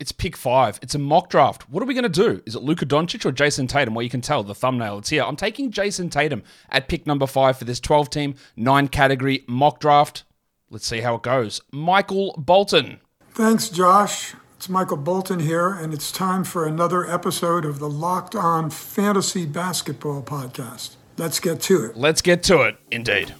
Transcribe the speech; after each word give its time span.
It's 0.00 0.12
pick 0.12 0.34
five. 0.34 0.78
It's 0.80 0.94
a 0.94 0.98
mock 0.98 1.28
draft. 1.28 1.68
What 1.68 1.82
are 1.82 1.86
we 1.86 1.92
going 1.92 2.04
to 2.04 2.08
do? 2.08 2.42
Is 2.46 2.54
it 2.54 2.62
Luka 2.62 2.86
Doncic 2.86 3.26
or 3.26 3.32
Jayson 3.32 3.68
Tatum? 3.68 3.92
Well, 3.92 4.02
you 4.02 4.08
can 4.08 4.22
tell 4.22 4.42
the 4.42 4.54
thumbnail. 4.54 4.96
It's 4.96 5.10
here. 5.10 5.22
I'm 5.22 5.36
taking 5.36 5.70
Jayson 5.70 6.08
Tatum 6.08 6.42
at 6.70 6.88
pick 6.88 7.06
number 7.06 7.26
five 7.26 7.58
for 7.58 7.66
this 7.66 7.78
12 7.80 8.08
team, 8.08 8.34
nine 8.56 8.88
category 8.88 9.44
mock 9.46 9.78
draft. 9.78 10.24
Let's 10.70 10.86
see 10.86 11.00
how 11.00 11.16
it 11.16 11.22
goes. 11.22 11.60
Michael 11.70 12.34
Bolton. 12.38 13.00
Thanks, 13.32 13.68
Josh. 13.68 14.34
It's 14.56 14.70
Michael 14.70 14.96
Bolton 14.96 15.40
here, 15.40 15.68
and 15.68 15.92
it's 15.92 16.10
time 16.10 16.44
for 16.44 16.66
another 16.66 17.06
episode 17.06 17.66
of 17.66 17.78
the 17.78 17.88
Locked 17.88 18.34
On 18.34 18.70
Fantasy 18.70 19.44
Basketball 19.44 20.22
Podcast. 20.22 20.96
Let's 21.18 21.40
get 21.40 21.60
to 21.62 21.84
it. 21.84 21.96
Let's 21.96 22.22
get 22.22 22.42
to 22.44 22.62
it, 22.62 22.78
indeed. 22.90 23.34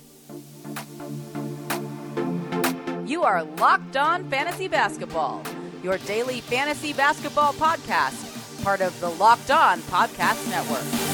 You 3.07 3.23
are 3.23 3.45
Locked 3.45 3.97
On 3.97 4.29
Fantasy 4.29 4.69
Basketball 4.69 5.43
your 5.83 5.99
daily 5.99 6.41
fantasy 6.41 6.93
basketball 6.93 7.53
podcast, 7.55 8.63
part 8.63 8.81
of 8.81 8.99
the 9.01 9.09
Locked 9.09 9.51
On 9.51 9.81
Podcast 9.83 10.49
Network. 10.51 11.11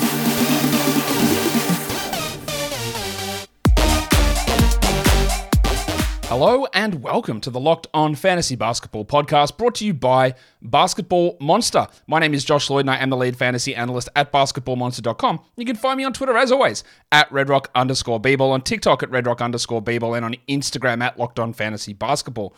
Hello 6.28 6.66
and 6.74 7.04
welcome 7.04 7.40
to 7.40 7.50
the 7.50 7.60
Locked 7.60 7.86
On 7.94 8.16
Fantasy 8.16 8.56
Basketball 8.56 9.04
podcast 9.04 9.56
brought 9.56 9.76
to 9.76 9.86
you 9.86 9.94
by 9.94 10.34
Basketball 10.60 11.36
Monster. 11.40 11.86
My 12.08 12.18
name 12.18 12.34
is 12.34 12.44
Josh 12.44 12.68
Lloyd 12.68 12.80
and 12.80 12.90
I 12.90 12.96
am 12.96 13.10
the 13.10 13.16
lead 13.16 13.36
fantasy 13.36 13.76
analyst 13.76 14.08
at 14.16 14.32
basketballmonster.com. 14.32 15.40
You 15.56 15.64
can 15.64 15.76
find 15.76 15.96
me 15.96 16.02
on 16.02 16.12
Twitter 16.12 16.36
as 16.36 16.50
always 16.50 16.82
at 17.12 17.30
redrock 17.30 17.66
underscore 17.76 18.20
on 18.20 18.62
TikTok 18.62 19.04
at 19.04 19.10
redrock 19.10 19.40
underscore 19.40 19.84
and 19.86 20.24
on 20.24 20.34
Instagram 20.48 21.00
at 21.00 21.16
Locked 21.16 21.38
On 21.38 21.52
Fantasy 21.52 21.92
Basketball. 21.92 22.56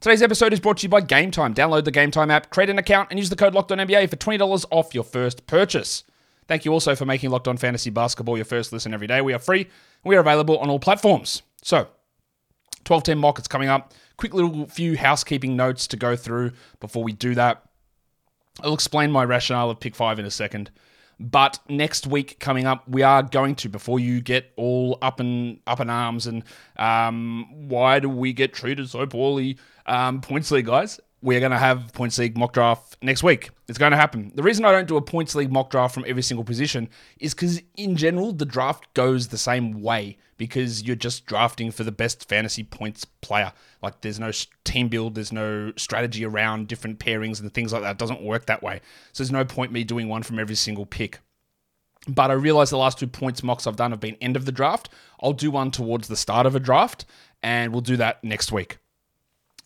Today's 0.00 0.22
episode 0.22 0.54
is 0.54 0.60
brought 0.60 0.78
to 0.78 0.84
you 0.84 0.88
by 0.88 1.02
Gametime. 1.02 1.54
Download 1.54 1.84
the 1.84 1.92
Gametime 1.92 2.32
app, 2.32 2.48
create 2.48 2.70
an 2.70 2.78
account, 2.78 3.08
and 3.10 3.18
use 3.18 3.28
the 3.28 3.36
code 3.36 3.52
LOCKEDONNBA 3.52 4.08
for 4.08 4.16
$20 4.16 4.64
off 4.70 4.94
your 4.94 5.04
first 5.04 5.46
purchase. 5.46 6.04
Thank 6.48 6.64
you 6.64 6.72
also 6.72 6.96
for 6.96 7.04
making 7.04 7.28
Locked 7.28 7.46
On 7.46 7.58
Fantasy 7.58 7.90
Basketball 7.90 8.38
your 8.38 8.46
first 8.46 8.72
listen 8.72 8.94
every 8.94 9.06
day. 9.06 9.20
We 9.20 9.34
are 9.34 9.38
free. 9.38 9.68
We 10.02 10.16
are 10.16 10.20
available 10.20 10.56
on 10.56 10.70
all 10.70 10.78
platforms. 10.78 11.42
So, 11.62 11.86
12 12.84 13.02
10 13.02 13.18
mock, 13.18 13.38
it's 13.38 13.46
coming 13.46 13.68
up. 13.68 13.92
Quick 14.16 14.32
little 14.32 14.66
few 14.68 14.96
housekeeping 14.96 15.54
notes 15.54 15.86
to 15.88 15.98
go 15.98 16.16
through 16.16 16.52
before 16.80 17.04
we 17.04 17.12
do 17.12 17.34
that. 17.34 17.62
I'll 18.62 18.72
explain 18.72 19.10
my 19.10 19.26
rationale 19.26 19.68
of 19.68 19.80
pick 19.80 19.94
five 19.94 20.18
in 20.18 20.24
a 20.24 20.30
second. 20.30 20.70
But 21.20 21.58
next 21.68 22.06
week 22.06 22.40
coming 22.40 22.66
up, 22.66 22.88
we 22.88 23.02
are 23.02 23.22
going 23.22 23.54
to 23.56 23.68
before 23.68 24.00
you 24.00 24.22
get 24.22 24.52
all 24.56 24.96
up 25.02 25.20
and 25.20 25.60
up 25.66 25.78
in 25.78 25.90
arms 25.90 26.26
and 26.26 26.42
um, 26.78 27.68
why 27.68 28.00
do 28.00 28.08
we 28.08 28.32
get 28.32 28.54
treated 28.54 28.88
so 28.88 29.06
poorly? 29.06 29.58
Um, 29.84 30.22
points 30.22 30.50
league 30.50 30.64
guys, 30.64 30.98
we're 31.22 31.40
going 31.40 31.52
to 31.52 31.58
have 31.58 31.92
points 31.92 32.18
league 32.18 32.36
mock 32.36 32.52
draft 32.52 32.96
next 33.02 33.22
week. 33.22 33.50
It's 33.68 33.78
going 33.78 33.92
to 33.92 33.96
happen. 33.96 34.32
The 34.34 34.42
reason 34.42 34.64
I 34.64 34.72
don't 34.72 34.88
do 34.88 34.96
a 34.96 35.02
points 35.02 35.34
league 35.34 35.52
mock 35.52 35.70
draft 35.70 35.94
from 35.94 36.04
every 36.06 36.22
single 36.22 36.44
position 36.44 36.88
is 37.18 37.34
because 37.34 37.60
in 37.76 37.96
general 37.96 38.32
the 38.32 38.46
draft 38.46 38.92
goes 38.94 39.28
the 39.28 39.38
same 39.38 39.82
way 39.82 40.16
because 40.38 40.82
you're 40.82 40.96
just 40.96 41.26
drafting 41.26 41.70
for 41.70 41.84
the 41.84 41.92
best 41.92 42.28
fantasy 42.28 42.64
points 42.64 43.04
player. 43.04 43.52
Like 43.82 44.00
there's 44.00 44.18
no 44.18 44.30
team 44.64 44.88
build, 44.88 45.14
there's 45.14 45.32
no 45.32 45.72
strategy 45.76 46.24
around 46.24 46.68
different 46.68 46.98
pairings 46.98 47.40
and 47.40 47.52
things 47.52 47.72
like 47.72 47.82
that. 47.82 47.92
It 47.92 47.98
doesn't 47.98 48.22
work 48.22 48.46
that 48.46 48.62
way. 48.62 48.80
So 49.12 49.22
there's 49.22 49.32
no 49.32 49.44
point 49.44 49.72
me 49.72 49.84
doing 49.84 50.08
one 50.08 50.22
from 50.22 50.38
every 50.38 50.56
single 50.56 50.86
pick. 50.86 51.20
But 52.08 52.30
I 52.30 52.34
realize 52.34 52.70
the 52.70 52.78
last 52.78 52.98
two 52.98 53.06
points 53.06 53.42
mocks 53.42 53.66
I've 53.66 53.76
done 53.76 53.90
have 53.90 54.00
been 54.00 54.16
end 54.22 54.36
of 54.36 54.46
the 54.46 54.52
draft. 54.52 54.88
I'll 55.22 55.34
do 55.34 55.50
one 55.50 55.70
towards 55.70 56.08
the 56.08 56.16
start 56.16 56.46
of 56.46 56.54
a 56.54 56.60
draft, 56.60 57.04
and 57.42 57.72
we'll 57.72 57.82
do 57.82 57.98
that 57.98 58.24
next 58.24 58.50
week. 58.50 58.78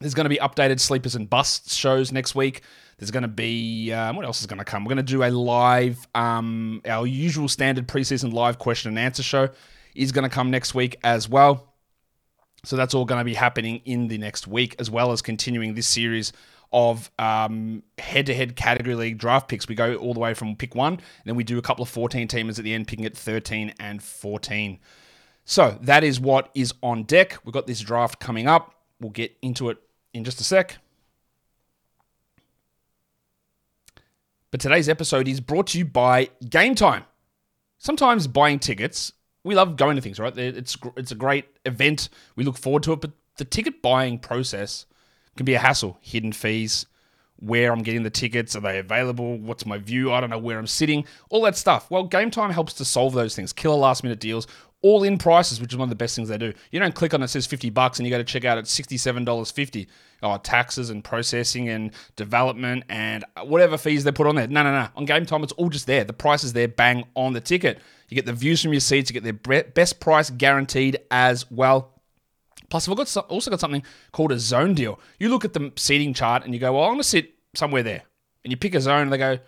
There's 0.00 0.14
going 0.14 0.25
to 0.25 0.31
be 0.31 0.39
updated 0.39 0.81
sleepers 0.81 1.14
and 1.14 1.28
busts 1.28 1.75
shows 1.75 2.12
next 2.12 2.34
week. 2.34 2.62
There's 2.98 3.11
going 3.11 3.23
to 3.23 3.28
be 3.28 3.92
um, 3.92 4.17
what 4.17 4.25
else 4.25 4.41
is 4.41 4.47
going 4.47 4.59
to 4.59 4.64
come? 4.64 4.84
We're 4.84 4.95
going 4.95 5.05
to 5.05 5.12
do 5.12 5.23
a 5.23 5.31
live, 5.31 6.06
um, 6.14 6.81
our 6.86 7.06
usual 7.06 7.48
standard 7.48 7.89
preseason 7.89 8.33
live 8.33 8.59
question 8.59 8.89
and 8.89 8.98
answer 8.98 9.23
show 9.23 9.48
is 9.95 10.13
going 10.13 10.29
to 10.29 10.35
come 10.35 10.51
next 10.51 10.74
week 10.74 10.98
as 11.02 11.29
well. 11.29 11.74
So 12.64 12.77
that's 12.77 12.95
all 12.95 13.05
going 13.05 13.20
to 13.20 13.24
be 13.24 13.35
happening 13.35 13.83
in 13.85 14.08
the 14.08 14.18
next 14.18 14.46
week, 14.46 14.77
as 14.79 14.91
well 14.91 15.13
as 15.13 15.23
continuing 15.23 15.74
this 15.74 15.86
series 15.86 16.33
of 16.73 17.11
um, 17.18 17.83
head-to-head 17.98 18.57
category 18.57 18.97
league 18.97 19.18
draft 19.18 19.48
picks. 19.48 19.68
We 19.68 19.74
go 19.74 19.97
all 19.97 20.14
the 20.14 20.20
way 20.20 20.35
from 20.35 20.57
pick 20.57 20.74
one, 20.74 20.95
and 20.95 21.02
then 21.24 21.36
we 21.36 21.45
do 21.45 21.58
a 21.58 21.63
couple 21.63 21.83
of 21.83 21.89
14 21.89 22.27
teamers 22.27 22.58
at 22.58 22.64
the 22.64 22.74
end, 22.74 22.89
picking 22.89 23.05
at 23.05 23.17
13 23.17 23.74
and 23.79 24.02
14. 24.02 24.80
So 25.45 25.79
that 25.83 26.02
is 26.02 26.18
what 26.18 26.51
is 26.55 26.73
on 26.83 27.05
deck. 27.05 27.39
We've 27.45 27.52
got 27.52 27.67
this 27.67 27.80
draft 27.80 28.18
coming 28.18 28.48
up. 28.48 28.74
We'll 28.98 29.11
get 29.11 29.36
into 29.42 29.68
it 29.68 29.79
in 30.14 30.25
just 30.25 30.41
a 30.41 30.45
sec. 30.45 30.79
But 34.51 34.61
today's 34.61 34.89
episode 34.89 35.29
is 35.29 35.41
brought 35.41 35.67
to 35.69 35.79
you 35.79 35.85
by 35.85 36.30
Gametime. 36.45 37.05
Sometimes 37.77 38.27
buying 38.27 38.61
tickets 38.61 39.13
we 39.45 39.55
love 39.55 39.77
going 39.77 39.97
to 39.97 40.03
things, 40.03 40.19
right? 40.19 40.36
It's 40.36 40.77
it's 40.97 41.13
a 41.13 41.17
great 41.17 41.45
event. 41.64 42.08
We 42.35 42.45
look 42.45 42.57
forward 42.57 42.83
to 42.85 42.92
it, 42.95 43.01
but 43.01 43.13
the 43.36 43.45
ticket 43.45 43.83
buying 43.83 44.19
process 44.19 44.86
can 45.36 45.45
be 45.45 45.55
a 45.55 45.58
hassle. 45.58 45.98
Hidden 46.01 46.33
fees, 46.33 46.86
where 47.36 47.70
I'm 47.70 47.83
getting 47.83 48.03
the 48.03 48.11
tickets, 48.11 48.57
are 48.57 48.61
they 48.61 48.79
available? 48.79 49.36
What's 49.39 49.67
my 49.67 49.79
view? 49.79 50.13
I 50.13 50.20
don't 50.20 50.30
know 50.30 50.39
where 50.39 50.58
I'm 50.58 50.67
sitting. 50.67 51.05
All 51.29 51.42
that 51.42 51.57
stuff. 51.57 51.91
Well, 51.91 52.08
Gametime 52.08 52.53
helps 52.53 52.73
to 52.74 52.85
solve 52.85 53.13
those 53.13 53.36
things. 53.36 53.53
Killer 53.53 53.77
last 53.77 54.03
minute 54.03 54.19
deals, 54.19 54.47
all 54.84 55.02
in 55.02 55.17
prices, 55.17 55.62
which 55.62 55.72
is 55.72 55.78
one 55.78 55.86
of 55.86 55.89
the 55.89 55.96
best 55.96 56.14
things 56.14 56.28
they 56.28 56.36
do. 56.36 56.52
You 56.70 56.78
don't 56.78 56.95
click 56.95 57.14
on 57.14 57.22
it, 57.22 57.28
says 57.28 57.46
50 57.46 57.70
bucks 57.70 57.98
and 57.98 58.06
you 58.06 58.11
go 58.11 58.18
to 58.18 58.24
check 58.24 58.45
out 58.45 58.58
at 58.58 58.64
$67.50. 58.64 59.86
Oh, 60.22 60.36
taxes 60.36 60.90
and 60.90 61.02
processing 61.02 61.70
and 61.70 61.90
development 62.17 62.84
and 62.90 63.24
whatever 63.44 63.78
fees 63.78 64.05
they 64.05 64.12
put 64.12 64.27
on 64.27 64.36
there. 64.36 64.46
No, 64.46 64.62
no, 64.62 64.73
no. 64.73 64.89
On 64.94 65.06
Gametime, 65.06 65.42
it's 65.42 65.55
all 65.55 65.70
just 65.70 65.86
there. 65.86 66.05
The 66.05 66.12
price 66.12 66.44
is 66.44 66.52
there, 66.52 66.68
bang, 66.68 67.05
on 67.14 67.33
the 67.33 67.40
ticket. 67.40 67.80
You 68.11 68.14
get 68.14 68.27
the 68.27 68.34
views 68.34 68.61
from 68.61 68.74
your 68.74 68.80
seats. 68.80 69.11
You 69.11 69.18
get 69.18 69.24
their 69.24 69.64
best 69.64 70.00
price 70.00 70.28
guaranteed 70.28 70.98
as 71.11 71.50
well. 71.50 71.94
Plus, 72.68 72.86
we've 72.86 72.96
got 72.96 73.17
also 73.30 73.50
got 73.50 73.61
something 73.61 73.83
called 74.12 74.33
a 74.33 74.39
zone 74.39 74.74
deal. 74.74 75.00
You 75.18 75.30
look 75.30 75.46
at 75.46 75.55
the 75.55 75.73
seating 75.77 76.12
chart 76.12 76.44
and 76.44 76.52
you 76.52 76.61
go, 76.61 76.74
"Well, 76.74 76.84
I'm 76.84 76.90
going 76.90 76.98
to 76.98 77.05
sit 77.05 77.33
somewhere 77.55 77.83
there," 77.83 78.02
and 78.42 78.50
you 78.50 78.56
pick 78.58 78.74
a 78.74 78.80
zone. 78.80 79.02
and 79.02 79.12
They 79.12 79.18
go, 79.18 79.39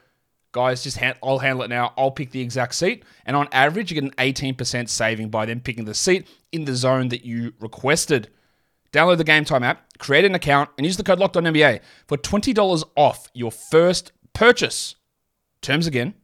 "Guys, 0.57 0.83
just 0.83 0.99
I'll 1.23 1.39
handle 1.39 1.63
it 1.63 1.69
now. 1.69 1.93
I'll 1.97 2.11
pick 2.11 2.31
the 2.31 2.41
exact 2.41 2.75
seat." 2.75 3.05
And 3.25 3.37
on 3.37 3.49
average, 3.53 3.91
you 3.91 4.01
get 4.01 4.05
an 4.05 4.17
18% 4.19 4.89
saving 4.89 5.29
by 5.29 5.47
them 5.47 5.61
picking 5.61 5.85
the 5.85 5.95
seat 5.95 6.27
in 6.51 6.65
the 6.65 6.75
zone 6.75 7.09
that 7.11 7.25
you 7.25 7.53
requested. 7.61 8.31
Download 8.93 9.19
the 9.19 9.25
Gametime 9.25 9.65
app, 9.65 9.99
create 9.99 10.25
an 10.25 10.35
account, 10.35 10.71
and 10.79 10.87
use 10.87 10.97
the 10.97 11.05
code 11.05 11.19
LOCKEDONNBA 11.19 11.81
for 12.07 12.17
$20 12.17 12.85
off 12.97 13.29
your 13.35 13.51
first 13.53 14.13
purchase. 14.33 14.95
Terms 15.61 15.87
again 15.87 16.15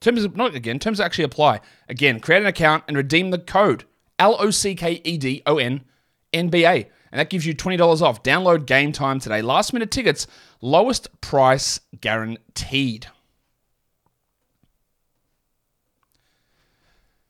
Terms 0.00 0.26
not 0.34 0.54
again, 0.54 0.78
terms 0.78 1.00
actually 1.00 1.24
apply. 1.24 1.60
Again, 1.88 2.20
create 2.20 2.42
an 2.42 2.46
account 2.46 2.84
and 2.86 2.96
redeem 2.96 3.30
the 3.30 3.38
code 3.38 3.84
L 4.18 4.36
O 4.38 4.50
C 4.50 4.74
K 4.74 5.00
E 5.04 5.18
D 5.18 5.42
O 5.44 5.58
N 5.58 5.84
N 6.32 6.48
B 6.48 6.64
A. 6.64 6.88
And 7.10 7.18
that 7.18 7.30
gives 7.30 7.46
you 7.46 7.54
$20 7.54 8.02
off. 8.02 8.22
Download 8.22 8.66
Gametime 8.66 9.20
today. 9.20 9.40
Last 9.40 9.72
minute 9.72 9.90
tickets, 9.90 10.26
lowest 10.60 11.20
price 11.20 11.80
guaranteed. 12.00 13.06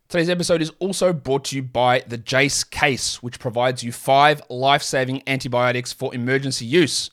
Today's 0.09 0.31
episode 0.31 0.63
is 0.63 0.73
also 0.79 1.13
brought 1.13 1.45
to 1.45 1.57
you 1.57 1.63
by 1.63 2.03
the 2.07 2.17
Jase 2.17 2.65
case, 2.65 3.23
which 3.23 3.39
provides 3.39 3.83
you 3.83 3.93
five 3.93 4.41
life 4.49 4.83
saving 4.83 5.23
antibiotics 5.27 5.93
for 5.93 6.15
emergency 6.15 6.65
use. 6.65 7.11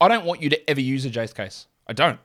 I 0.00 0.06
don't 0.06 0.24
want 0.24 0.40
you 0.40 0.48
to 0.50 0.70
ever 0.70 0.80
use 0.80 1.04
a 1.04 1.10
Jase 1.10 1.32
case. 1.32 1.66
I 1.88 1.92
don't. 1.92 2.20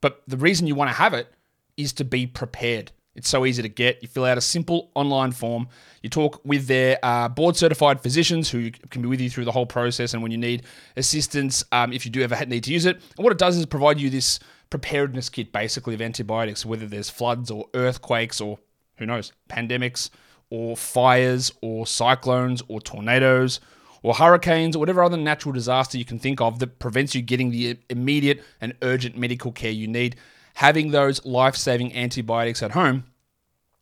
But 0.00 0.22
the 0.28 0.36
reason 0.36 0.68
you 0.68 0.76
want 0.76 0.90
to 0.90 0.94
have 0.94 1.14
it 1.14 1.34
is 1.76 1.92
to 1.94 2.04
be 2.04 2.28
prepared. 2.28 2.92
It's 3.16 3.28
so 3.28 3.44
easy 3.44 3.60
to 3.60 3.68
get. 3.68 4.00
You 4.02 4.06
fill 4.06 4.24
out 4.24 4.38
a 4.38 4.40
simple 4.40 4.92
online 4.94 5.32
form. 5.32 5.66
You 6.04 6.10
talk 6.10 6.40
with 6.44 6.68
their 6.68 7.00
uh, 7.02 7.28
board 7.28 7.56
certified 7.56 8.00
physicians 8.00 8.50
who 8.50 8.70
can 8.70 9.02
be 9.02 9.08
with 9.08 9.20
you 9.20 9.30
through 9.30 9.46
the 9.46 9.52
whole 9.52 9.66
process 9.66 10.14
and 10.14 10.22
when 10.22 10.30
you 10.30 10.38
need 10.38 10.62
assistance, 10.96 11.64
um, 11.72 11.92
if 11.92 12.04
you 12.04 12.12
do 12.12 12.22
ever 12.22 12.46
need 12.46 12.62
to 12.62 12.72
use 12.72 12.86
it. 12.86 13.02
And 13.16 13.24
what 13.24 13.32
it 13.32 13.38
does 13.38 13.56
is 13.56 13.66
provide 13.66 13.98
you 13.98 14.10
this 14.10 14.38
preparedness 14.70 15.28
kit 15.28 15.50
basically 15.50 15.94
of 15.94 16.00
antibiotics, 16.00 16.64
whether 16.64 16.86
there's 16.86 17.10
floods 17.10 17.50
or 17.50 17.66
earthquakes 17.74 18.40
or 18.40 18.60
who 18.96 19.06
knows, 19.06 19.32
pandemics 19.48 20.10
or 20.50 20.76
fires 20.76 21.52
or 21.60 21.86
cyclones 21.86 22.62
or 22.68 22.80
tornadoes 22.80 23.60
or 24.02 24.14
hurricanes 24.14 24.76
or 24.76 24.78
whatever 24.78 25.02
other 25.02 25.16
natural 25.16 25.52
disaster 25.52 25.96
you 25.96 26.04
can 26.04 26.18
think 26.18 26.40
of 26.40 26.58
that 26.58 26.78
prevents 26.78 27.14
you 27.14 27.22
getting 27.22 27.50
the 27.50 27.78
immediate 27.88 28.42
and 28.60 28.74
urgent 28.82 29.16
medical 29.16 29.50
care 29.50 29.70
you 29.70 29.88
need 29.88 30.16
having 30.54 30.90
those 30.90 31.24
life 31.24 31.56
saving 31.56 31.94
antibiotics 31.94 32.62
at 32.62 32.72
home 32.72 33.04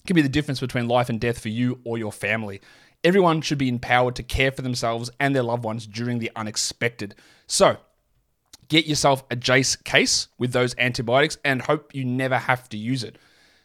can 0.07 0.15
be 0.15 0.23
the 0.23 0.29
difference 0.29 0.61
between 0.61 0.89
life 0.89 1.09
and 1.09 1.21
death 1.21 1.39
for 1.39 1.49
you 1.49 1.81
or 1.85 1.97
your 1.97 2.13
family. 2.13 2.61
Everyone 3.05 3.41
should 3.41 3.59
be 3.59 3.69
empowered 3.69 4.17
to 4.17 4.23
care 4.23 4.51
for 4.51 4.63
themselves 4.63 5.11
and 5.21 5.35
their 5.35 5.43
loved 5.43 5.65
ones 5.65 5.87
during 5.87 6.19
the 6.19 6.31
unexpected. 6.35 7.15
So, 7.47 7.77
get 8.69 8.87
yourself 8.87 9.23
a 9.31 9.37
Jase 9.37 9.77
case 9.77 10.29
with 10.39 10.53
those 10.53 10.75
antibiotics 10.79 11.37
and 11.45 11.63
hope 11.63 11.95
you 11.95 12.05
never 12.05 12.39
have 12.39 12.69
to 12.71 12.77
use 12.77 13.05
it. 13.05 13.17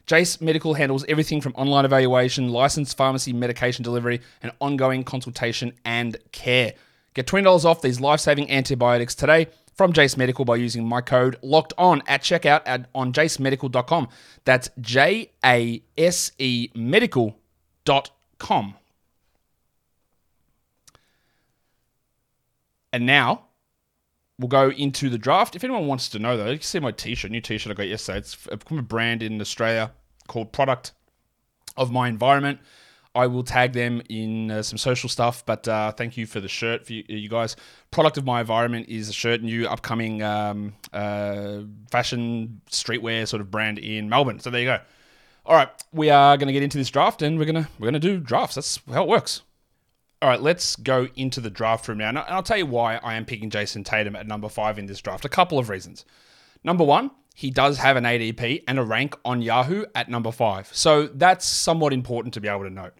Jase 0.07 0.39
Medical 0.39 0.73
handles 0.73 1.03
everything 1.09 1.41
from 1.41 1.53
online 1.55 1.83
evaluation, 1.83 2.49
licensed 2.49 2.95
pharmacy 2.95 3.33
medication 3.33 3.83
delivery, 3.83 4.21
and 4.41 4.53
ongoing 4.59 5.03
consultation 5.03 5.73
and 5.83 6.15
care. 6.31 6.73
Get 7.13 7.27
$20 7.27 7.65
off 7.65 7.81
these 7.81 7.99
life 7.99 8.21
saving 8.21 8.49
antibiotics 8.49 9.13
today 9.13 9.47
from 9.75 9.91
Jase 9.91 10.15
Medical 10.15 10.45
by 10.45 10.55
using 10.55 10.87
my 10.87 11.01
code 11.01 11.35
locked 11.41 11.73
on 11.77 12.01
at 12.07 12.21
checkout 12.21 12.61
at, 12.65 12.89
on 12.95 13.11
jasemedical.com. 13.11 14.07
That's 14.45 14.69
J 14.79 15.29
A 15.43 15.83
S 15.97 16.31
E 16.39 16.69
medical.com. 16.73 17.35
And 22.93 23.05
now 23.05 23.46
we'll 24.39 24.47
go 24.47 24.69
into 24.69 25.09
the 25.09 25.17
draft. 25.17 25.55
If 25.55 25.63
anyone 25.63 25.87
wants 25.87 26.09
to 26.09 26.19
know, 26.19 26.37
though, 26.37 26.49
you 26.49 26.57
can 26.57 26.63
see 26.63 26.79
my 26.79 26.91
t-shirt, 26.91 27.31
new 27.31 27.41
t-shirt 27.41 27.71
I 27.71 27.73
got 27.73 27.87
yesterday. 27.87 28.19
It's 28.19 28.33
from 28.33 28.79
a 28.79 28.83
brand 28.83 29.23
in 29.23 29.39
Australia 29.41 29.91
called 30.27 30.51
Product 30.51 30.91
of 31.75 31.91
My 31.91 32.07
Environment. 32.07 32.59
I 33.15 33.25
will 33.25 33.43
tag 33.43 33.73
them 33.73 34.03
in 34.09 34.51
uh, 34.51 34.61
some 34.61 34.77
social 34.77 35.09
stuff, 35.09 35.43
but 35.43 35.67
uh, 35.67 35.91
thank 35.91 36.17
you 36.17 36.27
for 36.27 36.39
the 36.39 36.47
shirt 36.47 36.85
for 36.85 36.93
you, 36.93 37.03
you, 37.07 37.29
guys. 37.29 37.55
Product 37.89 38.17
of 38.17 38.25
My 38.25 38.41
Environment 38.41 38.87
is 38.87 39.09
a 39.09 39.13
shirt, 39.13 39.41
new 39.41 39.67
upcoming 39.67 40.21
um, 40.21 40.75
uh, 40.93 41.61
fashion 41.89 42.61
streetwear 42.69 43.27
sort 43.27 43.41
of 43.41 43.49
brand 43.49 43.79
in 43.79 44.07
Melbourne. 44.07 44.39
So 44.39 44.51
there 44.51 44.61
you 44.61 44.67
go. 44.67 44.79
All 45.47 45.55
right, 45.55 45.69
we 45.91 46.11
are 46.11 46.37
going 46.37 46.47
to 46.47 46.53
get 46.53 46.61
into 46.61 46.77
this 46.77 46.91
draft, 46.91 47.23
and 47.23 47.39
we're 47.39 47.45
gonna 47.45 47.69
we're 47.79 47.87
gonna 47.87 47.99
do 47.99 48.19
drafts. 48.19 48.55
That's 48.55 48.79
how 48.91 49.03
it 49.03 49.07
works. 49.07 49.41
All 50.21 50.29
right, 50.29 50.41
let's 50.41 50.75
go 50.75 51.07
into 51.15 51.39
the 51.39 51.51
draft 51.51 51.87
room 51.87 51.99
now. 51.99 52.09
And 52.09 52.17
I'll 52.17 52.41
tell 52.41 52.57
you 52.57 52.65
why 52.65 52.95
I 52.97 53.15
am 53.15 53.25
picking 53.25 53.51
Jayson 53.51 53.83
Tatum 53.83 54.15
at 54.15 54.25
number 54.25 54.49
five 54.49 54.79
in 54.79 54.87
this 54.87 54.99
draft. 54.99 55.25
A 55.25 55.29
couple 55.29 55.59
of 55.59 55.69
reasons. 55.69 56.05
Number 56.63 56.83
one, 56.83 57.11
he 57.35 57.51
does 57.51 57.77
have 57.77 57.97
an 57.97 58.03
ADP 58.03 58.63
and 58.67 58.79
a 58.79 58.83
rank 58.83 59.15
on 59.23 59.43
Yahoo 59.43 59.85
at 59.93 60.09
number 60.09 60.31
five. 60.31 60.69
So 60.73 61.05
that's 61.05 61.45
somewhat 61.45 61.93
important 61.93 62.33
to 62.33 62.41
be 62.41 62.47
able 62.47 62.63
to 62.63 62.71
note. 62.71 62.93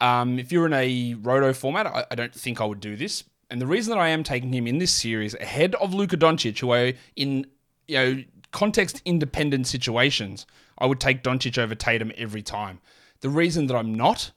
Um, 0.00 0.38
if 0.38 0.50
you're 0.50 0.64
in 0.64 0.72
a 0.72 1.14
roto 1.14 1.52
format, 1.52 1.86
I, 1.86 2.06
I, 2.10 2.14
don't 2.14 2.34
think 2.34 2.62
I 2.62 2.64
would 2.64 2.80
do 2.80 2.96
this. 2.96 3.24
And 3.50 3.60
the 3.60 3.66
reason 3.66 3.94
that 3.94 4.00
I 4.00 4.08
am 4.08 4.22
taking 4.22 4.52
him 4.52 4.66
in 4.66 4.78
this 4.78 4.90
series 4.90 5.34
ahead 5.34 5.74
of 5.76 5.92
Luka 5.92 6.16
Doncic, 6.16 6.58
who 6.58 6.72
are 6.72 6.94
in 7.14 7.46
you 7.86 7.96
know 7.96 8.24
context 8.52 9.02
independent 9.04 9.66
situations, 9.66 10.46
I 10.78 10.86
would 10.86 10.98
take 10.98 11.22
Doncic 11.22 11.58
over 11.58 11.74
Tatum 11.74 12.10
every 12.16 12.42
time. 12.42 12.80
The 13.20 13.28
reason 13.28 13.66
that 13.66 13.76
I'm 13.76 13.94
not 13.94 14.32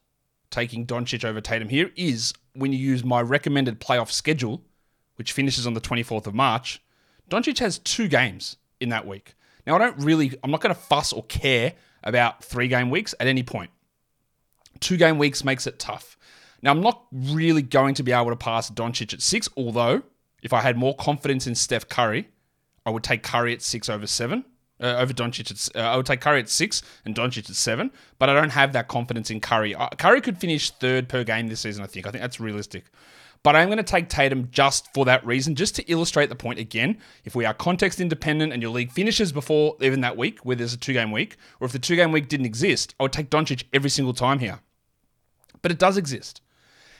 taking 0.50 0.86
Doncic 0.86 1.24
over 1.24 1.42
Tatum 1.42 1.70
here 1.70 1.92
is 1.96 2.34
when 2.54 2.72
you 2.74 2.80
use 2.80 3.04
my 3.04 3.22
recommended 3.22 3.80
playoff 3.80 4.12
schedule, 4.12 4.62
which 5.16 5.32
finishes 5.32 5.68
on 5.68 5.74
the 5.74 5.82
24th 5.82 6.28
of 6.28 6.34
March, 6.34 6.82
Doncic 7.30 7.60
has 7.60 7.80
two 7.80 8.08
games 8.08 8.58
in 8.80 8.90
that 8.90 9.06
week. 9.06 9.36
Now, 9.66 9.76
I 9.76 9.80
don't 9.80 9.98
really, 10.04 10.34
I'm 10.44 10.52
not 10.52 10.62
going 10.62 10.74
to 10.74 10.80
fuss 10.80 11.12
or 11.12 11.24
care 11.24 11.74
about 12.04 12.44
three 12.44 12.68
game 12.68 12.90
weeks 12.90 13.14
at 13.20 13.28
any 13.28 13.44
point. 13.44 13.72
Two 14.80 14.98
game 14.98 15.18
weeks 15.18 15.44
makes 15.44 15.68
it 15.68 15.80
tough. 15.80 16.18
Now, 16.62 16.72
I'm 16.72 16.82
not 16.82 17.06
really 17.12 17.62
going 17.62 17.94
to 17.96 18.04
be 18.04 18.12
able 18.12 18.30
to 18.30 18.36
pass 18.36 18.70
Doncic 18.70 19.14
at 19.14 19.22
six, 19.22 19.50
although 19.58 20.04
if 20.42 20.54
I 20.54 20.62
had 20.62 20.78
more 20.78 20.96
confidence 20.96 21.48
in 21.48 21.56
Steph 21.56 21.90
Curry, 21.90 22.30
I 22.86 22.90
would 22.90 23.04
take 23.04 23.24
Curry 23.24 23.54
at 23.54 23.62
six 23.62 23.90
over 23.90 24.08
seven 24.08 24.46
uh, 24.82 24.96
over 24.98 25.14
Doncic. 25.14 25.52
At, 25.52 25.76
uh, 25.76 25.88
I 25.88 25.98
would 25.98 26.06
take 26.06 26.22
Curry 26.22 26.40
at 26.40 26.50
six 26.50 26.82
and 27.06 27.16
Doncic 27.16 27.50
at 27.50 27.56
seven, 27.56 27.92
but 28.20 28.30
I 28.30 28.34
don't 28.34 28.52
have 28.52 28.74
that 28.74 28.88
confidence 28.88 29.30
in 29.30 29.40
Curry. 29.40 29.76
Uh, 29.76 29.90
Curry 29.98 30.22
could 30.22 30.38
finish 30.38 30.72
third 30.72 31.10
per 31.10 31.24
game 31.24 31.48
this 31.48 31.62
season. 31.62 31.84
I 31.84 31.88
think. 31.88 32.08
I 32.08 32.12
think 32.12 32.22
that's 32.22 32.40
realistic. 32.40 32.86
But 33.44 33.56
I'm 33.56 33.68
going 33.68 33.78
to 33.78 33.84
take 33.84 34.10
Tatum 34.10 34.50
just 34.52 34.94
for 34.94 35.06
that 35.06 35.26
reason, 35.26 35.56
just 35.56 35.76
to 35.76 35.84
illustrate 35.84 36.28
the 36.28 36.36
point 36.36 36.60
again. 36.60 36.98
If 37.24 37.36
we 37.36 37.46
are 37.46 37.54
context 37.54 38.02
independent 38.02 38.52
and 38.52 38.62
your 38.62 38.72
league 38.72 38.92
finishes 38.92 39.32
before 39.32 39.78
even 39.80 40.02
that 40.02 40.18
week, 40.18 40.40
where 40.40 40.56
there's 40.56 40.74
a 40.74 40.78
two 40.78 40.94
game 40.94 41.12
week, 41.12 41.38
or 41.60 41.66
if 41.66 41.72
the 41.72 41.80
two 41.80 41.96
game 41.96 42.12
week 42.12 42.28
didn't 42.28 42.46
exist, 42.46 42.96
I 43.00 43.04
would 43.04 43.14
take 43.14 43.30
Doncic 43.30 43.64
every 43.74 43.90
single 43.90 44.14
time 44.14 44.40
here. 44.40 44.60
But 45.62 45.72
it 45.72 45.80
does 45.80 45.98
exist. 45.98 46.42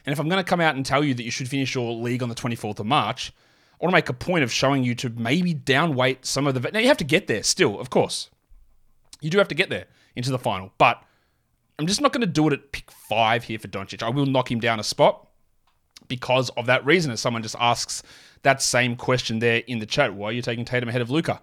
And 0.06 0.14
if 0.14 0.20
I'm 0.20 0.30
going 0.30 0.42
to 0.42 0.50
come 0.50 0.62
out 0.62 0.76
and 0.76 0.86
tell 0.86 1.04
you 1.04 1.14
that 1.16 1.24
you 1.24 1.32
should 1.32 1.50
finish 1.50 1.76
your 1.76 1.92
league 1.92 2.24
on 2.24 2.30
the 2.30 2.36
24th 2.36 2.80
of 2.80 2.86
March, 2.86 3.34
I 3.80 3.86
want 3.86 3.92
to 3.92 3.98
make 3.98 4.10
a 4.10 4.14
point 4.14 4.44
of 4.44 4.52
showing 4.52 4.84
you 4.84 4.96
to 4.96 5.10
maybe 5.10 5.54
downweight 5.54 6.26
some 6.26 6.48
of 6.48 6.56
the. 6.56 6.72
Now 6.72 6.80
you 6.80 6.88
have 6.88 6.98
to 6.98 7.04
get 7.04 7.28
there 7.28 7.44
still, 7.44 7.80
of 7.80 7.90
course. 7.90 8.30
You 9.22 9.30
do 9.30 9.38
have 9.38 9.48
to 9.50 9.56
get 9.56 9.70
there 9.70 9.86
into 10.16 10.32
the 10.32 10.40
final, 10.40 10.72
but 10.78 11.04
I'm 11.78 11.86
just 11.86 12.02
not 12.02 12.12
going 12.12 12.22
to 12.22 12.28
do 12.28 12.48
it 12.48 12.54
at 12.54 12.72
pick 12.72 12.90
five 12.90 13.44
here 13.44 13.60
for 13.60 13.68
Doncic. 13.68 14.02
I 14.02 14.10
will 14.10 14.26
knock 14.26 14.52
him 14.52 14.60
down 14.60 14.80
a 14.80 14.84
spot 14.84 15.28
because 16.08 16.50
of 16.52 16.66
that 16.66 16.86
reason. 16.86 17.12
As 17.12 17.20
someone 17.20 17.44
just 17.44 17.56
asks 17.60 18.02
that 18.42 18.62
same 18.64 18.96
question 18.96 19.40
there 19.40 19.64
in 19.68 19.78
the 19.78 19.86
chat, 19.86 20.14
why 20.14 20.30
are 20.30 20.32
you 20.32 20.42
taking 20.42 20.66
Tatum 20.66 20.90
ahead 20.90 21.02
of 21.02 21.12
Luka? 21.12 21.42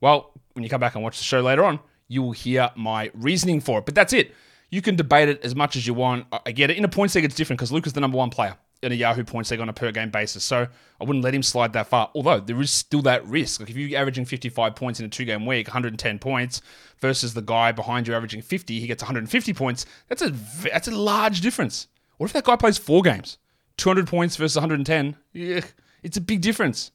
Well, 0.00 0.32
when 0.54 0.62
you 0.62 0.70
come 0.70 0.80
back 0.80 0.94
and 0.94 1.04
watch 1.04 1.18
the 1.18 1.24
show 1.24 1.40
later 1.40 1.64
on, 1.64 1.80
you 2.08 2.22
will 2.22 2.32
hear 2.32 2.70
my 2.76 3.10
reasoning 3.12 3.60
for 3.60 3.80
it. 3.80 3.84
But 3.84 3.94
that's 3.94 4.14
it. 4.14 4.34
You 4.70 4.80
can 4.80 4.96
debate 4.96 5.28
it 5.28 5.44
as 5.44 5.54
much 5.54 5.76
as 5.76 5.86
you 5.86 5.92
want. 5.92 6.26
I 6.46 6.52
get 6.52 6.70
it. 6.70 6.78
In 6.78 6.84
a 6.84 6.88
points 6.88 7.14
league, 7.14 7.24
it's 7.24 7.34
different 7.34 7.58
because 7.58 7.72
Luka's 7.72 7.92
the 7.92 8.00
number 8.00 8.16
one 8.16 8.30
player 8.30 8.56
in 8.82 8.92
a 8.92 8.94
Yahoo 8.94 9.24
points 9.24 9.50
league 9.50 9.60
on 9.60 9.68
a 9.68 9.72
per 9.72 9.90
game 9.90 10.10
basis. 10.10 10.44
So 10.44 10.66
I 11.00 11.04
wouldn't 11.04 11.24
let 11.24 11.34
him 11.34 11.42
slide 11.42 11.72
that 11.72 11.88
far. 11.88 12.10
Although 12.14 12.40
there 12.40 12.60
is 12.60 12.70
still 12.70 13.02
that 13.02 13.26
risk. 13.26 13.60
Like 13.60 13.70
if 13.70 13.76
you're 13.76 13.98
averaging 13.98 14.24
55 14.24 14.76
points 14.76 15.00
in 15.00 15.06
a 15.06 15.08
two 15.08 15.24
game 15.24 15.46
week, 15.46 15.66
110 15.66 16.18
points 16.18 16.60
versus 17.00 17.34
the 17.34 17.42
guy 17.42 17.72
behind 17.72 18.06
you 18.06 18.14
averaging 18.14 18.42
50, 18.42 18.80
he 18.80 18.86
gets 18.86 19.02
150 19.02 19.52
points. 19.54 19.86
That's 20.08 20.22
a 20.22 20.30
that's 20.62 20.88
a 20.88 20.92
large 20.92 21.40
difference. 21.40 21.88
What 22.18 22.26
if 22.26 22.32
that 22.32 22.44
guy 22.44 22.56
plays 22.56 22.78
four 22.78 23.02
games, 23.02 23.38
200 23.76 24.06
points 24.06 24.36
versus 24.36 24.56
110? 24.56 25.16
Yeah, 25.32 25.60
it's 26.02 26.16
a 26.16 26.20
big 26.20 26.40
difference. 26.40 26.90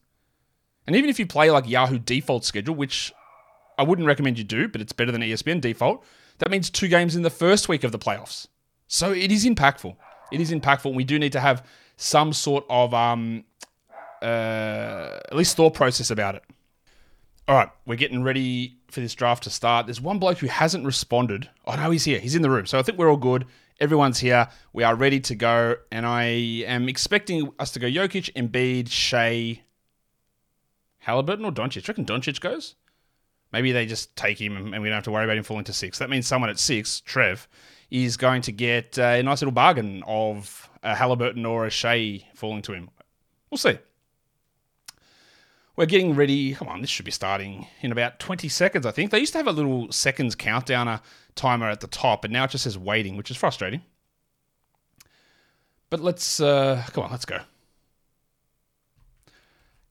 And 0.86 0.96
even 0.96 1.10
if 1.10 1.18
you 1.18 1.26
play 1.26 1.50
like 1.50 1.68
Yahoo 1.68 1.98
default 2.00 2.44
schedule, 2.44 2.76
which 2.76 3.14
I 3.78 3.84
wouldn't 3.84 4.08
recommend 4.08 4.38
you 4.38 4.44
do, 4.44 4.68
but 4.68 4.82
it's 4.82 4.92
better 4.92 5.12
than 5.12 5.22
ESPN 5.22 5.62
default, 5.62 6.04
that 6.40 6.52
means 6.52 6.70
two 6.70 6.90
games 6.90 7.16
in 7.16 7.22
the 7.22 7.30
first 7.30 7.70
week 7.70 7.86
of 7.86 7.94
the 7.94 8.00
playoffs. 8.00 8.48
So 8.88 9.12
it 9.12 9.32
is 9.32 9.46
impactful 9.46 9.96
it 10.34 10.42
is 10.42 10.52
impactful. 10.52 10.94
We 10.94 11.04
do 11.04 11.20
need 11.20 11.32
to 11.34 11.40
have 11.40 11.66
some 11.96 12.34
sort 12.34 12.66
of 12.70 12.94
um, 12.94 13.44
uh, 14.22 15.20
at 15.26 15.36
least 15.36 15.56
thought 15.56 15.74
process 15.74 16.10
about 16.10 16.36
it. 16.36 16.44
All 17.48 17.56
right, 17.56 17.70
we're 17.86 17.96
getting 17.96 18.24
ready 18.24 18.78
for 18.90 19.02
this 19.02 19.14
draft 19.14 19.44
to 19.44 19.50
start. 19.50 19.86
There's 19.86 20.02
one 20.02 20.18
bloke 20.18 20.40
who 20.40 20.48
hasn't 20.48 20.86
responded. 20.86 21.50
Oh 21.66 21.76
no, 21.76 21.92
he's 21.92 22.06
here. 22.06 22.20
He's 22.20 22.36
in 22.36 22.42
the 22.42 22.50
room. 22.50 22.66
So 22.66 22.80
I 22.80 22.82
think 22.82 22.98
we're 22.98 23.10
all 23.10 23.18
good. 23.18 23.46
Everyone's 23.80 24.20
here. 24.20 24.48
We 24.72 24.84
are 24.84 24.96
ready 24.96 25.20
to 25.20 25.36
go, 25.36 25.76
and 25.92 26.06
I 26.06 26.24
am 26.66 26.88
expecting 26.88 27.52
us 27.60 27.72
to 27.72 27.80
go 27.80 27.88
Jokic, 27.88 28.32
Embiid, 28.34 28.90
Shai, 28.90 29.62
Halliburton, 31.00 31.46
or 31.46 31.52
Doncic. 31.52 31.74
Do 31.74 31.80
you 31.80 31.84
reckon 31.90 32.06
Doncic 32.06 32.40
goes? 32.40 32.76
Maybe 33.52 33.72
they 33.72 33.86
just 33.86 34.16
take 34.16 34.40
him, 34.40 34.74
and 34.74 34.82
we 34.82 34.90
don't 34.90 34.96
have 34.96 35.04
to 35.04 35.12
worry 35.12 35.26
about 35.26 35.38
him 35.38 35.44
falling 35.44 35.66
to 35.66 35.74
six. 35.74 36.00
That 36.00 36.10
means 36.10 36.26
someone 36.26 36.50
at 36.50 36.60
six, 36.60 37.02
Trev, 37.02 37.48
is 37.94 38.18
going 38.18 38.42
to 38.42 38.52
get 38.52 38.98
uh, 38.98 39.04
a 39.04 39.24
nice 39.24 39.40
little 39.40 39.52
bargain 39.52 40.04
of 40.08 40.68
a 40.82 40.96
Halliburton 40.96 41.46
or 41.46 41.68
a 41.68 41.70
Shai 41.70 42.26
falling 42.34 42.64
to 42.64 42.74
him. 42.74 42.90
We'll 43.52 43.60
see. 43.60 43.78
We're 45.76 45.86
getting 45.86 46.16
ready. 46.16 46.56
Come 46.56 46.68
on, 46.68 46.82
this 46.82 46.90
should 46.90 47.06
be 47.06 47.12
starting 47.12 47.68
in 47.82 47.92
about 47.92 48.20
20 48.20 48.50
seconds, 48.50 48.88
I 48.88 48.92
think. 48.92 49.12
They 49.12 49.20
used 49.20 49.34
to 49.34 49.38
have 49.38 49.48
a 49.48 49.52
little 49.52 49.92
seconds 49.92 50.36
countdowner 50.36 50.96
uh, 50.96 51.00
timer 51.36 51.70
at 51.70 51.82
the 51.82 51.88
top, 51.88 52.24
and 52.24 52.34
now 52.34 52.46
it 52.46 52.50
just 52.50 52.64
says 52.64 52.80
waiting, 52.80 53.16
which 53.16 53.30
is 53.30 53.38
frustrating. 53.38 53.84
But 55.92 56.00
let's, 56.00 56.40
uh, 56.40 56.84
come 56.94 57.04
on, 57.04 57.12
let's 57.12 57.26
go. 57.26 57.42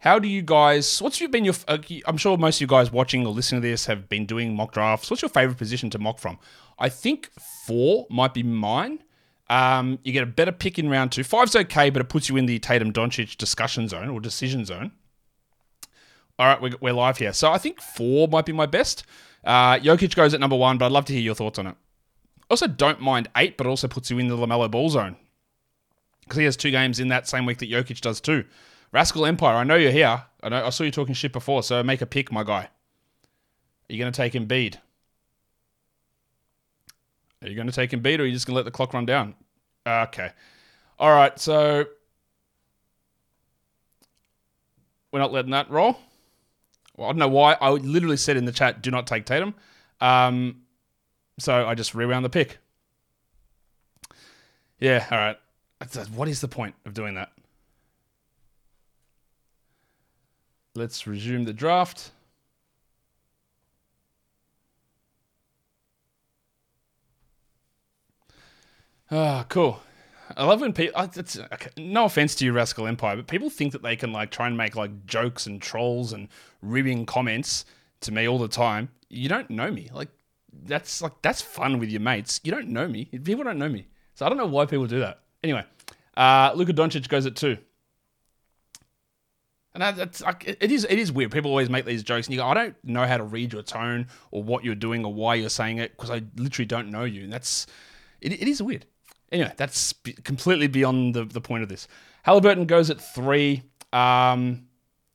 How 0.03 0.19
do 0.19 0.27
you 0.27 0.43
guys? 0.43 1.01
What's 1.01 1.21
you 1.21 1.29
been 1.29 1.45
your? 1.45 1.55
Uh, 1.69 1.79
I'm 2.07 2.17
sure 2.17 2.37
most 2.37 2.57
of 2.57 2.61
you 2.63 2.67
guys 2.67 2.91
watching 2.91 3.25
or 3.25 3.33
listening 3.33 3.63
to 3.63 3.69
this 3.69 3.87
have 3.87 4.09
been 4.09 4.27
doing 4.27 4.57
mock 4.57 4.73
drafts. 4.73 5.09
What's 5.09 5.23
your 5.23 5.29
favorite 5.29 5.59
position 5.59 5.91
to 5.91 5.99
mock 6.01 6.19
from? 6.19 6.41
I 6.77 6.89
think 6.89 7.31
four 7.69 8.09
might 8.11 8.35
be 8.35 8.43
mine. 8.43 9.05
Um, 9.49 10.01
you 10.03 10.13
get 10.13 10.25
a 10.25 10.27
better 10.27 10.51
pick 10.51 10.77
in 10.77 10.89
round 10.89 11.13
two. 11.13 11.23
Five's 11.23 11.55
okay, 11.55 11.89
but 11.89 12.03
it 12.03 12.09
puts 12.09 12.29
you 12.29 12.37
in 12.37 12.47
the 12.47 12.59
Tatum 12.59 12.93
Doncic 12.93 13.37
discussion 13.37 13.87
zone 13.87 14.09
or 14.09 14.19
decision 14.19 14.65
zone. 14.65 14.91
All 16.37 16.47
right, 16.49 16.81
we're, 16.81 16.93
live 16.93 17.19
here. 17.19 17.33
So 17.33 17.53
I 17.53 17.59
think 17.59 17.81
four 17.81 18.27
might 18.27 18.45
be 18.45 18.53
my 18.53 18.67
best. 18.67 19.05
Uh, 19.45 19.77
Jokic 19.77 20.17
goes 20.17 20.35
at 20.35 20.41
number 20.41 20.57
one, 20.57 20.79
but 20.79 20.87
I'd 20.87 20.93
love 20.93 21.05
to 21.05 21.13
hear 21.13 21.23
your 21.23 21.37
thoughts 21.37 21.61
on 21.61 21.69
it. 21.69 21.77
Also, 22.51 22.67
don't 22.67 23.01
mind 23.01 23.29
eight, 23.37 23.57
but 23.57 23.69
also 23.69 23.87
puts 23.87 24.11
you 24.11 24.19
in 24.19 24.27
the 24.27 24.37
LaMelo 24.37 24.69
Ball 24.69 24.89
zone 24.89 25.15
because 26.23 26.39
he 26.39 26.45
has 26.45 26.57
two 26.57 26.73
games 26.73 26.99
in 26.99 27.07
that 27.09 27.29
same 27.29 27.47
week 27.47 27.59
that 27.59 27.71
Jokic 27.71 28.01
does 28.01 28.21
too. 28.21 28.45
Rascal 28.93 29.25
Empire, 29.25 29.57
I 29.57 29.65
know 29.65 29.77
you're 29.77 29.91
here. 29.91 30.23
I 30.43 30.49
know 30.51 30.67
I 30.67 30.71
saw 30.71 30.85
you 30.85 30.91
talking 30.91 31.15
shit 31.15 31.33
before, 31.33 31.63
so 31.63 31.83
make 31.83 32.03
a 32.03 32.07
pick, 32.07 32.31
my 32.31 32.45
guy. 32.45 32.69
Are 33.89 33.93
you 33.93 33.99
going 33.99 34.13
to 34.13 34.17
take 34.17 34.35
Embiid? 34.35 34.77
Are 37.43 37.49
you 37.49 37.55
going 37.55 37.67
to 37.67 37.73
take 37.73 37.91
Embiid, 37.91 38.19
or 38.19 38.23
are 38.23 38.27
you 38.27 38.33
just 38.33 38.47
going 38.47 38.55
to 38.55 38.57
let 38.57 38.65
the 38.65 38.71
clock 38.71 38.93
run 38.93 39.07
down? 39.07 39.35
Okay. 39.87 40.31
All 40.99 41.11
right, 41.11 41.39
so 41.39 41.87
we're 45.11 45.19
not 45.21 45.33
letting 45.33 45.51
that 45.53 45.71
roll. 45.71 45.99
Well, 46.97 47.09
I 47.09 47.13
don't 47.13 47.19
know 47.19 47.29
why. 47.29 47.57
I 47.61 47.71
literally 47.71 48.19
said 48.19 48.37
in 48.37 48.45
the 48.45 48.53
chat, 48.53 48.83
do 48.83 48.91
not 48.91 49.07
take 49.07 49.25
Tatum. 49.25 49.55
Um, 50.01 50.63
so 51.39 51.67
I 51.67 51.75
just 51.75 51.95
rewound 51.95 52.25
the 52.25 52.31
pick. 52.31 52.59
Yeah, 54.79 55.07
all 55.11 55.19
right. 55.19 55.39
What 56.15 56.29
is 56.29 56.41
the 56.41 56.49
point 56.49 56.75
of 56.85 56.95
doing 56.95 57.15
that? 57.15 57.33
Let's 60.75 61.07
resume 61.07 61.45
the 61.45 61.53
draft. 61.53 62.13
Ah, 69.11 69.45
cool. 69.51 69.81
I 70.35 70.47
love 70.47 70.63
when 70.63 70.73
people. 70.73 71.03
It's, 71.15 71.39
okay, 71.39 71.71
no 71.77 72.07
offense 72.07 72.35
to 72.37 72.47
you, 72.47 72.53
Rascal 72.53 72.87
Empire, 72.87 73.17
but 73.17 73.27
people 73.27 73.51
think 73.51 73.73
that 73.73 73.83
they 73.83 73.97
can 73.97 74.13
like 74.13 74.31
try 74.31 74.47
and 74.47 74.57
make 74.57 74.75
like 74.75 75.05
jokes 75.05 75.45
and 75.47 75.61
trolls 75.61 76.15
and 76.15 76.29
ribbing 76.63 77.05
comments 77.05 77.67
to 78.01 78.13
me 78.13 78.27
all 78.27 78.39
the 78.39 78.49
time. 78.49 78.89
You 79.11 79.29
don't 79.29 79.51
know 79.51 79.71
me. 79.71 79.91
Like 79.93 80.09
that's 80.65 81.03
like 81.03 81.21
that's 81.21 81.43
fun 81.43 81.79
with 81.79 81.91
your 81.91 82.01
mates. 82.01 82.41
You 82.45 82.53
don't 82.53 82.69
know 82.69 82.89
me. 82.89 83.05
People 83.05 83.45
don't 83.45 83.59
know 83.59 83.69
me, 83.69 83.87
so 84.15 84.25
I 84.25 84.31
don't 84.31 84.39
know 84.39 84.47
why 84.47 84.65
people 84.65 84.87
do 84.87 85.01
that. 85.01 85.21
Anyway, 85.45 85.65
uh, 86.17 86.53
Luka 86.55 86.73
Doncic 86.73 87.07
goes 87.09 87.27
at 87.27 87.37
two. 87.37 87.59
And 89.75 89.83
that's 89.97 90.21
like 90.21 90.45
it 90.47 90.71
is. 90.71 90.85
It 90.85 90.99
is 90.99 91.11
weird. 91.11 91.33
People 91.33 91.51
always 91.51 91.71
make 91.71 91.87
these 91.87 92.03
jokes, 92.03 92.27
and 92.27 92.35
you 92.35 92.41
go, 92.41 92.47
"I 92.47 92.53
don't 92.53 92.77
know 92.85 93.07
how 93.07 93.17
to 93.17 93.25
read 93.25 93.55
your 93.55 93.63
tone 93.63 94.07
or 94.31 94.43
what 94.43 94.65
you're 94.65 94.75
doing 94.75 95.05
or 95.05 95.15
why 95.15 95.35
you're 95.37 95.49
saying 95.49 95.79
it 95.79 95.97
because 95.97 96.11
I 96.11 96.23
literally 96.37 96.67
don't 96.67 96.91
know 96.91 97.05
you." 97.05 97.25
And 97.25 97.33
that's 97.33 97.67
it, 98.21 98.33
it 98.33 98.49
is 98.49 98.63
weird. 98.63 98.85
Anyway, 99.31 99.53
that's 99.57 99.95
completely 100.25 100.67
beyond 100.67 101.15
the, 101.15 101.25
the 101.25 101.41
point 101.41 101.63
of 101.63 101.71
this. 101.71 101.89
Halliburton 102.23 102.67
goes 102.67 102.91
at 102.91 103.01
three. 103.01 103.63
Um, 103.95 104.67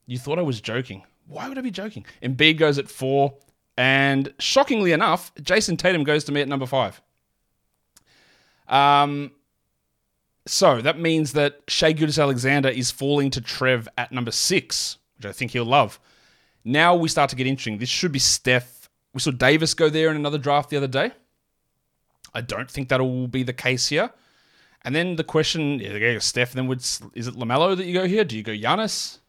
you 0.07 0.17
thought 0.17 0.39
I 0.39 0.41
was 0.41 0.59
joking. 0.59 1.03
Why 1.27 1.47
would 1.47 1.57
I 1.57 1.61
be 1.61 1.71
joking? 1.71 2.05
Embiid 2.23 2.57
goes 2.57 2.79
at 2.79 2.89
four. 2.89 3.37
And 3.77 4.33
shockingly 4.39 4.91
enough, 4.91 5.31
Jayson 5.35 5.77
Tatum 5.77 6.03
goes 6.03 6.23
to 6.23 6.31
me 6.31 6.41
at 6.41 6.47
number 6.47 6.65
five. 6.65 6.99
Um, 8.67 9.31
so 10.47 10.81
that 10.81 10.99
means 10.99 11.33
that 11.33 11.61
Shai 11.67 11.91
Gilgeous-Alexander 11.91 12.69
is 12.69 12.91
falling 12.91 13.29
to 13.31 13.41
Trev 13.41 13.87
at 13.97 14.11
number 14.11 14.31
six, 14.31 14.97
which 15.17 15.25
I 15.25 15.31
think 15.31 15.51
he'll 15.51 15.65
love. 15.65 15.99
Now 16.63 16.95
we 16.95 17.09
start 17.09 17.29
to 17.29 17.35
get 17.35 17.47
interesting. 17.47 17.77
This 17.77 17.89
should 17.89 18.11
be 18.11 18.19
Steph. 18.19 18.89
We 19.13 19.19
saw 19.19 19.31
Davis 19.31 19.73
go 19.73 19.89
there 19.89 20.09
in 20.09 20.15
another 20.15 20.37
draft 20.37 20.69
the 20.69 20.77
other 20.77 20.87
day. 20.87 21.11
I 22.33 22.41
don't 22.41 22.69
think 22.69 22.89
that 22.89 22.99
will 22.99 23.27
be 23.27 23.43
the 23.43 23.53
case 23.53 23.87
here. 23.87 24.11
And 24.83 24.95
then 24.95 25.15
the 25.15 25.23
question, 25.23 25.79
yeah, 25.79 26.19
Steph, 26.19 26.53
then 26.53 26.67
would 26.67 26.79
is 26.79 27.27
it 27.27 27.35
LaMelo 27.35 27.75
that 27.75 27.85
you 27.85 27.93
go 27.93 28.07
here? 28.07 28.23
Do 28.23 28.37
you 28.37 28.43
go 28.43 28.51
Giannis? 28.51 29.19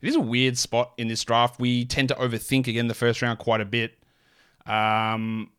It 0.00 0.08
is 0.08 0.16
a 0.16 0.20
weird 0.20 0.58
spot 0.58 0.92
in 0.98 1.08
this 1.08 1.24
draft. 1.24 1.60
We 1.60 1.84
tend 1.84 2.08
to 2.08 2.14
overthink 2.14 2.66
again 2.66 2.88
the 2.88 2.94
first 2.94 3.22
round 3.22 3.38
quite 3.38 3.60
a 3.60 3.64
bit. 3.64 3.98
Um, 4.66 5.50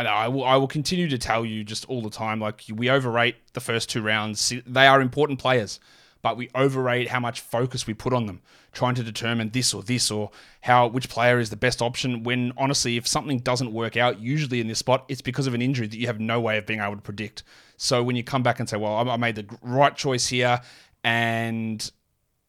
and 0.00 0.08
I 0.08 0.28
will 0.28 0.44
I 0.44 0.56
will 0.56 0.68
continue 0.68 1.08
to 1.08 1.18
tell 1.18 1.44
you 1.44 1.64
just 1.64 1.84
all 1.88 2.02
the 2.02 2.10
time, 2.10 2.40
like 2.40 2.64
we 2.74 2.90
overrate 2.90 3.36
the 3.52 3.60
first 3.60 3.88
two 3.88 4.02
rounds. 4.02 4.52
They 4.66 4.86
are 4.86 5.00
important 5.00 5.38
players 5.38 5.78
but 6.22 6.36
we 6.36 6.50
overrate 6.54 7.08
how 7.08 7.20
much 7.20 7.40
focus 7.40 7.86
we 7.86 7.94
put 7.94 8.12
on 8.12 8.26
them, 8.26 8.40
trying 8.72 8.94
to 8.94 9.02
determine 9.02 9.50
this 9.50 9.72
or 9.72 9.82
this 9.82 10.10
or 10.10 10.30
how 10.62 10.86
which 10.86 11.08
player 11.08 11.38
is 11.38 11.50
the 11.50 11.56
best 11.56 11.80
option. 11.80 12.22
When 12.22 12.52
honestly, 12.56 12.96
if 12.96 13.06
something 13.06 13.38
doesn't 13.38 13.72
work 13.72 13.96
out, 13.96 14.20
usually 14.20 14.60
in 14.60 14.68
this 14.68 14.78
spot, 14.78 15.04
it's 15.08 15.22
because 15.22 15.46
of 15.46 15.54
an 15.54 15.62
injury 15.62 15.86
that 15.86 15.96
you 15.96 16.06
have 16.06 16.20
no 16.20 16.40
way 16.40 16.58
of 16.58 16.66
being 16.66 16.80
able 16.80 16.96
to 16.96 17.02
predict. 17.02 17.42
So 17.76 18.02
when 18.02 18.16
you 18.16 18.24
come 18.24 18.42
back 18.42 18.60
and 18.60 18.68
say, 18.68 18.76
"Well, 18.76 19.08
I 19.08 19.16
made 19.16 19.36
the 19.36 19.46
right 19.62 19.96
choice 19.96 20.26
here," 20.26 20.60
and 21.02 21.90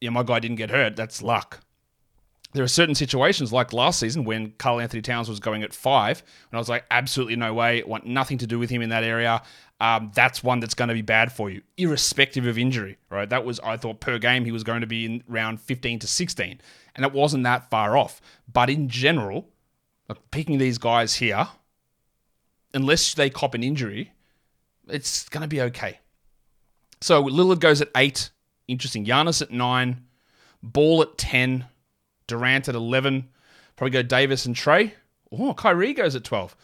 yeah, 0.02 0.10
my 0.10 0.24
guy 0.24 0.40
didn't 0.40 0.58
get 0.58 0.70
hurt, 0.70 0.96
that's 0.96 1.22
luck. 1.22 1.62
There 2.54 2.64
are 2.64 2.68
certain 2.68 2.96
situations 2.96 3.54
like 3.54 3.72
last 3.72 4.00
season 4.00 4.26
when 4.26 4.52
Karl-Anthony 4.58 5.02
Towns 5.02 5.30
was 5.30 5.40
going 5.40 5.64
at 5.64 5.74
five, 5.74 6.22
and 6.50 6.58
I 6.58 6.60
was 6.60 6.70
like, 6.70 6.86
absolutely 6.92 7.36
no 7.38 7.54
way, 7.54 7.84
want 7.84 8.06
nothing 8.06 8.38
to 8.40 8.48
do 8.48 8.60
with 8.60 8.70
him 8.70 8.82
in 8.82 8.90
that 8.90 9.04
area 9.04 9.42
um, 9.82 10.12
that's 10.14 10.44
one 10.44 10.60
that's 10.60 10.76
going 10.76 10.90
to 10.90 10.94
be 10.94 11.02
bad 11.02 11.32
for 11.32 11.50
you, 11.50 11.64
irrespective 11.76 12.46
of 12.46 12.56
injury, 12.56 13.00
right? 13.10 13.28
That 13.28 13.44
was, 13.44 13.60
I 13.62 13.78
thought, 13.78 14.00
per 14.00 14.20
game, 14.20 14.46
he 14.46 14.52
was 14.52 14.64
going 14.64 14.82
to 14.82 14.88
be 14.88 15.06
in 15.06 15.24
round 15.28 15.60
15 15.60 15.98
to 16.00 16.08
16, 16.08 16.62
and 16.96 17.04
it 17.04 17.12
wasn't 17.12 17.46
that 17.46 17.72
far 17.72 17.98
off. 17.98 18.22
But 18.52 18.70
in 18.70 18.90
general, 18.90 19.50
like 20.08 20.20
picking 20.30 20.60
these 20.60 20.78
guys 20.78 21.16
here, 21.16 21.48
unless 22.76 23.16
they 23.16 23.32
cop 23.32 23.56
an 23.56 23.64
injury, 23.64 24.12
it's 24.88 25.28
going 25.30 25.42
to 25.42 25.48
be 25.48 25.62
okay. 25.62 26.00
So 27.02 27.24
Lillard 27.24 27.60
goes 27.60 27.82
at 27.82 27.90
eight. 27.96 28.30
Interesting. 28.68 29.04
Giannis 29.04 29.42
at 29.42 29.50
nine. 29.50 30.06
Ball 30.62 31.02
at 31.02 31.18
10. 31.18 31.66
Durant 32.28 32.68
at 32.68 32.76
11. 32.76 33.28
Probably 33.76 33.92
go 33.92 34.02
Davis 34.02 34.46
and 34.46 34.56
Trae. 34.56 34.92
Oh, 35.32 35.54
Kyrie 35.54 35.94
goes 35.94 36.16
at 36.16 36.24
12. 36.24 36.56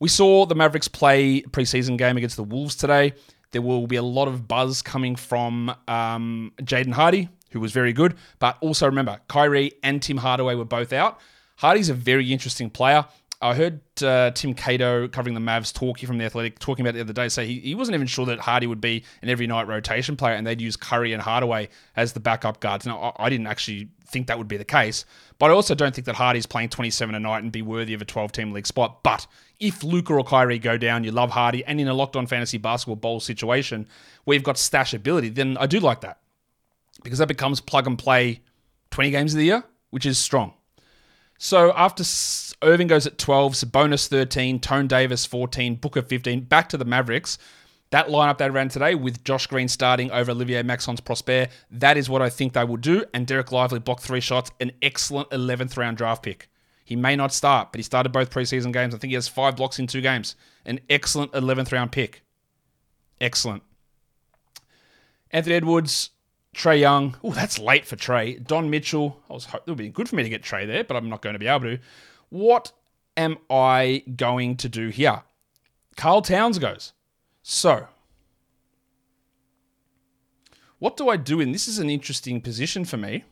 We 0.00 0.08
saw 0.08 0.46
the 0.46 0.54
Mavericks 0.54 0.88
play 0.88 1.42
preseason 1.42 1.98
game 1.98 2.16
against 2.16 2.36
the 2.36 2.44
Wolves 2.44 2.76
today. 2.76 3.12
There 3.50 3.62
will 3.62 3.86
be 3.86 3.96
a 3.96 4.02
lot 4.02 4.28
of 4.28 4.46
buzz 4.46 4.82
coming 4.82 5.16
from 5.16 5.74
um, 5.88 6.52
Jaden 6.62 6.92
Hardy, 6.92 7.28
who 7.50 7.60
was 7.60 7.72
very 7.72 7.92
good. 7.92 8.14
But 8.38 8.56
also 8.60 8.86
remember, 8.86 9.20
Kyrie 9.28 9.72
and 9.82 10.02
Tim 10.02 10.18
Hardaway 10.18 10.54
were 10.54 10.64
both 10.64 10.92
out. 10.92 11.18
Hardy's 11.56 11.88
a 11.88 11.94
very 11.94 12.32
interesting 12.32 12.70
player. 12.70 13.04
I 13.40 13.54
heard 13.54 13.80
uh, 14.02 14.32
Tim 14.32 14.52
Cato 14.52 15.06
covering 15.06 15.34
the 15.34 15.40
Mavs 15.40 15.72
talking 15.72 16.08
from 16.08 16.18
the 16.18 16.24
Athletic 16.24 16.58
talking 16.58 16.84
about 16.84 16.94
the 16.94 17.00
other 17.00 17.12
day. 17.12 17.28
Say 17.28 17.46
he, 17.46 17.60
he 17.60 17.74
wasn't 17.74 17.94
even 17.94 18.08
sure 18.08 18.26
that 18.26 18.40
Hardy 18.40 18.66
would 18.66 18.80
be 18.80 19.04
an 19.22 19.28
every 19.28 19.46
night 19.46 19.68
rotation 19.68 20.16
player, 20.16 20.34
and 20.34 20.44
they'd 20.44 20.60
use 20.60 20.76
Curry 20.76 21.12
and 21.12 21.22
Hardaway 21.22 21.68
as 21.94 22.14
the 22.14 22.20
backup 22.20 22.58
guards. 22.58 22.84
Now 22.84 23.14
I, 23.16 23.26
I 23.26 23.28
didn't 23.30 23.46
actually 23.46 23.90
think 24.04 24.26
that 24.26 24.38
would 24.38 24.48
be 24.48 24.56
the 24.56 24.64
case, 24.64 25.04
but 25.38 25.50
I 25.50 25.54
also 25.54 25.76
don't 25.76 25.94
think 25.94 26.06
that 26.06 26.16
Hardy's 26.16 26.46
playing 26.46 26.70
27 26.70 27.14
a 27.14 27.20
night 27.20 27.42
and 27.44 27.52
be 27.52 27.62
worthy 27.62 27.94
of 27.94 28.02
a 28.02 28.04
12 28.04 28.32
team 28.32 28.52
league 28.52 28.66
spot. 28.66 29.04
But 29.04 29.26
if 29.60 29.84
Luka 29.84 30.14
or 30.14 30.24
Kyrie 30.24 30.58
go 30.58 30.76
down, 30.76 31.04
you 31.04 31.12
love 31.12 31.30
Hardy, 31.30 31.64
and 31.64 31.80
in 31.80 31.86
a 31.86 31.94
locked 31.94 32.16
on 32.16 32.26
fantasy 32.26 32.58
basketball 32.58 32.96
bowl 32.96 33.20
situation 33.20 33.86
where 34.24 34.34
you've 34.34 34.42
got 34.42 34.58
stash 34.58 34.94
ability, 34.94 35.28
then 35.28 35.56
I 35.58 35.66
do 35.66 35.78
like 35.78 36.00
that 36.00 36.18
because 37.04 37.20
that 37.20 37.28
becomes 37.28 37.60
plug 37.60 37.86
and 37.86 37.96
play 37.96 38.40
20 38.90 39.10
games 39.10 39.34
of 39.34 39.38
the 39.38 39.44
year, 39.44 39.62
which 39.90 40.06
is 40.06 40.18
strong. 40.18 40.54
So 41.38 41.72
after 41.76 42.02
Irving 42.62 42.88
goes 42.88 43.06
at 43.06 43.16
12, 43.16 43.54
Sabonis 43.54 44.08
13, 44.08 44.58
Tone 44.58 44.88
Davis 44.88 45.24
14, 45.24 45.76
Booker 45.76 46.02
15, 46.02 46.40
back 46.42 46.68
to 46.68 46.76
the 46.76 46.84
Mavericks. 46.84 47.38
That 47.90 48.08
lineup 48.08 48.38
they 48.38 48.50
ran 48.50 48.68
today 48.68 48.96
with 48.96 49.24
Josh 49.24 49.46
Green 49.46 49.68
starting 49.68 50.10
over 50.10 50.32
Olivier-Maxence 50.32 51.00
Prosper, 51.00 51.46
that 51.70 51.96
is 51.96 52.10
what 52.10 52.20
I 52.20 52.28
think 52.28 52.52
they 52.52 52.64
will 52.64 52.76
do. 52.76 53.04
And 53.14 53.26
Dereck 53.26 53.52
Lively 53.52 53.78
blocked 53.78 54.02
three 54.02 54.20
shots, 54.20 54.50
an 54.60 54.72
excellent 54.82 55.30
11th 55.30 55.76
round 55.76 55.96
draft 55.96 56.24
pick. 56.24 56.48
He 56.84 56.96
may 56.96 57.14
not 57.16 57.32
start, 57.32 57.70
but 57.70 57.78
he 57.78 57.82
started 57.82 58.10
both 58.10 58.30
preseason 58.30 58.72
games. 58.72 58.94
I 58.94 58.98
think 58.98 59.10
he 59.10 59.14
has 59.14 59.28
five 59.28 59.56
blocks 59.56 59.78
in 59.78 59.86
two 59.86 60.00
games. 60.00 60.34
An 60.66 60.80
excellent 60.90 61.32
11th 61.32 61.70
round 61.72 61.92
pick. 61.92 62.22
Excellent. 63.20 63.62
Anthony 65.30 65.54
Edwards, 65.54 66.10
Trae 66.54 66.80
Young. 66.80 67.16
Oh, 67.22 67.32
that's 67.32 67.58
late 67.58 67.86
for 67.86 67.96
Trae. 67.96 68.44
Don 68.44 68.70
Mitchell. 68.70 69.20
I 69.30 69.34
was 69.34 69.46
hoping 69.46 69.62
it 69.66 69.70
would 69.70 69.78
be 69.78 69.88
good 69.90 70.08
for 70.08 70.16
me 70.16 70.22
to 70.22 70.28
get 70.28 70.42
Trae 70.42 70.66
there, 70.66 70.84
but 70.84 70.96
I'm 70.96 71.08
not 71.08 71.22
going 71.22 71.34
to 71.34 71.38
be 71.38 71.46
able 71.46 71.60
to. 71.60 71.78
What 72.30 72.72
am 73.16 73.38
I 73.50 74.04
going 74.16 74.56
to 74.58 74.68
do 74.68 74.88
here? 74.88 75.22
Karl 75.96 76.22
Towns 76.22 76.58
goes. 76.58 76.92
So, 77.42 77.88
what 80.78 80.96
do 80.96 81.08
I 81.08 81.16
do 81.16 81.40
And 81.40 81.54
this 81.54 81.66
is 81.66 81.78
an 81.78 81.90
interesting 81.90 82.40
position 82.40 82.84
for 82.84 82.96
me. 82.96 83.24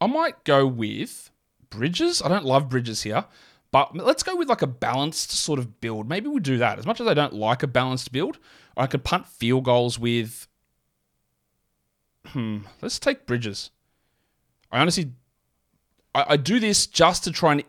I 0.00 0.06
might 0.06 0.44
go 0.44 0.66
with 0.66 1.30
Bridges. 1.70 2.20
I 2.22 2.28
don't 2.28 2.44
love 2.44 2.68
Bridges 2.68 3.02
here, 3.02 3.24
but 3.70 3.96
let's 3.96 4.22
go 4.22 4.36
with 4.36 4.48
like 4.48 4.62
a 4.62 4.66
balanced 4.66 5.30
sort 5.30 5.58
of 5.58 5.80
build. 5.80 6.08
Maybe 6.08 6.28
we 6.28 6.40
do 6.40 6.58
that. 6.58 6.78
As 6.78 6.86
much 6.86 7.00
as 7.00 7.06
I 7.06 7.14
don't 7.14 7.32
like 7.32 7.62
a 7.62 7.66
balanced 7.66 8.12
build, 8.12 8.38
I 8.76 8.86
could 8.86 9.04
punt 9.04 9.26
field 9.26 9.64
goals 9.64 9.98
with 9.98 10.48
hmm, 12.28 12.58
let's 12.80 12.98
take 12.98 13.26
Bridges. 13.26 13.70
I 14.70 14.80
honestly, 14.80 15.12
I, 16.14 16.24
I 16.30 16.36
do 16.36 16.60
this 16.60 16.86
just 16.86 17.24
to 17.24 17.32
try 17.32 17.52
and, 17.52 17.64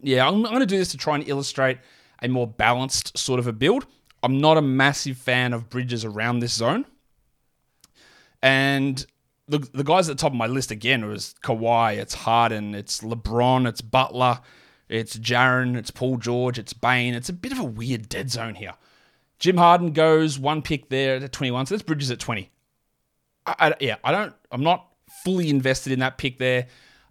yeah, 0.00 0.26
I'm, 0.26 0.36
I'm 0.46 0.52
going 0.52 0.60
to 0.60 0.66
do 0.66 0.78
this 0.78 0.90
to 0.92 0.96
try 0.96 1.14
and 1.14 1.28
illustrate 1.28 1.78
a 2.22 2.28
more 2.28 2.46
balanced 2.46 3.16
sort 3.16 3.38
of 3.38 3.46
a 3.46 3.52
build. 3.52 3.86
I'm 4.22 4.40
not 4.40 4.56
a 4.56 4.62
massive 4.62 5.16
fan 5.16 5.52
of 5.52 5.68
Bridges 5.68 6.04
around 6.04 6.40
this 6.40 6.54
zone. 6.54 6.86
And 8.42 9.04
the, 9.46 9.58
the 9.58 9.84
guys 9.84 10.08
at 10.08 10.16
the 10.16 10.20
top 10.20 10.32
of 10.32 10.38
my 10.38 10.46
list 10.46 10.70
again 10.70 11.06
was 11.06 11.34
Kawhi, 11.42 11.96
it's 11.96 12.14
Harden, 12.14 12.74
it's 12.74 13.00
LeBron, 13.00 13.66
it's 13.66 13.80
Butler, 13.80 14.40
it's 14.88 15.16
Jaren, 15.18 15.76
it's 15.76 15.90
Paul 15.90 16.16
George, 16.16 16.58
it's 16.58 16.72
Bane. 16.72 17.14
It's 17.14 17.28
a 17.28 17.32
bit 17.32 17.52
of 17.52 17.58
a 17.58 17.64
weird 17.64 18.08
dead 18.08 18.30
zone 18.30 18.54
here. 18.54 18.74
Jim 19.38 19.56
Harden 19.56 19.92
goes 19.92 20.38
one 20.38 20.62
pick 20.62 20.88
there 20.88 21.16
at 21.16 21.32
21, 21.32 21.66
so 21.66 21.74
that's 21.74 21.82
Bridges 21.82 22.10
at 22.10 22.18
20. 22.18 22.50
I, 23.58 23.74
yeah, 23.80 23.96
I 24.04 24.12
don't. 24.12 24.34
I'm 24.50 24.62
not 24.62 24.86
fully 25.24 25.50
invested 25.50 25.92
in 25.92 26.00
that 26.00 26.18
pick 26.18 26.38
there. 26.38 26.66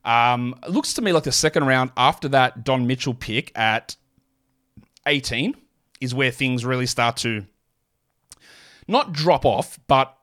Um, 0.06 0.56
it 0.64 0.72
looks 0.72 0.94
to 0.94 1.02
me 1.02 1.12
like 1.12 1.24
the 1.24 1.32
second 1.32 1.66
round 1.66 1.92
after 1.98 2.30
that 2.30 2.64
Don 2.64 2.88
Mitchell 2.88 3.14
pick 3.14 3.52
at 3.58 3.96
18 5.06 5.56
is 6.00 6.14
where 6.14 6.32
things 6.32 6.64
really 6.64 6.86
start 6.86 7.18
to 7.18 7.46
not 8.88 9.12
drop 9.12 9.46
off, 9.46 9.80
but 9.88 10.18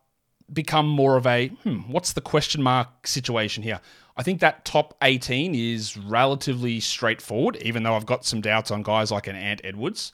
become 0.52 0.88
more 0.88 1.16
of 1.16 1.26
a 1.26 1.48
hmm, 1.48 1.80
what's 1.90 2.12
the 2.12 2.20
question 2.20 2.62
mark 2.62 3.06
situation 3.06 3.62
here? 3.62 3.80
I 4.16 4.22
think 4.22 4.40
that 4.40 4.64
top 4.64 4.96
18 5.02 5.54
is 5.54 5.96
relatively 5.96 6.80
straightforward, 6.80 7.56
even 7.56 7.82
though 7.82 7.94
I've 7.94 8.06
got 8.06 8.24
some 8.24 8.40
doubts 8.40 8.70
on 8.70 8.82
guys 8.82 9.10
like 9.10 9.26
an 9.26 9.36
Ant 9.36 9.60
Edwards 9.64 10.12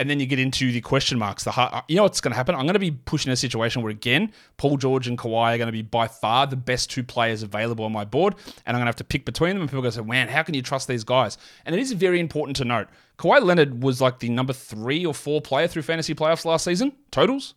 and 0.00 0.08
then 0.08 0.18
you 0.18 0.24
get 0.24 0.38
into 0.38 0.72
the 0.72 0.80
question 0.80 1.18
marks. 1.18 1.44
The 1.44 1.84
you 1.86 1.94
know 1.94 2.04
what's 2.04 2.22
going 2.22 2.32
to 2.32 2.36
happen? 2.36 2.54
I'm 2.54 2.62
going 2.62 2.72
to 2.72 2.78
be 2.78 2.90
pushing 2.90 3.30
a 3.30 3.36
situation 3.36 3.82
where 3.82 3.90
again, 3.90 4.32
Paul 4.56 4.78
George 4.78 5.06
and 5.06 5.18
Kawhi 5.18 5.54
are 5.54 5.58
going 5.58 5.68
to 5.68 5.72
be 5.72 5.82
by 5.82 6.08
far 6.08 6.46
the 6.46 6.56
best 6.56 6.90
two 6.90 7.04
players 7.04 7.42
available 7.42 7.84
on 7.84 7.92
my 7.92 8.06
board, 8.06 8.34
and 8.64 8.74
I'm 8.74 8.80
going 8.80 8.86
to 8.86 8.88
have 8.88 8.96
to 8.96 9.04
pick 9.04 9.26
between 9.26 9.50
them. 9.50 9.60
And 9.60 9.68
people 9.68 9.80
are 9.80 9.82
going 9.82 9.92
to 9.92 9.98
say, 9.98 10.04
"Man, 10.04 10.28
how 10.28 10.42
can 10.42 10.54
you 10.54 10.62
trust 10.62 10.88
these 10.88 11.04
guys?" 11.04 11.36
And 11.66 11.74
it 11.74 11.80
is 11.82 11.92
very 11.92 12.18
important 12.18 12.56
to 12.56 12.64
note. 12.64 12.88
Kawhi 13.18 13.42
Leonard 13.42 13.82
was 13.82 14.00
like 14.00 14.20
the 14.20 14.30
number 14.30 14.54
three 14.54 15.04
or 15.04 15.12
four 15.12 15.42
player 15.42 15.68
through 15.68 15.82
fantasy 15.82 16.14
playoffs 16.14 16.46
last 16.46 16.64
season 16.64 16.92
totals. 17.10 17.54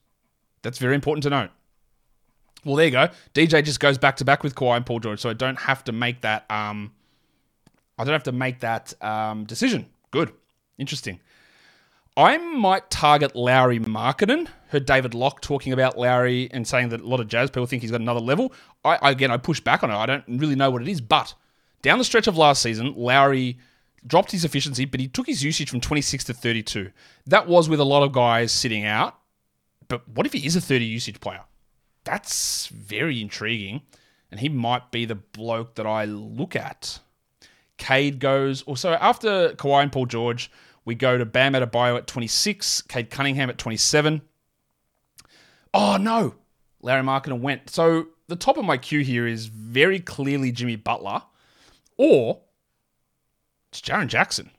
That's 0.63 0.79
very 0.79 0.95
important 0.95 1.23
to 1.23 1.29
note. 1.29 1.49
Well, 2.65 2.75
there 2.75 2.85
you 2.85 2.91
go. 2.91 3.07
DJ 3.33 3.63
just 3.63 3.79
goes 3.79 3.97
back 3.97 4.17
to 4.17 4.25
back 4.25 4.43
with 4.43 4.53
Kawhi 4.53 4.75
and 4.75 4.85
Paul 4.85 4.99
George, 4.99 5.21
so 5.21 5.29
I 5.29 5.33
don't 5.33 5.59
have 5.59 5.85
to 5.85 5.93
make 5.93 6.21
that. 6.21 6.43
Um, 6.51 6.91
I 7.97 8.03
don't 8.03 8.13
have 8.13 8.23
to 8.23 8.33
make 8.33 8.59
that 8.59 8.93
um, 9.01 9.45
decision. 9.45 9.85
Good, 10.11 10.33
interesting. 10.77 11.21
I 12.15 12.37
might 12.37 12.89
target 12.91 13.35
Lauri 13.35 13.79
Markkanen. 13.79 14.47
Heard 14.67 14.85
David 14.85 15.13
Locke 15.13 15.41
talking 15.41 15.73
about 15.73 15.97
Lauri 15.97 16.49
and 16.51 16.67
saying 16.67 16.89
that 16.89 17.01
a 17.01 17.07
lot 17.07 17.19
of 17.19 17.27
Jazz 17.27 17.49
people 17.49 17.65
think 17.65 17.81
he's 17.81 17.91
got 17.91 18.01
another 18.01 18.19
level. 18.19 18.53
I 18.85 19.11
again, 19.11 19.31
I 19.31 19.37
push 19.37 19.59
back 19.59 19.83
on 19.83 19.89
it. 19.89 19.95
I 19.95 20.05
don't 20.05 20.23
really 20.27 20.55
know 20.55 20.69
what 20.69 20.81
it 20.81 20.87
is, 20.87 21.01
but 21.01 21.33
down 21.81 21.97
the 21.97 22.03
stretch 22.03 22.27
of 22.27 22.37
last 22.37 22.61
season, 22.61 22.93
Lauri 22.95 23.57
dropped 24.05 24.31
his 24.31 24.45
efficiency, 24.45 24.85
but 24.85 24.99
he 24.99 25.07
took 25.07 25.27
his 25.27 25.43
usage 25.43 25.69
from 25.69 25.81
26 25.81 26.25
to 26.25 26.33
32. 26.33 26.91
That 27.25 27.47
was 27.47 27.67
with 27.69 27.79
a 27.79 27.85
lot 27.85 28.03
of 28.03 28.11
guys 28.11 28.51
sitting 28.51 28.85
out. 28.85 29.17
But 29.87 30.07
what 30.07 30.25
if 30.25 30.33
he 30.33 30.45
is 30.45 30.55
a 30.55 30.61
30 30.61 30.85
usage 30.85 31.19
player? 31.19 31.41
That's 32.03 32.67
very 32.67 33.21
intriguing. 33.21 33.81
And 34.29 34.39
he 34.39 34.49
might 34.49 34.91
be 34.91 35.05
the 35.05 35.15
bloke 35.15 35.75
that 35.75 35.85
I 35.85 36.05
look 36.05 36.55
at. 36.55 36.99
Cade 37.77 38.19
goes, 38.19 38.61
also 38.63 38.93
after 38.93 39.49
Kawhi 39.49 39.83
and 39.83 39.91
Paul 39.91 40.05
George, 40.05 40.49
we 40.85 40.95
go 40.95 41.17
to 41.17 41.25
Bam 41.25 41.53
Adebayo 41.53 41.97
at 41.97 42.07
26, 42.07 42.81
Cade 42.83 43.09
Cunningham 43.09 43.49
at 43.49 43.57
27. 43.57 44.21
Oh 45.73 45.97
no, 45.97 46.35
Lauri 46.81 47.01
Markkanen 47.01 47.39
went. 47.39 47.69
So 47.69 48.07
the 48.27 48.35
top 48.35 48.57
of 48.57 48.65
my 48.65 48.77
queue 48.77 49.01
here 49.01 49.25
is 49.25 49.47
very 49.47 49.99
clearly 49.99 50.51
Jimmy 50.51 50.75
Butler, 50.75 51.23
or 51.97 52.41
it's 53.71 53.81
Jaren 53.81 54.07
Jackson. 54.07 54.51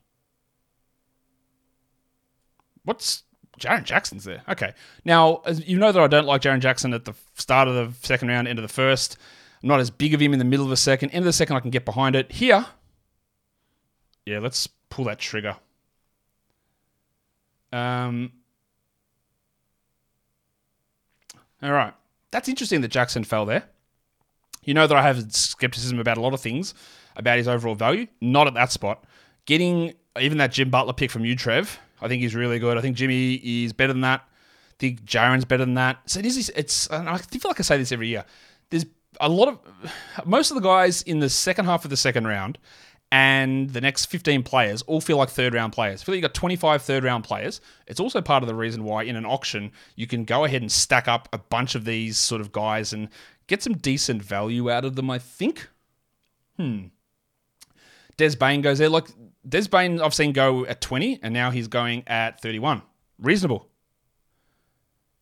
What's 2.84 3.22
Jaren 3.58 3.84
Jackson's 3.84 4.24
there? 4.24 4.42
Okay. 4.48 4.74
Now, 5.04 5.42
you 5.48 5.78
know 5.78 5.92
that 5.92 6.02
I 6.02 6.06
don't 6.06 6.26
like 6.26 6.42
Jaren 6.42 6.60
Jackson 6.60 6.92
at 6.92 7.04
the 7.04 7.14
start 7.34 7.68
of 7.68 7.74
the 7.74 8.06
second 8.06 8.28
round, 8.28 8.48
end 8.48 8.58
of 8.58 8.62
the 8.62 8.68
first. 8.68 9.16
I'm 9.62 9.68
not 9.68 9.80
as 9.80 9.90
big 9.90 10.12
of 10.12 10.20
him 10.20 10.32
in 10.32 10.38
the 10.38 10.44
middle 10.44 10.66
of 10.66 10.70
the 10.70 10.76
second. 10.76 11.10
End 11.10 11.22
of 11.22 11.26
the 11.26 11.32
second, 11.32 11.56
I 11.56 11.60
can 11.60 11.70
get 11.70 11.84
behind 11.84 12.16
it. 12.16 12.32
Here, 12.32 12.66
yeah, 14.26 14.38
let's 14.40 14.66
pull 14.90 15.06
that 15.06 15.18
trigger. 15.18 15.56
Um. 17.74 18.32
All 21.62 21.72
right. 21.72 21.94
That's 22.30 22.48
interesting 22.48 22.80
that 22.82 22.88
Jackson 22.88 23.24
fell 23.24 23.46
there. 23.46 23.64
You 24.62 24.74
know 24.74 24.86
that 24.86 24.96
I 24.96 25.02
have 25.02 25.32
skepticism 25.32 25.98
about 25.98 26.16
a 26.16 26.20
lot 26.20 26.34
of 26.34 26.40
things 26.40 26.74
about 27.16 27.38
his 27.38 27.48
overall 27.48 27.74
value. 27.74 28.06
Not 28.20 28.46
at 28.46 28.54
that 28.54 28.72
spot. 28.72 29.04
Getting 29.46 29.94
even 30.20 30.38
that 30.38 30.52
Jim 30.52 30.70
Butler 30.70 30.92
pick 30.92 31.10
from 31.10 31.24
you, 31.24 31.34
Trev, 31.34 31.78
I 32.00 32.08
think 32.08 32.22
he's 32.22 32.34
really 32.34 32.58
good. 32.58 32.78
I 32.78 32.80
think 32.80 32.96
Jimmy 32.96 33.34
is 33.34 33.72
better 33.72 33.92
than 33.92 34.02
that. 34.02 34.20
I 34.20 34.76
think 34.78 35.04
Jaren's 35.04 35.44
better 35.44 35.64
than 35.64 35.74
that. 35.74 35.98
So 36.06 36.20
it 36.20 36.26
is. 36.26 36.50
It's. 36.54 36.88
I 36.90 37.16
feel 37.18 37.48
like 37.48 37.60
I 37.60 37.62
say 37.62 37.76
this 37.76 37.92
every 37.92 38.08
year. 38.08 38.24
There's 38.70 38.86
a 39.20 39.28
lot 39.28 39.48
of 39.48 39.58
most 40.24 40.50
of 40.50 40.54
the 40.54 40.60
guys 40.60 41.02
in 41.02 41.18
the 41.18 41.28
second 41.28 41.64
half 41.66 41.84
of 41.84 41.90
the 41.90 41.96
second 41.96 42.26
round 42.26 42.58
and 43.14 43.71
the 43.71 43.80
next 43.80 44.06
15 44.06 44.42
players 44.42 44.83
all 44.83 45.00
feel 45.00 45.18
like 45.18 45.28
third 45.28 45.54
round 45.54 45.73
players. 45.73 46.02
I 46.02 46.04
feel 46.04 46.14
like 46.14 46.16
you 46.16 46.23
got 46.23 46.35
25 46.35 46.83
third 46.83 47.04
round 47.04 47.23
players. 47.23 47.61
It's 47.87 48.00
also 48.00 48.21
part 48.21 48.42
of 48.42 48.49
the 48.49 48.56
reason 48.56 48.83
why 48.83 49.04
in 49.04 49.14
an 49.14 49.25
auction 49.25 49.71
you 49.94 50.09
can 50.09 50.25
go 50.25 50.44
ahead 50.44 50.62
and 50.62 50.73
stack 50.73 51.06
up 51.06 51.28
a 51.33 51.38
bunch 51.38 51.76
of 51.76 51.85
these 51.85 52.18
sort 52.18 52.40
of 52.40 52.50
guys 52.50 52.92
and 52.92 53.09
get 53.47 53.62
some 53.62 53.75
decent 53.76 54.21
value 54.21 54.68
out 54.68 54.85
of 54.85 54.97
them, 54.97 55.12
I 55.12 55.21
think. 55.21 55.68
Hmm. 56.56 56.87
Des 58.16 58.35
Bane 58.35 58.62
goes 58.62 58.78
there. 58.78 58.88
Like 58.88 59.06
Des 59.49 59.68
Bane, 59.68 60.00
I've 60.00 60.12
seen 60.12 60.33
go 60.33 60.66
at 60.66 60.80
20, 60.80 61.21
and 61.23 61.33
now 61.33 61.52
he's 61.52 61.68
going 61.68 62.02
at 62.09 62.40
31. 62.40 62.83
Reasonable. 63.21 63.68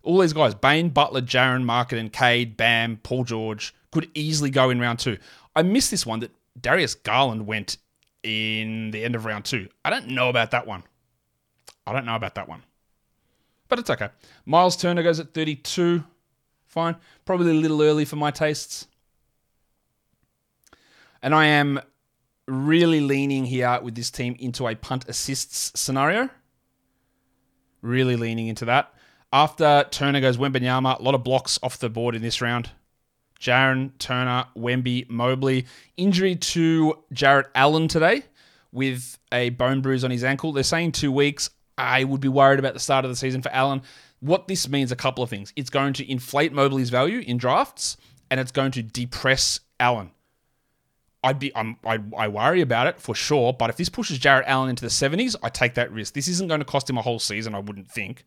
All 0.03 0.19
these 0.19 0.33
guys, 0.33 0.55
Bane, 0.55 0.89
Butler, 0.89 1.21
Jaren, 1.21 1.65
Market, 1.65 1.99
and 1.99 2.11
Cade, 2.11 2.57
Bam, 2.57 3.01
Paul 3.03 3.25
George, 3.25 3.75
could 3.91 4.09
easily 4.15 4.49
go 4.49 4.71
in 4.71 4.81
round 4.81 4.99
two. 4.99 5.19
I 5.55 5.63
missed 5.63 5.91
this 5.91 6.07
one 6.07 6.21
that 6.21 6.31
Darius 6.61 6.95
Garland 6.95 7.47
went 7.47 7.79
in 8.23 8.91
the 8.91 9.05
end 9.05 9.15
of 9.15 9.25
round 9.25 9.45
two. 9.45 9.69
I 9.85 9.91
don't 9.91 10.09
know 10.09 10.29
about 10.29 10.53
that 10.53 10.67
one. 10.67 10.85
I 11.87 11.93
don't 11.93 12.07
know 12.07 12.15
about 12.15 12.35
that 12.37 12.49
one. 12.49 12.63
But 13.69 13.79
it's 13.79 13.91
okay. 13.91 14.11
Miles 14.45 14.77
Turner 14.77 15.03
goes 15.03 15.19
at 15.19 15.35
32. 15.35 16.05
Fine. 16.67 16.97
Probably 17.25 17.51
a 17.51 17.55
little 17.55 17.83
early 17.83 18.05
for 18.05 18.17
my 18.17 18.31
tastes. 18.31 18.87
And 21.23 21.35
I 21.35 21.47
am 21.47 21.81
really 22.47 23.01
leaning 23.01 23.45
here 23.45 23.81
with 23.83 23.95
this 23.95 24.11
team 24.11 24.37
into 24.39 24.69
a 24.69 24.75
punt 24.75 25.07
assists 25.09 25.79
scenario. 25.79 26.29
Really 27.81 28.17
leaning 28.17 28.49
into 28.49 28.65
that. 28.67 28.93
After 29.33 29.87
Turner 29.91 30.21
goes 30.21 30.37
Wembanyama, 30.37 30.99
a 30.99 31.03
lot 31.03 31.15
of 31.15 31.25
blocks 31.25 31.59
off 31.63 31.79
the 31.79 31.89
board 31.89 32.15
in 32.15 32.23
this 32.23 32.43
round. 32.43 32.71
Jaren, 33.43 33.91
Turner, 33.99 34.47
Wemby, 34.57 35.11
Mobley. 35.11 35.67
Injury 35.97 36.37
to 36.37 36.99
Jarrett 37.13 37.49
Allen 37.55 37.89
today 37.89 38.23
with 38.71 39.19
a 39.33 39.51
bone 39.51 39.81
bruise 39.81 40.05
on 40.05 40.13
his 40.13 40.23
ankle. 40.23 40.53
They're 40.53 40.63
saying 40.63 40.93
two 40.93 41.11
weeks. 41.11 41.51
I 41.77 42.05
would 42.05 42.21
be 42.21 42.29
worried 42.29 42.61
about 42.61 42.75
the 42.75 42.81
start 42.81 43.05
of 43.05 43.11
the 43.11 43.17
season 43.17 43.43
for 43.43 43.51
Allen. 43.51 43.83
What 44.21 44.47
this 44.47 44.69
means 44.69 44.93
a 44.93 44.97
couple 44.97 45.25
of 45.25 45.31
things. 45.31 45.53
It's 45.57 45.71
going 45.71 45.95
to 45.95 46.09
inflate 46.09 46.53
Mobley's 46.53 46.91
value 46.91 47.19
in 47.19 47.37
drafts, 47.37 47.97
and 48.31 48.39
it's 48.39 48.53
going 48.53 48.71
to 48.73 48.83
depress 48.83 49.59
Allen. 49.81 50.13
I'd 51.25 51.41
be 51.41 51.55
I'm, 51.57 51.77
I, 51.85 51.99
I 52.17 52.29
worry 52.29 52.61
about 52.61 52.87
it 52.87 53.01
for 53.01 53.15
sure. 53.15 53.53
But 53.53 53.71
if 53.71 53.77
this 53.77 53.89
pushes 53.89 54.19
Jarrett 54.19 54.47
Allen 54.47 54.71
into 54.71 54.83
the 54.83 54.91
70s, 54.91 55.35
I 55.43 55.49
take 55.49 55.75
that 55.75 55.91
risk. 55.91 56.15
This 56.15 56.29
isn't 56.29 56.49
going 56.49 56.61
to 56.61 56.65
cost 56.65 56.89
him 56.89 56.99
a 56.99 57.03
whole 57.03 57.19
season, 57.19 57.55
I 57.55 57.59
wouldn't 57.59 57.91
think. 57.91 58.25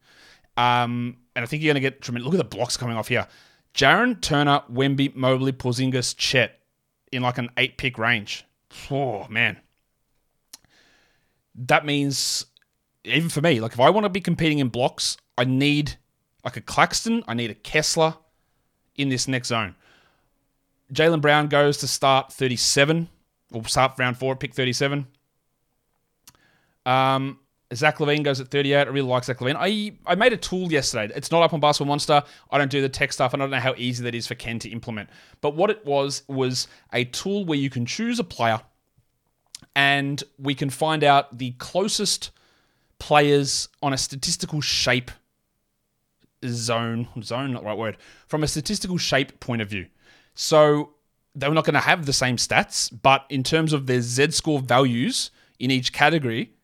Um, 0.57 1.17
and 1.35 1.43
I 1.43 1.45
think 1.45 1.63
you're 1.63 1.73
going 1.73 1.81
to 1.81 1.89
get 1.89 2.01
tremendous. 2.01 2.25
Look 2.25 2.39
at 2.39 2.49
the 2.49 2.55
blocks 2.55 2.75
coming 2.77 2.97
off 2.97 3.07
here. 3.07 3.27
Jaren, 3.75 4.19
Turner, 4.21 4.63
Wemby, 4.71 5.13
Mobley, 5.15 5.51
Porzingis, 5.51 6.15
Chet 6.17 6.59
in 7.11 7.21
like 7.21 7.37
an 7.37 7.49
eight 7.57 7.77
pick 7.77 7.97
range. 7.97 8.45
Oh 8.89 9.27
man, 9.29 9.57
that 11.55 11.85
means 11.85 12.45
even 13.03 13.29
for 13.29 13.41
me, 13.41 13.59
like 13.59 13.73
if 13.73 13.79
I 13.79 13.89
want 13.89 14.05
to 14.05 14.09
be 14.09 14.21
competing 14.21 14.59
in 14.59 14.69
blocks, 14.69 15.17
I 15.37 15.43
need 15.43 15.97
like 16.43 16.57
a 16.57 16.61
Claxton, 16.61 17.23
I 17.27 17.33
need 17.33 17.51
a 17.51 17.55
Kessler 17.55 18.15
in 18.95 19.09
this 19.09 19.27
next 19.27 19.49
zone. 19.49 19.75
Jaylen 20.93 21.21
Brown 21.21 21.47
goes 21.47 21.77
to 21.77 21.87
start 21.87 22.31
37, 22.31 23.09
or 23.51 23.65
start 23.65 23.93
round 23.97 24.17
four, 24.17 24.35
pick 24.35 24.53
37. 24.53 25.07
Um, 26.85 27.39
Zach 27.73 27.97
LaVine 27.97 28.23
goes 28.23 28.39
at 28.39 28.49
38. 28.49 28.75
I 28.75 28.83
really 28.83 29.01
like 29.01 29.23
Zach 29.23 29.39
LaVine. 29.39 29.55
I, 29.57 29.93
I 30.05 30.15
made 30.15 30.33
a 30.33 30.37
tool 30.37 30.71
yesterday. 30.71 31.11
It's 31.15 31.31
not 31.31 31.41
up 31.41 31.53
on 31.53 31.59
Basketball 31.59 31.87
Monster. 31.87 32.23
I 32.51 32.57
don't 32.57 32.69
do 32.69 32.81
the 32.81 32.89
tech 32.89 33.11
stuff, 33.11 33.33
and 33.33 33.41
I 33.41 33.45
don't 33.45 33.51
know 33.51 33.59
how 33.59 33.73
easy 33.77 34.03
that 34.03 34.13
is 34.13 34.27
for 34.27 34.35
Ken 34.35 34.59
to 34.59 34.69
implement. 34.69 35.09
But 35.41 35.55
what 35.55 35.69
it 35.69 35.83
was 35.85 36.23
was 36.27 36.67
a 36.93 37.05
tool 37.05 37.45
where 37.45 37.57
you 37.57 37.69
can 37.69 37.85
choose 37.85 38.19
a 38.19 38.23
player, 38.23 38.61
and 39.75 40.23
we 40.37 40.53
can 40.53 40.69
find 40.69 41.03
out 41.03 41.37
the 41.37 41.51
closest 41.53 42.31
players 42.99 43.67
on 43.81 43.93
a 43.93 43.97
statistical 43.97 44.61
shape 44.61 45.11
zone. 46.45 47.07
Zone, 47.23 47.53
not 47.53 47.63
the 47.63 47.67
right 47.67 47.77
word. 47.77 47.97
From 48.27 48.43
a 48.43 48.47
statistical 48.47 48.97
shape 48.97 49.39
point 49.39 49.61
of 49.61 49.69
view. 49.69 49.87
So 50.35 50.91
they 51.33 51.47
were 51.47 51.55
not 51.55 51.65
going 51.65 51.73
to 51.73 51.79
have 51.79 52.05
the 52.05 52.13
same 52.13 52.37
stats, 52.37 52.91
but 53.01 53.25
in 53.29 53.43
terms 53.43 53.73
of 53.73 53.87
their 53.87 54.01
Z 54.01 54.31
score 54.31 54.59
values 54.59 55.31
in 55.59 55.71
each 55.71 55.91
category, 55.91 56.54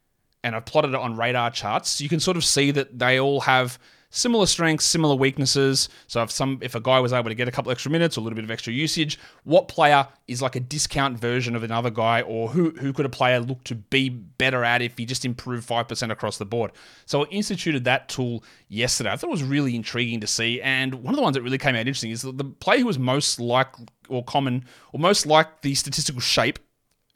and 0.43 0.55
I've 0.55 0.65
plotted 0.65 0.91
it 0.91 0.95
on 0.95 1.15
radar 1.15 1.51
charts, 1.51 2.01
you 2.01 2.09
can 2.09 2.19
sort 2.19 2.37
of 2.37 2.43
see 2.43 2.71
that 2.71 2.97
they 2.97 3.19
all 3.19 3.41
have 3.41 3.77
similar 4.11 4.45
strengths, 4.45 4.85
similar 4.85 5.15
weaknesses. 5.15 5.89
So 6.07 6.21
if 6.21 6.29
some 6.29 6.59
if 6.61 6.75
a 6.75 6.79
guy 6.79 6.99
was 6.99 7.13
able 7.13 7.29
to 7.29 7.35
get 7.35 7.47
a 7.47 7.51
couple 7.51 7.71
extra 7.71 7.89
minutes 7.89 8.17
or 8.17 8.21
a 8.21 8.23
little 8.23 8.35
bit 8.35 8.43
of 8.43 8.51
extra 8.51 8.71
usage, 8.71 9.17
what 9.43 9.67
player 9.67 10.07
is 10.27 10.41
like 10.41 10.55
a 10.55 10.59
discount 10.59 11.17
version 11.17 11.55
of 11.55 11.63
another 11.63 11.89
guy, 11.89 12.21
or 12.21 12.49
who 12.49 12.71
who 12.71 12.93
could 12.93 13.05
a 13.05 13.09
player 13.09 13.39
look 13.39 13.63
to 13.63 13.75
be 13.75 14.09
better 14.09 14.63
at 14.63 14.81
if 14.81 14.97
he 14.97 15.05
just 15.05 15.25
improved 15.25 15.65
five 15.65 15.87
percent 15.87 16.11
across 16.11 16.37
the 16.37 16.45
board? 16.45 16.71
So 17.05 17.23
I 17.23 17.27
instituted 17.29 17.85
that 17.85 18.09
tool 18.09 18.43
yesterday. 18.67 19.11
I 19.11 19.15
thought 19.15 19.27
it 19.27 19.31
was 19.31 19.43
really 19.43 19.75
intriguing 19.75 20.19
to 20.19 20.27
see, 20.27 20.61
and 20.61 20.95
one 20.95 21.13
of 21.13 21.15
the 21.15 21.23
ones 21.23 21.35
that 21.35 21.41
really 21.41 21.57
came 21.57 21.75
out 21.75 21.87
interesting 21.87 22.11
is 22.11 22.21
that 22.21 22.37
the 22.37 22.45
player 22.45 22.79
who 22.79 22.85
was 22.85 22.99
most 22.99 23.39
like 23.39 23.73
or 24.09 24.23
common 24.23 24.65
or 24.93 24.99
most 24.99 25.25
like 25.25 25.61
the 25.61 25.73
statistical 25.73 26.21
shape 26.21 26.59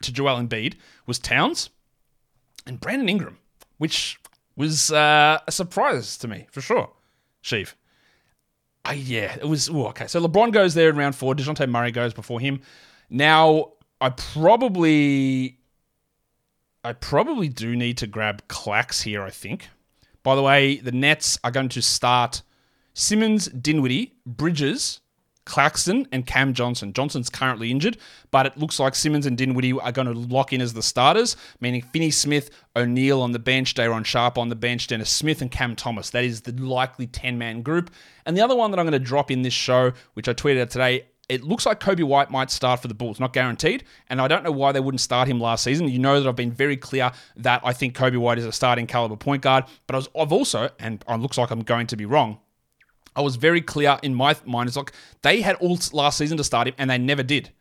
to 0.02 0.12
Joel 0.12 0.42
Embiid 0.42 0.76
was 1.06 1.20
Towns 1.20 1.70
and 2.66 2.80
Brandon 2.80 3.10
Ingram, 3.10 3.38
which 3.78 4.20
was 4.56 4.92
uh, 4.92 5.40
a 5.48 5.52
surprise 5.52 6.18
to 6.18 6.28
me 6.28 6.48
for 6.52 6.62
sure. 6.62 6.92
Sheev. 7.44 7.74
Uh, 8.84 8.94
yeah, 8.94 9.36
it 9.36 9.48
was 9.48 9.70
ooh, 9.70 9.86
okay. 9.88 10.08
So 10.08 10.26
LeBron 10.26 10.52
goes 10.52 10.74
there 10.74 10.90
in 10.90 10.96
round 10.96 11.16
four. 11.16 11.34
Dejounte 11.34 11.68
Murray 11.70 11.92
goes 11.92 12.14
before 12.14 12.40
him. 12.40 12.62
Now 13.10 13.74
I 14.00 14.10
probably, 14.10 15.60
I 16.84 16.94
probably 16.94 17.50
do 17.50 17.76
need 17.76 17.98
to 18.00 18.08
grab 18.08 18.48
Clax 18.48 19.04
here. 19.04 19.24
I 19.24 19.30
think. 19.30 19.70
By 20.24 20.36
the 20.36 20.42
way, 20.42 20.78
the 20.78 20.92
Nets 20.92 21.38
are 21.44 21.52
going 21.52 21.70
to 21.70 21.82
start 21.82 22.42
Simmons, 22.94 23.48
Dinwiddie, 23.48 24.16
Bridges, 24.26 25.02
Claxton 25.46 26.08
and 26.12 26.26
Cam 26.26 26.54
Johnson. 26.54 26.92
Johnson's 26.94 27.30
currently 27.30 27.72
injured, 27.72 27.98
but 28.32 28.46
it 28.46 28.58
looks 28.58 28.80
like 28.80 28.96
Simmons 28.96 29.26
and 29.26 29.38
Dinwiddie 29.38 29.74
are 29.74 29.92
going 29.92 30.08
to 30.08 30.14
lock 30.14 30.54
in 30.54 30.62
as 30.62 30.74
the 30.74 30.84
starters, 30.84 31.38
meaning 31.60 31.82
Finney 31.82 32.12
Smith, 32.12 32.50
O'Neal 32.76 33.22
on 33.22 33.32
the 33.32 33.40
bench, 33.40 33.74
Day'Ron 33.74 34.04
Sharpe 34.04 34.38
on 34.38 34.50
the 34.50 34.56
bench, 34.56 34.88
Dennis 34.88 35.10
Smith 35.10 35.42
and 35.42 35.52
Cam 35.52 35.76
Thomas. 35.76 36.10
That 36.10 36.24
is 36.24 36.42
the 36.42 36.52
likely 36.54 37.08
10 37.08 37.38
man 37.38 37.62
group. 37.62 37.92
And 38.26 38.36
the 38.36 38.42
other 38.42 38.56
one 38.56 38.72
that 38.72 38.80
I'm 38.80 38.86
going 38.86 39.00
to 39.00 39.00
drop 39.00 39.32
in 39.32 39.44
this 39.44 39.54
show, 39.54 39.94
which 40.16 40.28
I 40.28 40.34
tweeted 40.34 40.62
out 40.62 40.70
today, 40.72 41.06
it 41.30 41.44
looks 41.44 41.66
like 41.66 41.80
Coby 41.80 42.04
White 42.04 42.30
might 42.30 42.52
start 42.52 42.82
for 42.82 42.88
the 42.88 42.94
Bulls, 42.94 43.20
not 43.20 43.34
guaranteed. 43.34 43.84
And 44.10 44.22
I 44.22 44.28
don't 44.28 44.44
know 44.44 44.52
why 44.52 44.72
they 44.72 44.80
wouldn't 44.80 45.02
start 45.02 45.28
him 45.28 45.40
last 45.40 45.64
season. 45.64 45.88
You 45.88 46.00
know 46.00 46.20
that 46.20 46.28
I've 46.28 46.36
been 46.36 46.52
very 46.52 46.78
clear 46.78 47.12
that 47.38 47.62
I 47.64 47.74
think 47.74 47.96
Coby 47.96 48.18
White 48.18 48.38
is 48.38 48.46
a 48.46 48.52
starting 48.52 48.88
caliber 48.88 49.16
point 49.16 49.42
guard, 49.42 49.66
but 49.88 49.96
I 49.96 49.98
was, 49.98 50.10
I've 50.18 50.32
also, 50.32 50.70
and 50.80 51.04
it 51.08 51.18
looks 51.18 51.38
like 51.38 51.50
I'm 51.50 51.64
going 51.64 51.88
to 51.88 51.98
be 51.98 52.06
wrong, 52.06 52.40
I 53.16 53.22
was 53.22 53.36
very 53.36 53.62
clear 53.62 53.98
in 54.04 54.14
my 54.14 54.36
mind. 54.46 54.68
It's 54.68 54.78
like 54.78 54.92
they 55.22 55.42
had 55.42 55.56
all 55.58 55.80
last 55.94 56.18
season 56.18 56.38
to 56.38 56.44
start 56.44 56.68
him, 56.68 56.76
and 56.78 56.90
they 56.90 56.98
never 56.98 57.24
did. 57.24 57.52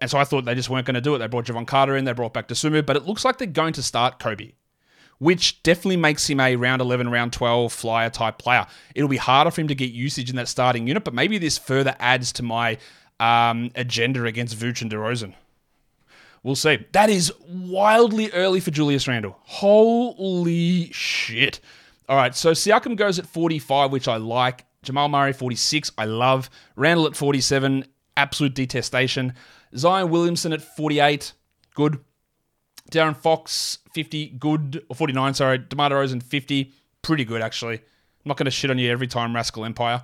And 0.00 0.10
so 0.10 0.18
I 0.18 0.24
thought 0.24 0.44
they 0.44 0.54
just 0.54 0.70
weren't 0.70 0.86
going 0.86 0.94
to 0.94 1.00
do 1.00 1.14
it. 1.14 1.18
They 1.18 1.26
brought 1.26 1.46
Jevon 1.46 1.66
Carter 1.66 1.96
in, 1.96 2.04
they 2.04 2.12
brought 2.12 2.32
back 2.32 2.48
Dosunmu, 2.48 2.86
but 2.86 2.96
it 2.96 3.06
looks 3.06 3.24
like 3.24 3.38
they're 3.38 3.46
going 3.46 3.72
to 3.74 3.82
start 3.82 4.18
Coby, 4.18 4.54
which 5.18 5.62
definitely 5.62 5.96
makes 5.96 6.28
him 6.28 6.40
a 6.40 6.56
round 6.56 6.80
11, 6.80 7.10
round 7.10 7.32
12 7.32 7.72
flyer 7.72 8.10
type 8.10 8.38
player. 8.38 8.66
It'll 8.94 9.08
be 9.08 9.16
harder 9.16 9.50
for 9.50 9.60
him 9.60 9.68
to 9.68 9.74
get 9.74 9.90
usage 9.90 10.30
in 10.30 10.36
that 10.36 10.48
starting 10.48 10.86
unit, 10.86 11.04
but 11.04 11.14
maybe 11.14 11.38
this 11.38 11.58
further 11.58 11.96
adds 11.98 12.32
to 12.34 12.42
my 12.42 12.78
um, 13.18 13.70
agenda 13.74 14.24
against 14.24 14.56
Vooch 14.56 14.82
and 14.82 14.90
DeRozan. 14.90 15.34
We'll 16.44 16.54
see. 16.54 16.86
That 16.92 17.10
is 17.10 17.32
wildly 17.48 18.30
early 18.30 18.60
for 18.60 18.70
Julius 18.70 19.08
Randle. 19.08 19.36
Holy 19.42 20.90
shit. 20.92 21.58
All 22.08 22.16
right, 22.16 22.34
so 22.34 22.52
Siakam 22.52 22.96
goes 22.96 23.18
at 23.18 23.26
45, 23.26 23.92
which 23.92 24.08
I 24.08 24.16
like. 24.16 24.64
Jamal 24.82 25.08
Murray, 25.08 25.34
46, 25.34 25.92
I 25.98 26.06
love. 26.06 26.48
Randle 26.74 27.06
at 27.06 27.16
47, 27.16 27.84
absolute 28.16 28.54
detestation. 28.54 29.34
Zion 29.76 30.08
Williamson 30.08 30.54
at 30.54 30.62
48, 30.62 31.34
good. 31.74 32.00
De'Aaron 32.90 33.16
Fox, 33.16 33.78
50, 33.92 34.28
good. 34.38 34.82
Or 34.88 34.96
49, 34.96 35.34
sorry. 35.34 35.58
DeMar 35.58 35.90
DeRozan, 35.90 36.22
50, 36.22 36.72
pretty 37.02 37.26
good, 37.26 37.42
actually. 37.42 37.76
I'm 37.76 38.24
not 38.24 38.38
going 38.38 38.46
to 38.46 38.50
shit 38.50 38.70
on 38.70 38.78
you 38.78 38.90
every 38.90 39.06
time, 39.06 39.34
Rascal 39.34 39.66
Empire, 39.66 40.02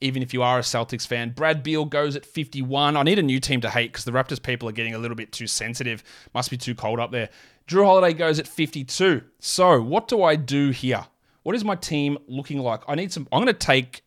even 0.00 0.22
if 0.22 0.32
you 0.32 0.42
are 0.42 0.58
a 0.58 0.62
Celtics 0.62 1.06
fan. 1.06 1.30
Brad 1.30 1.62
Beal 1.62 1.84
goes 1.84 2.16
at 2.16 2.24
51. 2.24 2.96
I 2.96 3.02
need 3.02 3.18
a 3.18 3.22
new 3.22 3.40
team 3.40 3.60
to 3.60 3.68
hate 3.68 3.92
because 3.92 4.06
the 4.06 4.12
Raptors 4.12 4.42
people 4.42 4.66
are 4.68 4.72
getting 4.72 4.94
a 4.94 4.98
little 4.98 5.16
bit 5.16 5.32
too 5.32 5.46
sensitive. 5.46 6.02
Must 6.34 6.50
be 6.50 6.56
too 6.56 6.74
cold 6.74 7.00
up 7.00 7.10
there. 7.10 7.28
Jrue 7.68 7.84
Holiday 7.84 8.14
goes 8.14 8.38
at 8.38 8.46
52. 8.46 9.22
So, 9.40 9.82
what 9.82 10.08
do 10.08 10.22
I 10.22 10.36
do 10.36 10.70
here? 10.70 11.04
What 11.44 11.54
is 11.54 11.64
my 11.64 11.76
team 11.76 12.18
looking 12.26 12.58
like? 12.58 12.82
I 12.88 12.96
need 12.96 13.12
some. 13.12 13.28
I'm 13.30 13.42
going 13.42 13.46
to 13.46 13.52
take. 13.54 14.02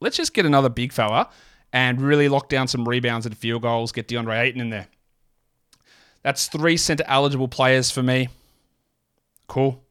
Let's 0.00 0.16
just 0.16 0.34
get 0.34 0.46
another 0.46 0.68
big 0.68 0.92
fella 0.92 1.28
and 1.72 2.00
really 2.00 2.28
lock 2.28 2.48
down 2.48 2.68
some 2.68 2.88
rebounds 2.88 3.26
and 3.26 3.36
field 3.36 3.62
goals. 3.62 3.92
Get 3.92 4.08
DeAndre 4.08 4.40
Ayton 4.40 4.60
in 4.60 4.70
there. 4.70 4.88
That's 6.22 6.46
three 6.46 6.76
center 6.76 7.04
eligible 7.06 7.48
players 7.48 7.90
for 7.90 8.02
me. 8.02 8.28
Cool. 9.48 9.82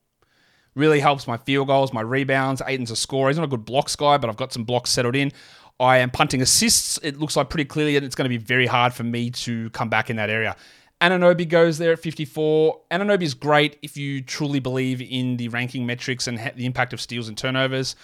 Really 0.75 1.01
helps 1.01 1.27
my 1.27 1.37
field 1.37 1.67
goals, 1.67 1.91
my 1.91 2.01
rebounds. 2.01 2.61
Ayton's 2.65 2.91
a 2.91 2.95
scorer. 2.95 3.29
He's 3.29 3.37
not 3.37 3.43
a 3.43 3.47
good 3.47 3.65
blocks 3.65 3.95
guy, 3.95 4.17
but 4.17 4.29
I've 4.29 4.37
got 4.37 4.53
some 4.53 4.63
blocks 4.63 4.89
settled 4.89 5.15
in. 5.15 5.31
I 5.79 5.97
am 5.97 6.11
punting 6.11 6.41
assists. 6.41 6.99
It 7.01 7.19
looks 7.19 7.35
like 7.35 7.49
pretty 7.49 7.65
clearly 7.65 7.95
that 7.95 8.03
it's 8.03 8.15
going 8.15 8.25
to 8.25 8.29
be 8.29 8.37
very 8.37 8.67
hard 8.67 8.93
for 8.93 9.03
me 9.03 9.31
to 9.31 9.69
come 9.71 9.89
back 9.89 10.09
in 10.09 10.15
that 10.17 10.29
area. 10.29 10.55
Anunoby 11.01 11.49
goes 11.49 11.79
there 11.79 11.93
at 11.93 11.99
54. 11.99 12.81
Anunoby 12.91 13.23
is 13.23 13.33
great 13.33 13.77
if 13.81 13.97
you 13.97 14.21
truly 14.21 14.59
believe 14.59 15.01
in 15.01 15.37
the 15.37 15.47
ranking 15.47 15.85
metrics 15.85 16.27
and 16.27 16.37
the 16.55 16.65
impact 16.65 16.93
of 16.93 17.01
steals 17.01 17.27
and 17.27 17.37
turnovers. 17.37 17.95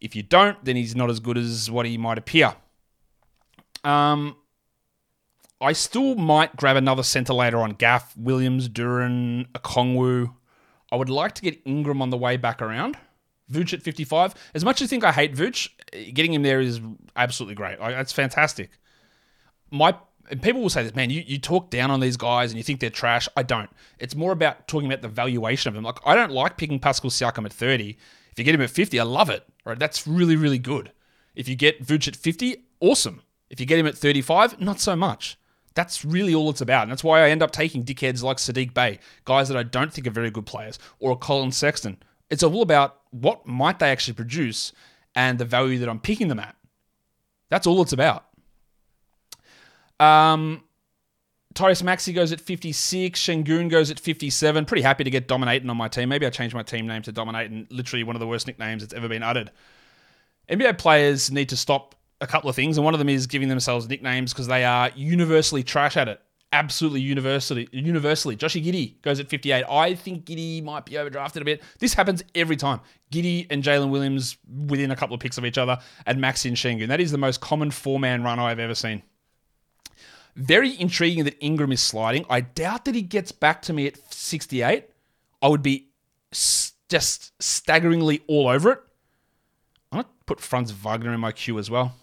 If 0.00 0.16
you 0.16 0.22
don't, 0.22 0.62
then 0.64 0.74
he's 0.76 0.96
not 0.96 1.10
as 1.10 1.20
good 1.20 1.38
as 1.38 1.70
what 1.70 1.86
he 1.86 1.96
might 1.96 2.18
appear. 2.18 2.56
Um, 3.84 4.36
I 5.60 5.72
still 5.72 6.16
might 6.16 6.56
grab 6.56 6.76
another 6.76 7.04
center 7.04 7.32
later 7.32 7.58
on. 7.58 7.70
Gaff, 7.72 8.16
Williams, 8.16 8.68
Duren, 8.68 9.46
Okongwu. 9.52 10.34
I 10.90 10.96
would 10.96 11.10
like 11.10 11.34
to 11.36 11.42
get 11.42 11.60
Ingram 11.64 12.02
on 12.02 12.10
the 12.10 12.16
way 12.18 12.36
back 12.36 12.60
around. 12.60 12.96
Vooch 13.50 13.72
at 13.72 13.82
55. 13.82 14.34
As 14.54 14.64
much 14.64 14.82
as 14.82 14.88
I 14.88 14.90
think 14.90 15.04
I 15.04 15.12
hate 15.12 15.34
Vooch, 15.34 15.68
getting 16.12 16.32
him 16.32 16.42
there 16.42 16.60
is 16.60 16.80
absolutely 17.14 17.54
great. 17.54 17.78
That's 17.78 18.12
fantastic. 18.12 18.70
My 19.70 19.94
and 20.30 20.42
people 20.42 20.62
will 20.62 20.70
say 20.70 20.82
this, 20.82 20.94
man, 20.94 21.10
you, 21.10 21.22
you 21.26 21.38
talk 21.38 21.70
down 21.70 21.90
on 21.90 22.00
these 22.00 22.16
guys 22.16 22.50
and 22.50 22.58
you 22.58 22.64
think 22.64 22.80
they're 22.80 22.90
trash. 22.90 23.28
I 23.36 23.42
don't. 23.42 23.70
It's 23.98 24.14
more 24.14 24.32
about 24.32 24.66
talking 24.68 24.86
about 24.86 25.02
the 25.02 25.08
valuation 25.08 25.68
of 25.68 25.74
them. 25.74 25.84
Like, 25.84 25.98
I 26.04 26.14
don't 26.14 26.32
like 26.32 26.56
picking 26.56 26.78
Pascal 26.78 27.10
Siakam 27.10 27.44
at 27.44 27.52
30. 27.52 27.96
If 28.32 28.38
you 28.38 28.44
get 28.44 28.54
him 28.54 28.62
at 28.62 28.70
50, 28.70 28.98
I 28.98 29.02
love 29.04 29.30
it. 29.30 29.44
Right? 29.64 29.78
That's 29.78 30.06
really, 30.06 30.36
really 30.36 30.58
good. 30.58 30.92
If 31.34 31.48
you 31.48 31.56
get 31.56 31.84
Vooch 31.84 32.08
at 32.08 32.16
50, 32.16 32.64
awesome. 32.80 33.22
If 33.50 33.60
you 33.60 33.66
get 33.66 33.78
him 33.78 33.86
at 33.86 33.96
35, 33.96 34.60
not 34.60 34.80
so 34.80 34.96
much. 34.96 35.38
That's 35.74 36.04
really 36.04 36.34
all 36.34 36.50
it's 36.50 36.60
about. 36.60 36.82
And 36.82 36.92
that's 36.92 37.04
why 37.04 37.24
I 37.24 37.30
end 37.30 37.42
up 37.42 37.50
taking 37.50 37.84
dickheads 37.84 38.22
like 38.22 38.36
Saddiq 38.36 38.74
Bey, 38.74 39.00
guys 39.24 39.48
that 39.48 39.56
I 39.56 39.64
don't 39.64 39.92
think 39.92 40.06
are 40.06 40.10
very 40.10 40.30
good 40.30 40.46
players, 40.46 40.78
or 41.00 41.16
Collin 41.16 41.52
Sexton. 41.52 41.98
It's 42.30 42.42
all 42.42 42.62
about 42.62 43.00
what 43.10 43.46
might 43.46 43.80
they 43.80 43.90
actually 43.90 44.14
produce 44.14 44.72
and 45.14 45.38
the 45.38 45.44
value 45.44 45.78
that 45.78 45.88
I'm 45.88 46.00
picking 46.00 46.28
them 46.28 46.40
at. 46.40 46.56
That's 47.50 47.66
all 47.66 47.82
it's 47.82 47.92
about. 47.92 48.26
Um, 50.00 50.64
Tyrese 51.54 51.84
Maxey 51.84 52.12
goes 52.12 52.32
at 52.32 52.40
56. 52.40 53.20
Sengun 53.20 53.70
goes 53.70 53.90
at 53.90 54.00
57. 54.00 54.64
Pretty 54.64 54.82
happy 54.82 55.04
to 55.04 55.10
get 55.10 55.28
Dominating 55.28 55.70
on 55.70 55.76
my 55.76 55.88
team. 55.88 56.08
Maybe 56.08 56.26
I 56.26 56.30
change 56.30 56.52
my 56.52 56.64
team 56.64 56.86
name 56.86 57.02
to 57.02 57.12
Dominating. 57.12 57.68
Literally 57.70 58.02
one 58.02 58.16
of 58.16 58.20
the 58.20 58.26
worst 58.26 58.46
nicknames 58.46 58.82
that's 58.82 58.94
ever 58.94 59.08
been 59.08 59.22
uttered. 59.22 59.52
NBA 60.50 60.78
players 60.78 61.30
need 61.30 61.48
to 61.50 61.56
stop 61.56 61.94
a 62.20 62.26
couple 62.26 62.50
of 62.50 62.56
things, 62.56 62.76
and 62.76 62.84
one 62.84 62.94
of 62.94 62.98
them 62.98 63.08
is 63.08 63.26
giving 63.26 63.48
themselves 63.48 63.88
nicknames 63.88 64.32
because 64.32 64.48
they 64.48 64.64
are 64.64 64.90
universally 64.96 65.62
trash 65.62 65.96
at 65.96 66.08
it. 66.08 66.20
Absolutely 66.52 67.00
universally. 67.00 67.68
Universally. 67.72 68.36
Joshy 68.36 68.64
Giddey 68.64 69.00
goes 69.02 69.20
at 69.20 69.28
58. 69.28 69.64
I 69.68 69.94
think 69.94 70.24
Giddey 70.24 70.62
might 70.62 70.86
be 70.86 70.92
overdrafted 70.92 71.40
a 71.40 71.44
bit. 71.44 71.62
This 71.78 71.94
happens 71.94 72.22
every 72.34 72.56
time. 72.56 72.80
Giddey 73.12 73.46
and 73.50 73.62
Jalen 73.62 73.90
Williams 73.90 74.36
within 74.66 74.90
a 74.90 74.96
couple 74.96 75.14
of 75.14 75.20
picks 75.20 75.38
of 75.38 75.44
each 75.44 75.58
other, 75.58 75.78
and 76.06 76.20
Maxey 76.20 76.48
and 76.48 76.58
Sengun. 76.58 76.88
That 76.88 77.00
is 77.00 77.12
the 77.12 77.18
most 77.18 77.40
common 77.40 77.70
four 77.70 78.00
man 78.00 78.24
run 78.24 78.40
I've 78.40 78.58
ever 78.58 78.74
seen. 78.74 79.02
Very 80.36 80.78
intriguing 80.80 81.24
that 81.24 81.36
Ingram 81.40 81.72
is 81.72 81.80
sliding. 81.80 82.26
I 82.28 82.40
doubt 82.40 82.84
that 82.86 82.94
he 82.94 83.02
gets 83.02 83.30
back 83.30 83.62
to 83.62 83.72
me 83.72 83.86
at 83.86 84.12
68. 84.12 84.86
I 85.40 85.48
would 85.48 85.62
be 85.62 85.88
just 86.88 87.32
staggeringly 87.40 88.22
all 88.26 88.48
over 88.48 88.72
it. 88.72 88.78
I'm 89.92 89.98
going 89.98 90.04
to 90.04 90.10
put 90.26 90.40
Franz 90.40 90.72
Wagner 90.72 91.12
in 91.14 91.20
my 91.20 91.32
queue 91.32 91.58
as 91.58 91.70
well. 91.70 91.94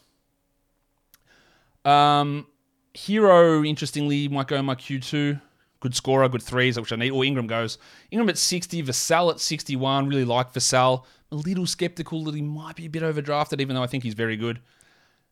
Um, 1.84 2.48
Herro, 2.96 3.68
interestingly, 3.68 4.28
might 4.28 4.48
go 4.48 4.56
in 4.56 4.66
my 4.66 4.76
queue 4.76 5.00
too. 5.00 5.40
Good 5.82 5.96
scorer, 5.96 6.30
good 6.30 6.44
threes, 6.44 6.80
which 6.80 6.94
I 6.94 6.96
need. 6.96 7.10
Or 7.10 7.26
Ingram 7.26 7.48
goes. 7.48 7.80
Ingram 8.12 8.30
at 8.30 8.38
60, 8.38 8.84
Vassell 8.84 9.32
at 9.32 9.40
61. 9.40 10.08
Really 10.08 10.26
like 10.26 10.54
Vassell. 10.54 11.06
A 11.32 11.36
little 11.36 11.66
skeptical 11.66 12.24
that 12.26 12.36
he 12.36 12.42
might 12.42 12.76
be 12.76 12.86
a 12.86 12.90
bit 12.90 13.02
overdrafted, 13.02 13.60
even 13.60 13.76
though 13.76 13.84
I 13.84 13.88
think 13.88 14.04
he's 14.04 14.14
very 14.14 14.38
good. 14.38 14.62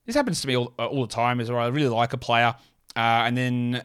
This 0.05 0.15
happens 0.15 0.41
to 0.41 0.47
me 0.47 0.57
all, 0.57 0.73
uh, 0.79 0.87
all 0.87 1.01
the 1.01 1.13
time. 1.13 1.39
Is 1.39 1.51
where 1.51 1.59
I 1.59 1.67
really 1.67 1.89
like 1.89 2.13
a 2.13 2.17
player 2.17 2.55
uh, 2.95 3.23
and 3.25 3.37
then 3.37 3.83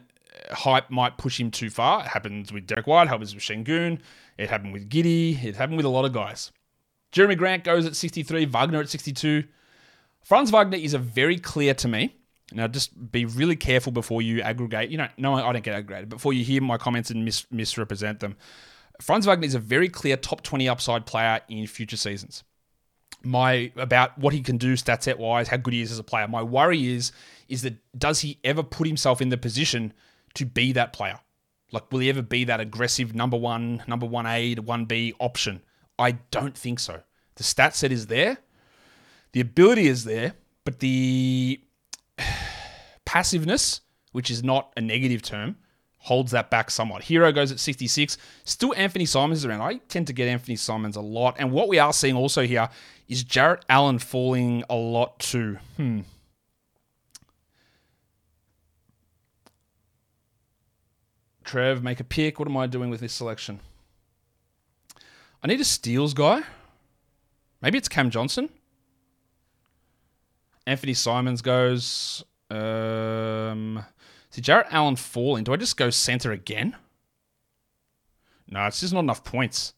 hype 0.51 0.89
might 0.89 1.17
push 1.17 1.39
him 1.39 1.51
too 1.51 1.69
far. 1.69 2.01
It 2.01 2.07
happens 2.07 2.51
with 2.51 2.67
Derrick 2.67 2.87
White, 2.87 3.03
It 3.03 3.09
happens 3.09 3.33
with 3.33 3.43
Sengun, 3.43 3.99
it 4.37 4.49
happened 4.49 4.73
with 4.73 4.89
Giddey, 4.89 5.43
it 5.43 5.55
happened 5.55 5.77
with 5.77 5.85
a 5.85 5.89
lot 5.89 6.05
of 6.05 6.13
guys. 6.13 6.51
Jerami 7.11 7.37
Grant 7.37 7.63
goes 7.63 7.85
at 7.85 7.95
63, 7.95 8.45
Wagner 8.45 8.81
at 8.81 8.89
62. 8.89 9.45
Franz 10.21 10.51
Wagner 10.51 10.77
is 10.77 10.93
a 10.93 10.99
very 10.99 11.37
clear 11.37 11.73
to 11.75 11.87
me. 11.87 12.15
Now, 12.51 12.67
just 12.67 13.11
be 13.11 13.25
really 13.25 13.55
careful 13.55 13.91
before 13.91 14.21
you 14.21 14.41
aggregate. 14.41 14.89
You 14.89 14.97
know, 14.97 15.07
no, 15.17 15.33
I 15.33 15.51
don't 15.51 15.63
get 15.63 15.75
aggregated. 15.75 16.09
Before 16.09 16.33
you 16.33 16.43
hear 16.43 16.61
my 16.61 16.77
comments 16.77 17.09
and 17.09 17.25
mis- 17.25 17.49
misrepresent 17.51 18.19
them, 18.19 18.35
Franz 19.01 19.25
Wagner 19.25 19.45
is 19.45 19.55
a 19.55 19.59
very 19.59 19.89
clear 19.89 20.17
top 20.17 20.41
20 20.41 20.69
upside 20.69 21.05
player 21.05 21.41
in 21.49 21.65
future 21.67 21.97
seasons. 21.97 22.43
My 23.25 23.71
about 23.75 24.17
what 24.17 24.33
he 24.33 24.41
can 24.41 24.57
do 24.57 24.75
stat 24.77 25.03
set 25.03 25.17
wise, 25.17 25.47
how 25.47 25.57
good 25.57 25.73
he 25.73 25.81
is 25.81 25.91
as 25.91 25.99
a 25.99 26.03
player. 26.03 26.27
My 26.27 26.43
worry 26.43 26.87
is 26.87 27.11
is 27.47 27.63
that 27.63 27.75
does 27.97 28.21
he 28.21 28.39
ever 28.43 28.63
put 28.63 28.87
himself 28.87 29.21
in 29.21 29.29
the 29.29 29.37
position 29.37 29.93
to 30.35 30.45
be 30.45 30.71
that 30.73 30.93
player? 30.93 31.19
Like, 31.71 31.91
will 31.91 31.99
he 31.99 32.09
ever 32.09 32.21
be 32.21 32.43
that 32.45 32.59
aggressive 32.59 33.15
number 33.15 33.37
one, 33.37 33.83
number 33.87 34.05
one 34.05 34.25
A 34.25 34.55
to 34.55 34.61
one 34.61 34.85
B 34.85 35.13
option? 35.19 35.61
I 35.97 36.11
don't 36.31 36.57
think 36.57 36.79
so. 36.79 37.01
The 37.35 37.43
stat 37.43 37.75
set 37.75 37.91
is 37.91 38.07
there, 38.07 38.37
the 39.33 39.41
ability 39.41 39.87
is 39.87 40.05
there, 40.05 40.33
but 40.63 40.79
the 40.79 41.59
passiveness, 43.05 43.81
which 44.11 44.31
is 44.31 44.43
not 44.43 44.71
a 44.77 44.81
negative 44.81 45.21
term, 45.21 45.57
holds 45.97 46.31
that 46.31 46.51
back 46.51 46.69
somewhat. 46.69 47.01
Herro 47.03 47.33
goes 47.33 47.51
at 47.51 47.59
66. 47.59 48.17
Still 48.43 48.73
Anthony 48.75 49.05
Simons 49.05 49.39
is 49.39 49.45
around. 49.45 49.61
I 49.61 49.77
tend 49.89 50.07
to 50.07 50.13
get 50.13 50.27
Anthony 50.27 50.55
Simons 50.55 50.95
a 50.95 51.01
lot. 51.01 51.35
And 51.39 51.51
what 51.51 51.67
we 51.67 51.79
are 51.79 51.91
seeing 51.91 52.15
also 52.15 52.43
here 52.43 52.69
is 53.07 53.23
Jarrett 53.23 53.63
Allen 53.69 53.99
falling 53.99 54.63
a 54.69 54.75
lot 54.75 55.19
too. 55.19 55.57
Hmm. 55.77 56.01
Trev, 61.43 61.83
make 61.83 61.99
a 61.99 62.03
pick. 62.03 62.39
What 62.39 62.47
am 62.47 62.57
I 62.57 62.65
doing 62.65 62.89
with 62.89 62.99
this 62.99 63.13
selection? 63.13 63.59
I 65.43 65.47
need 65.47 65.61
a 65.61 65.65
steals 65.65 66.15
guy. 66.15 66.41
Maybe 67.61 67.77
it's 67.77 67.87
Cam 67.87 68.09
Johnson. 68.09 68.49
Anthony 70.65 70.95
Simons 70.95 71.43
goes. 71.43 72.23
Um, 72.49 73.85
see 74.31 74.41
Jarrett 74.41 74.67
Allen 74.71 74.95
falling. 74.95 75.43
Do 75.43 75.53
I 75.53 75.57
just 75.57 75.77
go 75.77 75.91
center 75.91 76.31
again? 76.31 76.75
No, 78.49 78.65
it's 78.65 78.79
just 78.79 78.93
not 78.93 79.01
enough 79.01 79.23
points. 79.23 79.73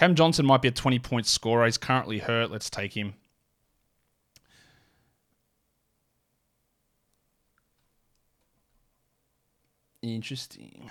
Cam 0.00 0.14
Johnson 0.14 0.46
might 0.46 0.62
be 0.62 0.68
a 0.68 0.70
20 0.70 0.98
point 0.98 1.26
scorer. 1.26 1.66
He's 1.66 1.76
currently 1.76 2.20
hurt. 2.20 2.50
Let's 2.50 2.70
take 2.70 2.96
him. 2.96 3.12
Interesting. 10.00 10.90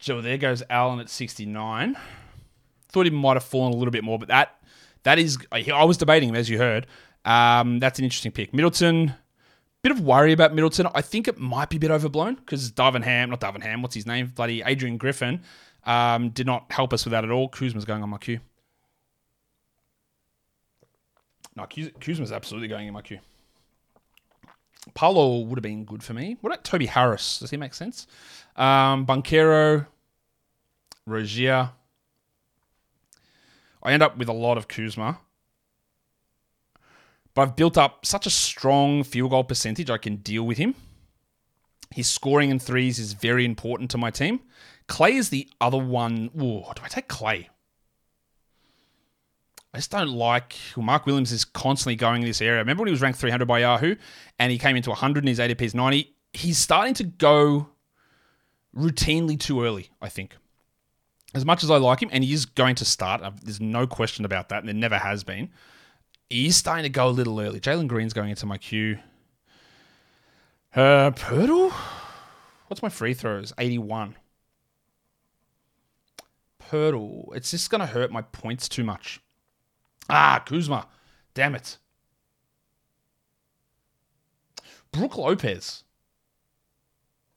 So 0.00 0.20
there 0.20 0.36
goes 0.36 0.64
Allen 0.68 0.98
at 0.98 1.08
69. 1.08 1.96
Thought 2.88 3.06
he 3.06 3.10
might 3.10 3.34
have 3.34 3.44
fallen 3.44 3.72
a 3.72 3.76
little 3.76 3.92
bit 3.92 4.02
more, 4.02 4.18
but 4.18 4.26
that 4.26 4.56
that 5.04 5.20
is 5.20 5.38
I 5.52 5.84
was 5.84 5.96
debating 5.96 6.30
him 6.30 6.34
as 6.34 6.50
you 6.50 6.58
heard. 6.58 6.88
Um, 7.24 7.78
that's 7.78 8.00
an 8.00 8.04
interesting 8.04 8.32
pick. 8.32 8.52
Middleton, 8.52 9.14
bit 9.82 9.92
of 9.92 10.00
worry 10.00 10.32
about 10.32 10.54
Middleton. 10.54 10.88
I 10.94 11.02
think 11.02 11.28
it 11.28 11.38
might 11.38 11.70
be 11.70 11.76
a 11.76 11.80
bit 11.80 11.90
overblown 11.90 12.34
because 12.36 12.70
Darvin 12.72 13.02
Ham, 13.02 13.30
not 13.30 13.40
Darvin 13.40 13.62
Ham, 13.62 13.82
what's 13.82 13.94
his 13.94 14.06
name? 14.06 14.32
Bloody 14.34 14.62
Adrian 14.62 14.96
Griffin 14.96 15.42
um, 15.84 16.30
did 16.30 16.46
not 16.46 16.70
help 16.70 16.92
us 16.92 17.04
with 17.04 17.12
that 17.12 17.24
at 17.24 17.30
all. 17.30 17.48
Kuzma's 17.48 17.84
going 17.84 18.02
on 18.02 18.10
my 18.10 18.18
queue. 18.18 18.40
No, 21.56 21.66
Kuzma's 21.66 22.32
absolutely 22.32 22.68
going 22.68 22.86
in 22.86 22.94
my 22.94 23.02
queue. 23.02 23.18
Paolo 24.94 25.40
would 25.40 25.58
have 25.58 25.62
been 25.62 25.84
good 25.84 26.02
for 26.02 26.14
me. 26.14 26.36
What 26.40 26.52
about 26.52 26.64
Toby 26.64 26.86
Harris? 26.86 27.40
Does 27.40 27.50
he 27.50 27.56
make 27.56 27.74
sense? 27.74 28.06
Um, 28.56 29.06
Banchero, 29.06 29.86
Rozier. 31.06 31.70
I 33.82 33.92
end 33.92 34.02
up 34.02 34.16
with 34.18 34.28
a 34.28 34.32
lot 34.32 34.56
of 34.56 34.68
Kuzma. 34.68 35.18
But 37.34 37.42
I've 37.42 37.56
built 37.56 37.78
up 37.78 38.04
such 38.04 38.26
a 38.26 38.30
strong 38.30 39.04
field 39.04 39.30
goal 39.30 39.44
percentage, 39.44 39.90
I 39.90 39.98
can 39.98 40.16
deal 40.16 40.44
with 40.44 40.58
him. 40.58 40.74
His 41.90 42.08
scoring 42.08 42.50
in 42.50 42.58
threes 42.58 42.98
is 42.98 43.12
very 43.12 43.44
important 43.44 43.90
to 43.92 43.98
my 43.98 44.10
team. 44.10 44.40
Klay 44.88 45.12
is 45.12 45.30
the 45.30 45.48
other 45.60 45.78
one. 45.78 46.30
Ooh, 46.36 46.62
do 46.74 46.82
I 46.82 46.88
take 46.88 47.08
Klay? 47.08 47.46
I 49.72 49.78
just 49.78 49.90
don't 49.90 50.08
like 50.08 50.56
Mark 50.76 51.06
Williams 51.06 51.30
is 51.30 51.44
constantly 51.44 51.94
going 51.94 52.22
in 52.22 52.28
this 52.28 52.40
area. 52.40 52.58
Remember 52.58 52.82
when 52.82 52.88
he 52.88 52.92
was 52.92 53.02
ranked 53.02 53.18
300 53.18 53.46
by 53.46 53.60
Yahoo 53.60 53.96
and 54.38 54.50
he 54.50 54.58
came 54.58 54.76
into 54.76 54.90
100 54.90 55.22
and 55.22 55.28
his 55.28 55.38
ADP 55.38 55.60
is 55.62 55.74
90? 55.74 56.14
He's 56.32 56.58
starting 56.58 56.94
to 56.94 57.04
go 57.04 57.68
routinely 58.74 59.38
too 59.38 59.62
early, 59.62 59.90
I 60.00 60.08
think. 60.08 60.36
As 61.34 61.44
much 61.44 61.62
as 61.62 61.70
I 61.70 61.76
like 61.76 62.02
him, 62.02 62.08
and 62.10 62.24
he 62.24 62.32
is 62.32 62.46
going 62.46 62.74
to 62.76 62.86
start, 62.86 63.22
uh, 63.22 63.32
there's 63.42 63.60
no 63.60 63.86
question 63.86 64.24
about 64.24 64.48
that, 64.48 64.60
and 64.60 64.68
there 64.68 64.74
never 64.74 64.96
has 64.96 65.24
been. 65.24 65.50
He 66.30 66.46
is 66.46 66.56
starting 66.56 66.82
to 66.82 66.90
go 66.90 67.08
a 67.08 67.10
little 67.10 67.40
early. 67.40 67.60
Jalen 67.60 67.88
Green's 67.88 68.12
going 68.12 68.30
into 68.30 68.46
my 68.46 68.58
queue. 68.58 68.98
Uh? 70.74 71.10
What's 72.66 72.82
my 72.82 72.90
free 72.90 73.14
throws? 73.14 73.52
81. 73.58 74.14
Poeltl. 76.60 77.34
It's 77.34 77.50
just 77.50 77.70
going 77.70 77.80
to 77.80 77.86
hurt 77.86 78.12
my 78.12 78.22
points 78.22 78.68
too 78.68 78.84
much. 78.84 79.20
Ah, 80.10 80.42
Kuzma. 80.44 80.86
Damn 81.32 81.54
it. 81.54 81.78
Brook 84.92 85.16
Lopez. 85.16 85.84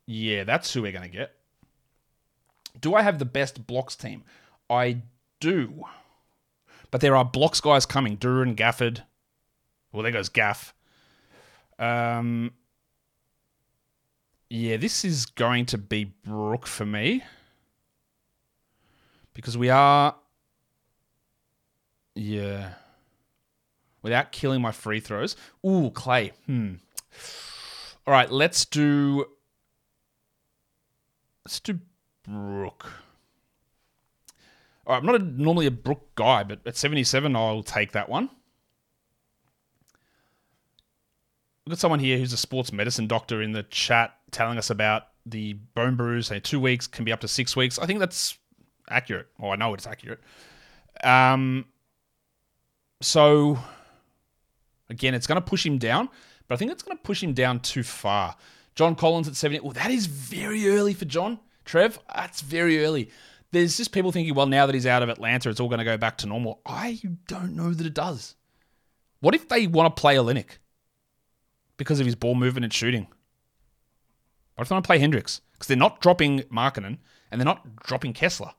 Yeah, 0.06 0.43
that's 0.43 0.73
who 0.73 0.82
we're 0.82 0.91
going 0.91 1.10
to 1.10 1.17
get. 1.17 1.34
Do 2.80 2.95
I 2.95 3.01
have 3.01 3.19
the 3.19 3.25
best 3.25 3.65
blocks 3.67 3.95
team? 3.95 4.23
I 4.69 5.01
do. 5.39 5.86
But 6.91 7.01
there 7.01 7.15
are 7.15 7.25
blocks 7.25 7.62
guys 7.62 7.86
coming. 7.86 8.17
Duren, 8.17 8.56
Gafford. 8.56 9.01
Well, 9.91 10.04
there 10.04 10.12
goes 10.12 10.30
Gaff. 10.30 10.73
Um, 11.80 12.51
yeah, 14.49 14.77
this 14.77 15.04
is 15.04 15.25
going 15.25 15.65
to 15.67 15.77
be 15.77 16.13
Brook 16.25 16.67
for 16.67 16.86
me. 16.86 17.23
Because 19.34 19.58
we 19.58 19.69
are 19.69 20.15
yeah. 22.15 22.73
Without 24.01 24.32
killing 24.32 24.62
my 24.62 24.71
free 24.71 24.99
throws. 24.99 25.36
Ooh, 25.65 25.91
Klay. 25.91 26.32
Hmm. 26.45 26.75
All 28.06 28.13
right, 28.13 28.32
let's 28.32 28.65
do. 28.65 29.25
Let's 31.45 31.60
do 31.60 31.80
Brook. 32.23 32.91
All 34.86 34.94
right, 34.94 35.00
I'm 35.00 35.06
not 35.06 35.15
a, 35.15 35.24
normally 35.24 35.67
a 35.67 35.72
Brook 35.72 36.15
guy, 36.15 36.44
but 36.44 36.60
at 36.65 36.76
77, 36.76 37.36
I'll 37.36 37.63
take 37.63 37.91
that 37.91 38.10
one. 38.10 38.30
We've 41.65 41.72
got 41.72 41.80
someone 41.80 42.00
here 42.00 42.17
who's 42.17 42.34
a 42.34 42.38
sports 42.38 42.74
medicine 42.74 43.08
doctor 43.08 43.41
in 43.41 43.52
the 43.52 43.63
chat 43.63 44.15
telling 44.32 44.58
us 44.58 44.70
about 44.70 45.04
the 45.26 45.54
bone 45.76 45.96
bruise. 45.96 46.28
Say 46.28 46.39
two 46.39 46.60
weeks 46.60 46.88
can 46.88 47.06
be 47.06 47.12
up 47.12 47.20
to 47.22 47.28
six 47.28 47.56
weeks. 47.56 47.78
I 47.78 47.86
think 47.86 48.00
that's 48.00 48.38
accurate. 48.89 49.28
Or 49.39 49.54
I 49.54 49.56
know 49.56 49.74
it's 49.74 49.86
accurate. 49.86 50.20
Um, 51.04 51.65
so 53.02 53.60
again, 54.89 55.13
it's 55.13 55.28
going 55.28 55.41
to 55.41 55.48
push 55.48 55.65
him 55.65 55.78
down, 55.78 56.10
but 56.48 56.56
I 56.56 56.58
think 56.58 56.72
it's 56.72 56.84
going 56.84 56.98
to 56.98 57.04
push 57.04 57.22
him 57.22 57.34
down 57.34 57.60
too 57.60 57.84
far. 57.84 58.36
John 58.76 58.96
Collins 58.96 59.28
at 59.28 59.36
70. 59.36 59.62
Well, 59.62 59.74
that 59.74 59.91
is 59.91 60.08
very 60.08 60.67
early 60.70 60.94
for 60.94 61.06
John. 61.06 61.39
Trev, 61.65 62.00
that's 62.13 62.41
very 62.41 62.84
early. 62.84 63.10
There's 63.51 63.75
just 63.75 63.91
people 63.91 64.11
thinking, 64.11 64.33
well, 64.33 64.45
now 64.45 64.65
that 64.65 64.73
he's 64.73 64.85
out 64.85 65.03
of 65.03 65.09
Atlanta, 65.09 65.49
it's 65.49 65.59
all 65.59 65.67
going 65.67 65.79
to 65.79 65.85
go 65.85 65.97
back 65.97 66.17
to 66.19 66.27
normal. 66.27 66.61
I 66.65 67.01
don't 67.27 67.55
know 67.55 67.73
that 67.73 67.85
it 67.85 67.93
does. 67.93 68.35
What 69.19 69.35
if 69.35 69.49
they 69.49 69.67
want 69.67 69.93
to 69.95 69.99
play 69.99 70.15
Olynyk 70.15 70.57
because 71.77 71.99
of 71.99 72.05
his 72.05 72.15
ball 72.15 72.35
movement 72.35 72.63
and 72.63 72.73
shooting? 72.73 73.07
What 74.55 74.63
if 74.63 74.69
they 74.69 74.73
want 74.75 74.85
to 74.85 74.87
play 74.87 74.99
Hendricks? 74.99 75.41
Because 75.53 75.67
they're 75.67 75.77
not 75.77 76.01
dropping 76.01 76.41
Markkanen 76.43 76.97
and 77.29 77.39
they're 77.39 77.45
not 77.45 77.75
dropping 77.75 78.13
Kessler. 78.13 78.51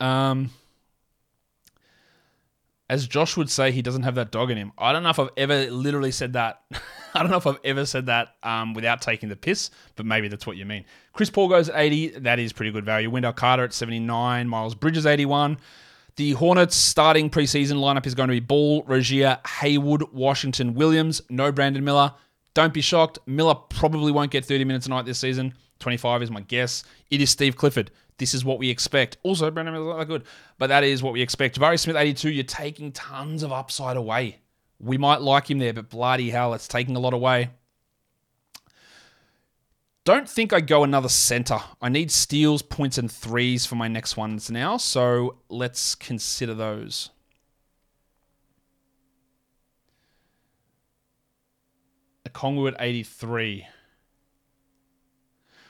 Um, 0.00 0.50
as 2.90 3.06
Josh 3.06 3.36
would 3.36 3.50
say, 3.50 3.70
he 3.70 3.82
doesn't 3.82 4.04
have 4.04 4.14
that 4.14 4.30
dog 4.30 4.50
in 4.50 4.56
him. 4.56 4.72
I 4.78 4.92
don't 4.92 5.02
know 5.02 5.10
if 5.10 5.18
I've 5.18 5.30
ever 5.36 5.70
literally 5.70 6.10
said 6.10 6.32
that. 6.32 6.62
I 7.14 7.20
don't 7.20 7.30
know 7.30 7.36
if 7.36 7.46
I've 7.46 7.58
ever 7.64 7.84
said 7.84 8.06
that 8.06 8.34
um, 8.42 8.74
without 8.74 9.02
taking 9.02 9.28
the 9.28 9.36
piss, 9.36 9.70
but 9.96 10.06
maybe 10.06 10.28
that's 10.28 10.46
what 10.46 10.56
you 10.56 10.64
mean. 10.64 10.84
Chris 11.12 11.30
Paul 11.30 11.48
goes 11.48 11.68
80. 11.68 12.20
That 12.20 12.38
is 12.38 12.52
pretty 12.52 12.70
good 12.70 12.84
value. 12.84 13.10
Wendell 13.10 13.32
Carter 13.32 13.64
at 13.64 13.72
79. 13.72 14.48
Miles 14.48 14.74
Bridges 14.74 15.06
81. 15.06 15.58
The 16.16 16.32
Hornets 16.32 16.76
starting 16.76 17.30
preseason 17.30 17.76
lineup 17.76 18.06
is 18.06 18.14
going 18.14 18.28
to 18.28 18.32
be 18.32 18.40
Ball, 18.40 18.82
Rozier, 18.84 19.38
Hayward, 19.60 20.12
Washington, 20.12 20.74
Williams. 20.74 21.20
No 21.28 21.52
Brandon 21.52 21.84
Miller. 21.84 22.12
Don't 22.54 22.74
be 22.74 22.80
shocked. 22.80 23.18
Miller 23.26 23.54
probably 23.54 24.12
won't 24.12 24.30
get 24.30 24.44
30 24.44 24.64
minutes 24.64 24.86
a 24.86 24.90
night 24.90 25.04
this 25.04 25.18
season. 25.18 25.54
25 25.78 26.22
is 26.22 26.30
my 26.30 26.40
guess. 26.40 26.82
It 27.10 27.20
is 27.20 27.30
Steve 27.30 27.56
Clifford. 27.56 27.90
This 28.18 28.34
is 28.34 28.44
what 28.44 28.58
we 28.58 28.68
expect. 28.68 29.16
Also, 29.22 29.50
Brandon 29.50 29.74
Miller's 29.74 29.88
not 29.88 29.98
that 29.98 30.06
good, 30.06 30.24
but 30.58 30.66
that 30.68 30.84
is 30.84 31.02
what 31.02 31.12
we 31.12 31.22
expect. 31.22 31.58
Jabari 31.58 31.78
Smith, 31.78 31.96
82, 31.96 32.30
you're 32.30 32.44
taking 32.44 32.92
tons 32.92 33.42
of 33.42 33.52
upside 33.52 33.96
away. 33.96 34.38
We 34.80 34.98
might 34.98 35.20
like 35.20 35.50
him 35.50 35.58
there, 35.58 35.72
but 35.72 35.88
bloody 35.88 36.30
hell, 36.30 36.54
it's 36.54 36.68
taking 36.68 36.96
a 36.96 37.00
lot 37.00 37.14
away. 37.14 37.50
Don't 40.04 40.28
think 40.28 40.52
I 40.52 40.60
go 40.60 40.84
another 40.84 41.08
center. 41.08 41.58
I 41.82 41.90
need 41.90 42.10
steals, 42.10 42.62
points, 42.62 42.96
and 42.98 43.12
threes 43.12 43.66
for 43.66 43.74
my 43.74 43.88
next 43.88 44.16
ones 44.16 44.50
now, 44.50 44.78
so 44.78 45.36
let's 45.48 45.94
consider 45.94 46.54
those. 46.54 47.10
Okongwu 52.28 52.68
at 52.68 52.76
83. 52.78 53.66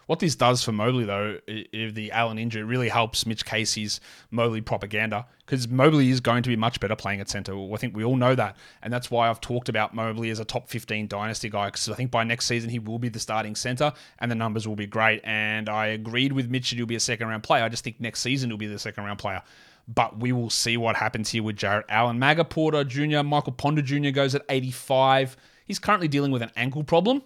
What 0.09 0.21
this 0.21 0.35
does 0.35 0.65
for 0.65 0.73
Mobley, 0.73 1.05
though, 1.05 1.39
if 1.47 1.93
the 1.93 2.13
Allen 2.13 2.39
injury 2.39 2.63
really 2.63 2.89
helps 2.89 3.27
Mitch 3.27 3.45
Casey's 3.45 4.01
Mobley 4.31 4.63
propaganda, 4.63 5.27
because 5.45 5.69
Mobley 5.69 6.09
is 6.09 6.21
going 6.21 6.43
to 6.45 6.49
be 6.49 6.57
much 6.57 6.81
better 6.81 6.97
playing 6.97 7.21
at 7.21 7.29
center. 7.29 7.53
I 7.55 7.77
think 7.77 7.95
we 7.95 8.05
all 8.05 8.17
know 8.17 8.35
that. 8.35 8.57
And 8.81 8.91
that's 8.91 9.11
why 9.11 9.29
I've 9.29 9.43
talked 9.43 9.69
about 9.69 9.95
Mobley 9.95 10.31
as 10.31 10.41
a 10.41 10.47
top 10.47 10.71
15 10.71 11.09
dynasty 11.09 11.51
guy, 11.51 11.67
because 11.67 11.91
I 11.91 11.95
think 11.95 12.11
by 12.11 12.25
next 12.25 12.47
season 12.47 12.71
he 12.71 12.79
will 12.79 12.99
be 12.99 13.11
the 13.11 13.21
starting 13.21 13.55
center 13.55 13.93
and 14.19 14.31
the 14.31 14.35
numbers 14.35 14.67
will 14.67 14.77
be 14.77 14.87
great. 14.87 15.21
And 15.25 15.69
I 15.69 15.89
agreed 15.89 16.33
with 16.33 16.49
Mitch 16.49 16.71
that 16.71 16.77
he'll 16.77 16.87
be 16.87 16.97
a 16.97 17.01
second 17.01 17.29
round 17.29 17.43
player. 17.43 17.63
I 17.63 17.69
just 17.69 17.85
think 17.85 18.01
next 18.01 18.21
season 18.21 18.49
he'll 18.49 18.57
be 18.57 18.67
the 18.67 18.79
second 18.79 19.05
round 19.05 19.19
player 19.19 19.43
but 19.91 20.21
we 20.21 20.33
will 20.33 20.51
see 20.51 20.77
what 20.77 20.97
happens 20.97 21.31
here 21.31 21.43
with 21.43 21.57
Jarrett 21.57 21.87
Allen. 21.89 22.19
Maga 22.19 22.45
Porter 22.45 22.85
Jr., 22.85 23.23
Michael 23.23 23.53
Ponder 23.53 23.81
Jr. 23.81 24.11
goes 24.11 24.35
at 24.35 24.43
85. 24.51 25.35
He's 25.65 25.79
currently 25.79 26.09
dealing 26.09 26.31
with 26.31 26.43
an 26.43 26.51
ankle 26.57 26.85
problem. 26.85 27.23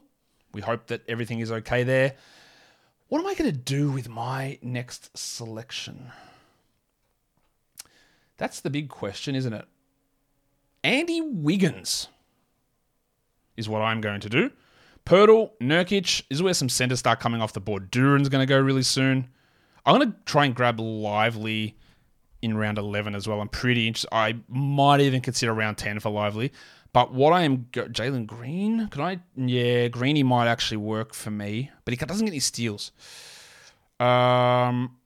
We 0.55 0.61
hope 0.61 0.87
that 0.87 1.03
everything 1.09 1.40
is 1.40 1.51
okay 1.51 1.83
there. 1.83 2.14
What 3.12 3.20
am 3.20 3.27
I 3.27 3.35
going 3.35 3.51
to 3.51 3.59
do 3.59 3.90
with 3.90 4.09
my 4.09 4.59
next 4.62 5.14
selection? 5.18 6.12
That's 8.38 8.61
the 8.61 8.70
big 8.70 8.88
question, 8.88 9.35
isn't 9.35 9.53
it? 9.53 9.66
Andy 10.83 11.20
Wiggins 11.20 12.09
is 13.55 13.68
what 13.68 13.83
I'm 13.83 14.01
going 14.01 14.20
to 14.20 14.31
do. 14.31 14.51
Poeltl, 15.05 15.51
Nurkic 15.61 16.22
is 16.31 16.42
where 16.42 16.55
some 16.55 16.70
centers 16.70 17.01
start 17.01 17.20
coming 17.20 17.42
off 17.42 17.53
the 17.53 17.61
board. 17.61 17.90
Duren's 17.90 18.31
going 18.31 18.40
to 18.40 18.51
go 18.51 18.59
really 18.59 18.83
soon. 18.83 19.29
I'm 19.85 19.98
going 19.98 20.11
to 20.11 20.16
try 20.25 20.46
and 20.46 20.55
grab 20.55 20.81
Lively 20.81 21.77
in 22.40 22.57
round 22.57 22.79
11 22.79 23.14
as 23.14 23.29
well. 23.29 23.42
I'm 23.42 23.48
pretty 23.51 23.88
interested. 23.88 24.09
I 24.11 24.37
might 24.48 25.01
even 25.01 25.20
consider 25.20 25.53
round 25.53 25.77
10 25.77 26.01
for 26.01 26.09
Lively. 26.09 26.51
But 26.93 27.15
what 27.15 27.33
I 27.33 27.43
am, 27.43 27.69
Jalen 27.73 28.27
Green, 28.27 28.89
can 28.89 29.01
I? 29.01 29.21
Yeah, 29.35 29.89
Greeny 29.89 30.23
might 30.23 30.47
actually 30.47 30.77
work 30.77 31.15
for 31.15 31.31
me, 31.31 31.71
but 31.85 31.95
he 31.95 32.05
doesn't 32.05 32.25
get 32.25 32.33
any 32.33 32.41
steals. 32.41 32.93
Um, 33.99 34.97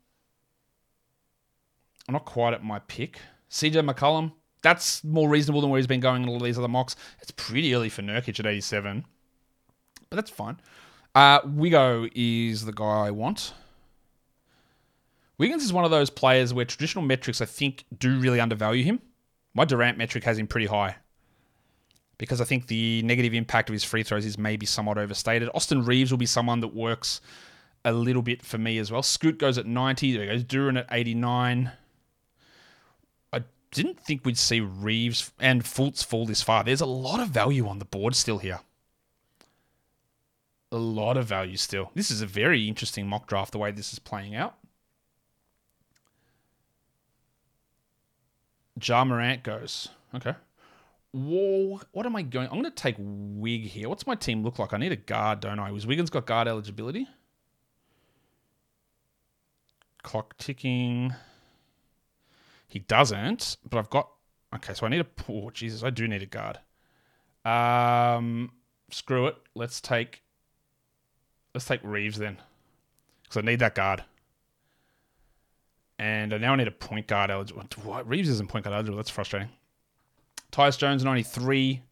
I'm 2.09 2.13
not 2.13 2.25
quite 2.25 2.55
at 2.55 2.65
my 2.65 2.81
pick. 2.81 3.21
CJ 3.51 3.89
McCollum, 3.89 4.33
that's 4.63 5.05
more 5.05 5.29
reasonable 5.29 5.61
than 5.61 5.71
where 5.71 5.79
he's 5.79 5.87
been 5.87 6.01
going 6.01 6.25
in 6.25 6.29
all 6.29 6.41
these 6.41 6.59
other 6.59 6.67
mocks. 6.67 6.97
It's 7.23 7.31
pretty 7.31 7.73
early 7.73 7.89
for 7.89 8.03
Nurkic 8.03 8.41
at 8.41 8.47
87, 8.47 9.05
but 10.11 10.17
that's 10.17 10.31
fine. 10.31 10.59
Uh, 11.15 11.41
Wigo 11.43 12.11
is 12.17 12.65
the 12.65 12.73
guy 12.73 13.07
I 13.07 13.11
want. 13.13 13.55
Wiggins 15.39 15.63
is 15.63 15.73
one 15.73 15.85
of 15.85 15.93
those 15.93 16.11
players 16.11 16.53
where 16.53 16.65
traditional 16.65 17.05
metrics, 17.05 17.41
I 17.41 17.45
think, 17.45 17.85
do 17.97 18.19
really 18.19 18.41
undervalue 18.41 18.83
him. 18.83 19.01
My 19.55 19.65
Durant 19.65 19.99
metric 19.99 20.25
has 20.25 20.37
him 20.37 20.49
pretty 20.49 20.67
high 20.67 20.97
because 22.19 22.41
I 22.41 22.45
think 22.45 22.67
the 22.67 23.03
negative 23.03 23.35
impact 23.35 23.69
of 23.69 23.75
his 23.75 23.85
free 23.85 24.03
throws 24.03 24.25
is 24.25 24.39
maybe 24.39 24.67
somewhat 24.67 24.99
overstated. 24.99 25.51
Austin 25.55 25.85
Reaves 25.85 26.11
will 26.11 26.19
be 26.19 26.27
someone 26.27 26.61
that 26.61 26.75
works 26.75 27.21
a 27.85 27.93
little 27.93 28.23
bit 28.23 28.43
for 28.43 28.59
me 28.59 28.79
as 28.79 28.91
well. 28.91 29.03
Scoot 29.03 29.39
goes 29.39 29.59
at 29.59 29.67
90. 29.67 30.17
There 30.17 30.27
goes 30.27 30.45
Duren 30.45 30.79
at 30.79 30.87
89. 30.91 31.73
I 33.33 33.41
didn't 33.71 34.01
think 34.01 34.25
we'd 34.25 34.39
see 34.39 34.61
Reaves 34.61 35.31
and 35.39 35.63
Fultz 35.63 36.05
fall 36.05 36.27
this 36.27 36.43
far. 36.43 36.65
There's 36.65 36.81
a 36.81 36.87
lot 36.87 37.21
of 37.21 37.29
value 37.29 37.69
on 37.69 37.79
the 37.79 37.85
board 37.85 38.15
still 38.15 38.39
here. 38.39 38.61
A 40.73 40.79
lot 40.79 41.17
of 41.17 41.27
value 41.27 41.57
still. 41.57 41.93
This 41.95 42.11
is 42.11 42.23
a 42.23 42.27
very 42.27 42.67
interesting 42.67 43.07
mock 43.07 43.29
draft 43.29 43.53
the 43.53 43.59
way 43.59 43.71
this 43.71 43.93
is 43.93 43.99
playing 43.99 44.35
out. 44.35 44.57
Ja 48.83 49.05
Morant 49.05 49.43
goes. 49.43 49.89
Okay. 50.15 50.35
Whoa, 51.17 51.81
what 51.93 52.05
am 52.05 52.15
I 52.15 52.21
going? 52.21 52.47
I'm 52.49 52.61
going 52.61 52.65
to 52.65 52.71
take 52.71 52.97
Wig 52.99 53.63
here. 53.63 53.89
What's 53.89 54.07
my 54.07 54.15
team 54.15 54.43
look 54.43 54.59
like? 54.59 54.75
I 54.75 54.77
need 54.77 54.93
a 54.93 54.97
guard, 54.97 55.41
don't 55.41 55.59
I? 55.59 55.71
Was 55.71 55.87
Wiggins 55.87 56.11
got 56.11 56.27
guard 56.27 56.47
eligibility? 56.47 57.09
Clock 60.03 60.37
ticking. 60.37 61.15
He 62.69 62.81
doesn't, 62.81 63.57
but 63.69 63.79
I've 63.79 63.89
got. 63.89 64.11
Okay, 64.57 64.75
so 64.75 64.85
I 64.85 64.91
need 64.91 65.01
a. 65.01 65.07
Oh, 65.27 65.49
Jesus, 65.49 65.83
I 65.83 65.89
do 65.89 66.07
need 66.07 66.21
a 66.21 66.27
guard. 66.27 66.59
Um, 67.47 68.53
screw 68.91 69.27
it. 69.27 69.37
Let's 69.55 69.81
take. 69.81 70.23
Let's 71.55 71.65
take 71.65 71.81
Reaves 71.83 72.19
then, 72.19 72.37
because 73.23 73.39
I 73.39 73.41
need 73.41 73.61
that 73.61 73.75
guard. 73.75 74.05
And 75.99 76.35
I 76.35 76.37
now 76.37 76.53
I 76.53 76.57
need 76.57 76.69
a 76.69 76.73
point 76.73 77.07
guard 77.07 77.31
eligible. 77.31 77.65
What? 77.85 78.07
Reaves 78.07 78.29
isn't 78.29 78.51
point 78.51 78.67
guard 78.67 78.75
eligible. 78.75 78.99
That's 78.99 79.09
frustrating. 79.09 79.49
Tyus 80.53 80.79
Jones, 80.79 81.05
93. 81.05 81.83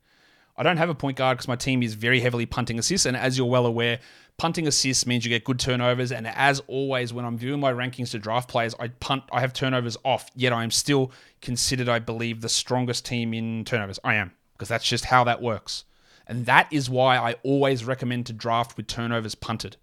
I 0.56 0.62
don't 0.62 0.76
have 0.76 0.88
a 0.88 0.94
point 0.94 1.16
guard 1.16 1.36
because 1.36 1.48
my 1.48 1.56
team 1.56 1.82
is 1.82 1.94
very 1.94 2.20
heavily 2.20 2.46
punting 2.46 2.78
assists. 2.78 3.06
And 3.06 3.16
as 3.16 3.36
you're 3.36 3.46
well 3.46 3.66
aware, 3.66 3.98
punting 4.36 4.66
assists 4.66 5.06
means 5.06 5.24
you 5.24 5.28
get 5.28 5.44
good 5.44 5.58
turnovers. 5.58 6.12
And 6.12 6.26
as 6.26 6.60
always, 6.68 7.12
when 7.12 7.24
I'm 7.24 7.36
viewing 7.36 7.60
my 7.60 7.72
rankings 7.72 8.12
to 8.12 8.18
draft 8.18 8.48
players, 8.48 8.74
I 8.78 8.88
punt, 8.88 9.24
I 9.32 9.40
have 9.40 9.52
turnovers 9.52 9.96
off. 10.04 10.30
Yet 10.34 10.52
I 10.52 10.62
am 10.62 10.70
still 10.70 11.10
considered, 11.40 11.88
I 11.88 11.98
believe, 11.98 12.40
the 12.40 12.48
strongest 12.48 13.04
team 13.04 13.34
in 13.34 13.64
turnovers. 13.64 13.98
I 14.04 14.14
am 14.14 14.32
because 14.52 14.68
that's 14.68 14.88
just 14.88 15.06
how 15.06 15.24
that 15.24 15.42
works. 15.42 15.84
And 16.26 16.46
that 16.46 16.68
is 16.70 16.88
why 16.88 17.16
I 17.18 17.34
always 17.42 17.84
recommend 17.84 18.26
to 18.26 18.32
draft 18.32 18.76
with 18.76 18.86
turnovers 18.86 19.34
punted 19.34 19.76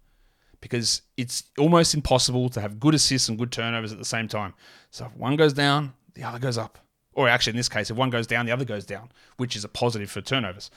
because 0.60 1.02
it's 1.16 1.44
almost 1.58 1.92
impossible 1.92 2.48
to 2.48 2.60
have 2.60 2.80
good 2.80 2.94
assists 2.94 3.28
and 3.28 3.38
good 3.38 3.52
turnovers 3.52 3.92
at 3.92 3.98
the 3.98 4.04
same 4.04 4.28
time. 4.28 4.54
So 4.90 5.06
if 5.06 5.16
one 5.16 5.36
goes 5.36 5.52
down, 5.52 5.92
the 6.14 6.22
other 6.22 6.38
goes 6.38 6.56
up. 6.56 6.78
Or 7.14 7.28
actually, 7.28 7.50
in 7.52 7.56
this 7.56 7.68
case, 7.68 7.90
if 7.90 7.96
one 7.96 8.10
goes 8.10 8.26
down, 8.26 8.46
the 8.46 8.52
other 8.52 8.64
goes 8.64 8.86
down, 8.86 9.10
which 9.36 9.56
is 9.56 9.64
a 9.64 9.68
positive 9.68 10.10
for 10.10 10.20
turnovers. 10.20 10.70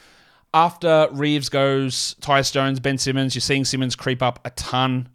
After 0.54 1.08
Reaves 1.12 1.50
goes, 1.50 2.16
Tyus 2.22 2.52
Jones, 2.52 2.80
Ben 2.80 2.98
Simmons, 2.98 3.36
you're 3.36 3.42
seeing 3.42 3.66
Simmons 3.66 3.96
creep 3.96 4.22
up 4.22 4.40
a 4.46 4.50
ton. 4.52 5.10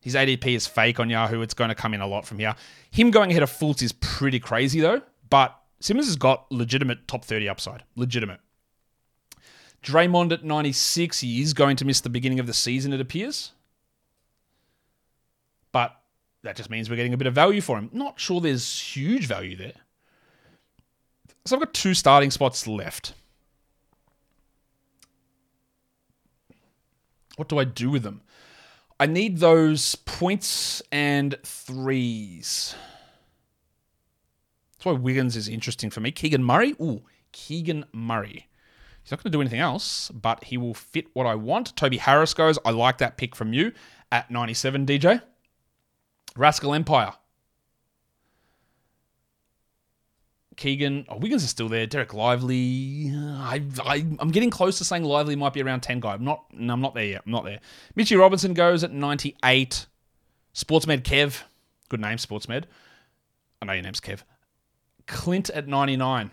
His 0.00 0.14
ADP 0.14 0.46
is 0.46 0.66
fake 0.66 1.00
on 1.00 1.10
Yahoo. 1.10 1.40
It's 1.42 1.54
going 1.54 1.68
to 1.68 1.74
come 1.74 1.94
in 1.94 2.00
a 2.00 2.06
lot 2.06 2.26
from 2.26 2.38
here. 2.38 2.54
Him 2.90 3.10
going 3.10 3.30
ahead 3.30 3.42
of 3.42 3.50
Fultz 3.50 3.82
is 3.82 3.92
pretty 3.92 4.40
crazy, 4.40 4.80
though. 4.80 5.02
But 5.30 5.58
Simmons 5.80 6.06
has 6.06 6.16
got 6.16 6.50
legitimate 6.50 7.08
top 7.08 7.24
30 7.24 7.48
upside. 7.48 7.84
Legitimate. 7.96 8.40
Draymond 9.82 10.32
at 10.32 10.44
96. 10.44 11.20
He 11.20 11.40
is 11.40 11.54
going 11.54 11.76
to 11.76 11.84
miss 11.84 12.00
the 12.00 12.10
beginning 12.10 12.40
of 12.40 12.46
the 12.46 12.54
season, 12.54 12.92
it 12.92 13.00
appears 13.00 13.52
but 15.72 16.00
that 16.42 16.56
just 16.56 16.70
means 16.70 16.88
we're 16.88 16.96
getting 16.96 17.14
a 17.14 17.16
bit 17.16 17.26
of 17.26 17.34
value 17.34 17.60
for 17.60 17.78
him. 17.78 17.90
Not 17.92 18.18
sure 18.18 18.40
there's 18.40 18.80
huge 18.80 19.26
value 19.26 19.56
there. 19.56 19.74
So 21.48 21.56
I've 21.56 21.62
got 21.62 21.72
two 21.72 21.94
starting 21.94 22.30
spots 22.30 22.66
left. 22.66 23.14
What 27.36 27.48
do 27.48 27.58
I 27.58 27.64
do 27.64 27.88
with 27.88 28.02
them? 28.02 28.20
I 29.00 29.06
need 29.06 29.38
those 29.38 29.94
points 29.94 30.82
and 30.92 31.36
threes. 31.42 32.74
That's 34.72 34.84
why 34.84 34.92
Wiggins 34.92 35.36
is 35.36 35.48
interesting 35.48 35.88
for 35.88 36.00
me. 36.00 36.10
Keegan 36.10 36.44
Murray. 36.44 36.74
Ooh, 36.82 37.00
Keegan 37.32 37.86
Murray. 37.94 38.46
He's 39.02 39.10
not 39.10 39.22
going 39.22 39.32
to 39.32 39.36
do 39.36 39.40
anything 39.40 39.60
else, 39.60 40.10
but 40.10 40.44
he 40.44 40.58
will 40.58 40.74
fit 40.74 41.06
what 41.14 41.24
I 41.24 41.34
want. 41.34 41.74
Toby 41.76 41.96
Harris 41.96 42.34
goes. 42.34 42.58
I 42.62 42.72
like 42.72 42.98
that 42.98 43.16
pick 43.16 43.34
from 43.34 43.54
you 43.54 43.72
at 44.12 44.30
97, 44.30 44.84
DJ. 44.84 45.22
Rascal 46.36 46.74
Empire. 46.74 47.14
Keegan, 50.58 51.06
oh, 51.08 51.18
Wiggins 51.18 51.44
is 51.44 51.50
still 51.50 51.68
there. 51.68 51.86
Dereck 51.86 52.12
Lively, 52.12 53.12
I, 53.14 53.62
I, 53.84 54.04
am 54.20 54.32
getting 54.32 54.50
close 54.50 54.76
to 54.78 54.84
saying 54.84 55.04
Lively 55.04 55.36
might 55.36 55.52
be 55.52 55.62
around 55.62 55.82
10 55.82 56.00
guy. 56.00 56.14
I'm 56.14 56.24
not, 56.24 56.46
no, 56.52 56.72
I'm 56.72 56.80
not 56.80 56.94
there 56.94 57.04
yet. 57.04 57.22
I'm 57.24 57.30
not 57.30 57.44
there. 57.44 57.60
Mitchy 57.94 58.16
Robinson 58.16 58.54
goes 58.54 58.82
at 58.82 58.90
98. 58.90 59.86
Sportsmed 60.52 61.02
Kev, 61.02 61.42
good 61.88 62.00
name, 62.00 62.18
Sportsmed. 62.18 62.64
I 63.62 63.66
know 63.66 63.72
your 63.72 63.82
name's 63.82 64.00
Kev. 64.00 64.22
Clint 65.06 65.48
at 65.50 65.68
99. 65.68 66.32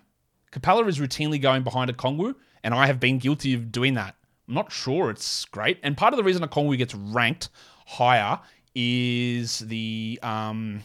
Capela 0.51 0.88
is 0.88 0.97
routinely 0.97 1.39
going 1.39 1.61
behind 1.61 1.95
Okongwu, 1.95 2.33
and 2.63 2.73
I 2.73 2.88
have 2.88 2.99
been 2.99 3.19
guilty 3.19 3.53
of 3.53 3.71
doing 3.71 3.93
that. 3.93 4.15
I'm 4.47 4.55
not 4.55 4.71
sure 4.71 5.11
it's 5.11 5.45
great. 5.45 5.79
And 5.83 5.95
part 5.95 6.13
of 6.13 6.17
the 6.17 6.23
reason 6.23 6.41
Okongwu 6.41 6.79
gets 6.79 6.95
ranked 6.95 7.49
higher 7.85 8.39
is 8.73 9.59
the 9.59 10.19
um, 10.23 10.81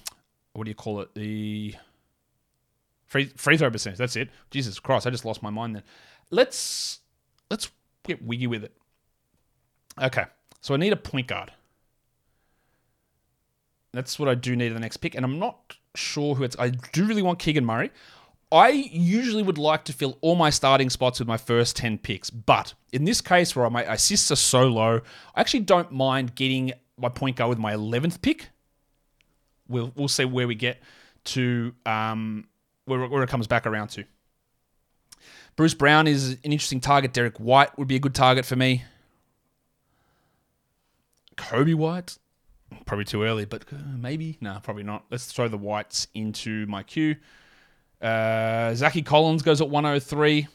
what 0.53 0.65
do 0.65 0.71
you 0.71 0.75
call 0.75 1.01
it? 1.01 1.15
The 1.15 1.75
free 3.11 3.27
free 3.37 3.59
throw 3.59 3.71
percentage. 3.71 3.99
That's 3.99 4.17
it. 4.17 4.31
Jesus 4.51 4.79
Christ, 4.79 5.07
I 5.07 5.11
just 5.11 5.27
lost 5.27 5.43
my 5.43 5.51
mind 5.51 5.77
then. 5.77 5.83
Let's 6.31 7.01
let's 7.51 7.71
get 8.05 8.23
wiggy 8.23 8.47
with 8.47 8.65
it. 8.65 8.73
Okay, 10.01 10.25
so 10.61 10.73
I 10.73 10.79
need 10.79 10.95
a 10.95 10.97
point 10.97 11.27
guard. 11.27 11.53
That's 13.93 14.19
what 14.19 14.29
I 14.29 14.37
do 14.37 14.55
need 14.55 14.69
in 14.69 14.75
the 14.75 14.81
next 14.81 14.99
pick, 14.99 15.17
and 15.17 15.25
I'm 15.25 15.39
not 15.39 15.77
sure 15.95 16.37
who 16.37 16.45
it's. 16.45 16.57
I 16.59 16.71
do 16.71 17.05
really 17.05 17.23
want 17.23 17.41
Keegan 17.41 17.67
Murray. 17.67 17.91
I 18.53 18.71
usually 18.71 19.43
would 19.43 19.59
like 19.59 19.85
to 19.85 19.93
fill 19.93 20.19
all 20.21 20.35
my 20.35 20.51
starting 20.51 20.91
spots 20.91 21.21
with 21.21 21.29
my 21.29 21.37
first 21.37 21.77
10 21.77 21.99
picks, 21.99 22.31
but 22.31 22.75
in 22.93 23.05
this 23.05 23.21
case 23.21 23.55
where 23.55 23.69
my 23.71 23.85
assists 23.85 24.31
are 24.33 24.37
so 24.37 24.67
low, 24.67 25.01
I 25.37 25.41
actually 25.41 25.61
don't 25.61 25.93
mind 25.93 26.35
getting 26.35 26.73
my 26.97 27.11
point 27.11 27.37
guard 27.37 27.51
with 27.51 27.59
my 27.59 27.75
11th 27.75 28.23
pick. 28.23 28.49
We'll, 29.69 29.93
we'll 29.95 30.09
see 30.09 30.25
where 30.25 30.49
we 30.49 30.57
get 30.57 30.83
to, 31.27 31.73
um, 31.87 32.49
where, 32.91 33.09
where 33.09 33.23
it 33.23 33.29
comes 33.29 33.47
back 33.47 33.67
around 33.67 33.89
to. 33.89 34.05
Bruce 35.57 35.75
Brown 35.75 36.07
is 36.07 36.33
an 36.33 36.39
interesting 36.53 36.81
target. 36.81 37.13
Derrick 37.13 37.39
White 37.39 37.79
would 37.79 37.89
be 37.89 37.97
a 37.97 37.99
good 37.99 38.15
target 38.15 38.45
for 38.45 38.57
me. 38.57 38.85
Coby 41.37 41.75
White, 41.75 42.19
probably 42.85 43.05
too 43.05 43.23
early, 43.23 43.45
but 43.45 43.65
uh, 43.73 43.77
maybe. 43.97 44.37
No, 44.41 44.59
probably 44.63 44.83
not. 44.83 45.05
Let's 45.11 45.27
throw 45.33 45.49
the 45.49 45.59
Whites 45.59 46.09
into 46.15 46.67
my 46.67 46.83
queue. 46.83 47.17
Uh, 48.01 48.75
Zachy 48.75 49.03
Collins 49.03 49.43
goes 49.43 49.61
at 49.61 49.69
103 49.69 50.49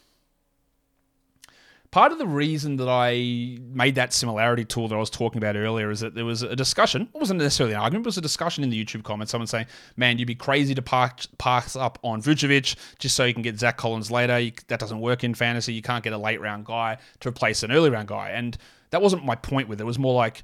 part 1.95 2.11
of 2.11 2.17
the 2.17 2.27
reason 2.27 2.75
that 2.75 2.89
I 2.89 3.57
made 3.73 3.95
that 3.95 4.11
similarity 4.11 4.65
tool 4.65 4.89
that 4.89 4.95
I 4.95 4.97
was 4.97 5.09
talking 5.09 5.37
about 5.37 5.55
earlier 5.55 5.89
is 5.89 6.01
that 6.01 6.13
there 6.13 6.25
was 6.25 6.41
a 6.41 6.53
discussion. 6.53 7.03
It 7.03 7.17
wasn't 7.17 7.39
necessarily 7.39 7.73
an 7.73 7.79
argument, 7.79 8.05
it 8.05 8.09
was 8.09 8.17
a 8.17 8.21
discussion 8.21 8.65
in 8.65 8.69
the 8.69 8.83
YouTube 8.83 9.05
comments. 9.05 9.31
Someone 9.31 9.47
saying, 9.47 9.67
man, 9.95 10.17
you'd 10.17 10.25
be 10.25 10.35
crazy 10.35 10.75
to 10.75 10.81
park, 10.81 11.21
pass 11.37 11.77
up 11.77 11.97
on 12.03 12.21
Vucevic 12.21 12.75
just 12.99 13.15
so 13.15 13.23
you 13.23 13.33
can 13.33 13.43
get 13.43 13.57
Zach 13.57 13.77
Collins 13.77 14.11
later. 14.11 14.37
You, 14.37 14.51
that 14.67 14.77
doesn't 14.77 14.99
work 14.99 15.23
in 15.23 15.33
fantasy. 15.33 15.71
You 15.71 15.81
can't 15.81 16.03
get 16.03 16.11
a 16.11 16.17
late 16.17 16.41
round 16.41 16.65
guy 16.65 16.97
to 17.21 17.29
replace 17.29 17.63
an 17.63 17.71
early 17.71 17.89
round 17.89 18.09
guy. 18.09 18.31
And 18.31 18.57
that 18.89 19.01
wasn't 19.01 19.23
my 19.23 19.35
point 19.35 19.69
with 19.69 19.79
it. 19.79 19.83
It 19.83 19.87
was 19.87 19.97
more 19.97 20.15
like 20.15 20.43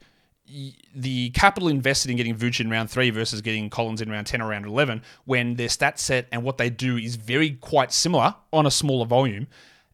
the 0.96 1.32
capital 1.32 1.68
invested 1.68 2.12
in 2.12 2.16
getting 2.16 2.38
Vuce 2.38 2.62
in 2.62 2.70
round 2.70 2.90
three 2.90 3.10
versus 3.10 3.42
getting 3.42 3.70
Collins 3.70 4.02
in 4.02 4.10
round 4.10 4.26
10 4.26 4.42
or 4.42 4.48
round 4.48 4.66
11 4.66 5.02
when 5.26 5.56
their 5.56 5.68
stat 5.68 6.00
set 6.00 6.28
and 6.32 6.44
what 6.44 6.58
they 6.58 6.70
do 6.70 6.96
is 6.96 7.18
very 7.18 7.52
quite 7.52 7.92
similar 7.92 8.36
on 8.54 8.66
a 8.66 8.72
smaller 8.72 9.06
volume 9.06 9.48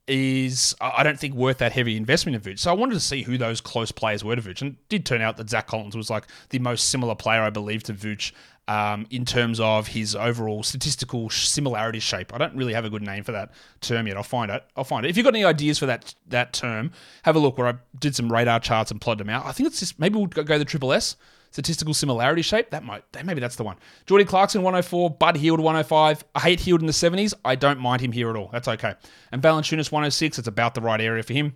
is, 0.08 0.76
I 0.80 1.03
don't 1.03 1.20
think, 1.20 1.36
worth 1.36 1.58
that 1.58 1.74
heavy 1.74 1.97
investment 1.97 2.36
in 2.36 2.41
Vooch. 2.41 2.60
So 2.60 2.72
I 2.72 2.74
wanted 2.74 2.93
to 2.93 2.99
see 2.99 3.24
who 3.24 3.38
those 3.38 3.62
close 3.62 3.91
players 3.91 4.24
were 4.24 4.36
to 4.36 4.41
Vooch. 4.41 4.62
And 4.62 4.72
it 4.72 4.89
did 4.89 5.05
turn 5.05 5.22
out 5.22 5.38
that 5.38 5.49
Zach 5.49 5.68
Collins 5.68 5.97
was 5.97 6.10
like 6.10 6.26
the 6.49 6.60
most 6.60 6.89
similar 6.89 7.16
player, 7.16 7.41
I 7.41 7.49
believe, 7.49 7.84
to 7.84 7.93
Vooch 7.93 8.32
um, 8.68 9.05
in 9.10 9.26
terms 9.26 9.60
of 9.60 9.88
his 9.88 10.16
overall 10.16 10.64
statistical 10.64 11.30
similarity 11.30 11.99
shape. 11.99 12.34
I 12.34 12.38
don't 12.38 12.55
really 12.55 12.74
have 12.74 12.86
a 12.86 12.89
good 12.89 13.01
name 13.01 13.24
for 13.24 13.32
that 13.32 13.51
term 13.82 14.08
yet. 14.08 14.18
I'll 14.18 14.24
find 14.24 14.51
it. 14.51 14.64
I'll 14.76 14.84
find 14.84 15.05
it. 15.05 15.10
If 15.10 15.18
you've 15.18 15.24
got 15.24 15.36
any 15.36 15.45
ideas 15.45 15.80
for 15.80 15.86
that 15.86 16.14
that 16.28 16.53
term, 16.53 16.91
have 17.24 17.36
a 17.36 17.39
look 17.39 17.58
where 17.58 17.68
I 17.68 17.76
did 17.99 18.16
some 18.16 18.32
radar 18.32 18.60
charts 18.60 18.91
and 18.91 18.99
plotted 18.99 19.26
them 19.26 19.30
out. 19.30 19.45
I 19.45 19.51
think 19.51 19.68
it's 19.68 19.80
just 19.80 19.99
maybe 19.99 20.18
we'll 20.18 20.28
go 20.28 20.58
the 20.58 20.66
triple 20.66 20.91
S 20.93 21.16
statistical 21.52 21.93
similarity 21.93 22.41
shape. 22.41 22.70
That 22.72 22.84
might 22.84 23.12
that, 23.14 23.26
maybe 23.26 23.39
that's 23.39 23.56
the 23.56 23.64
one. 23.64 23.78
Jordy 24.06 24.26
Clarkson 24.26 24.62
104, 24.62 25.12
Bud 25.12 25.38
Hield 25.38 25.60
105. 25.60 26.24
I 26.36 26.39
hate 26.39 26.60
Hield 26.60 26.82
in 26.82 26.88
the 26.88 26.93
70s. 26.93 27.34
I 27.43 27.56
don't 27.56 27.80
mind 27.80 28.02
him 28.02 28.12
here 28.12 28.30
at 28.30 28.36
all. 28.36 28.50
That's 28.52 28.68
okay. 28.68 28.95
And 29.32 29.41
Valanciunas 29.41 29.91
106. 29.91 30.39
It's 30.39 30.48
about 30.48 30.76
the 30.76 30.82
right 30.82 31.02
area 31.02 31.24
for 31.24 31.34
him. 31.34 31.56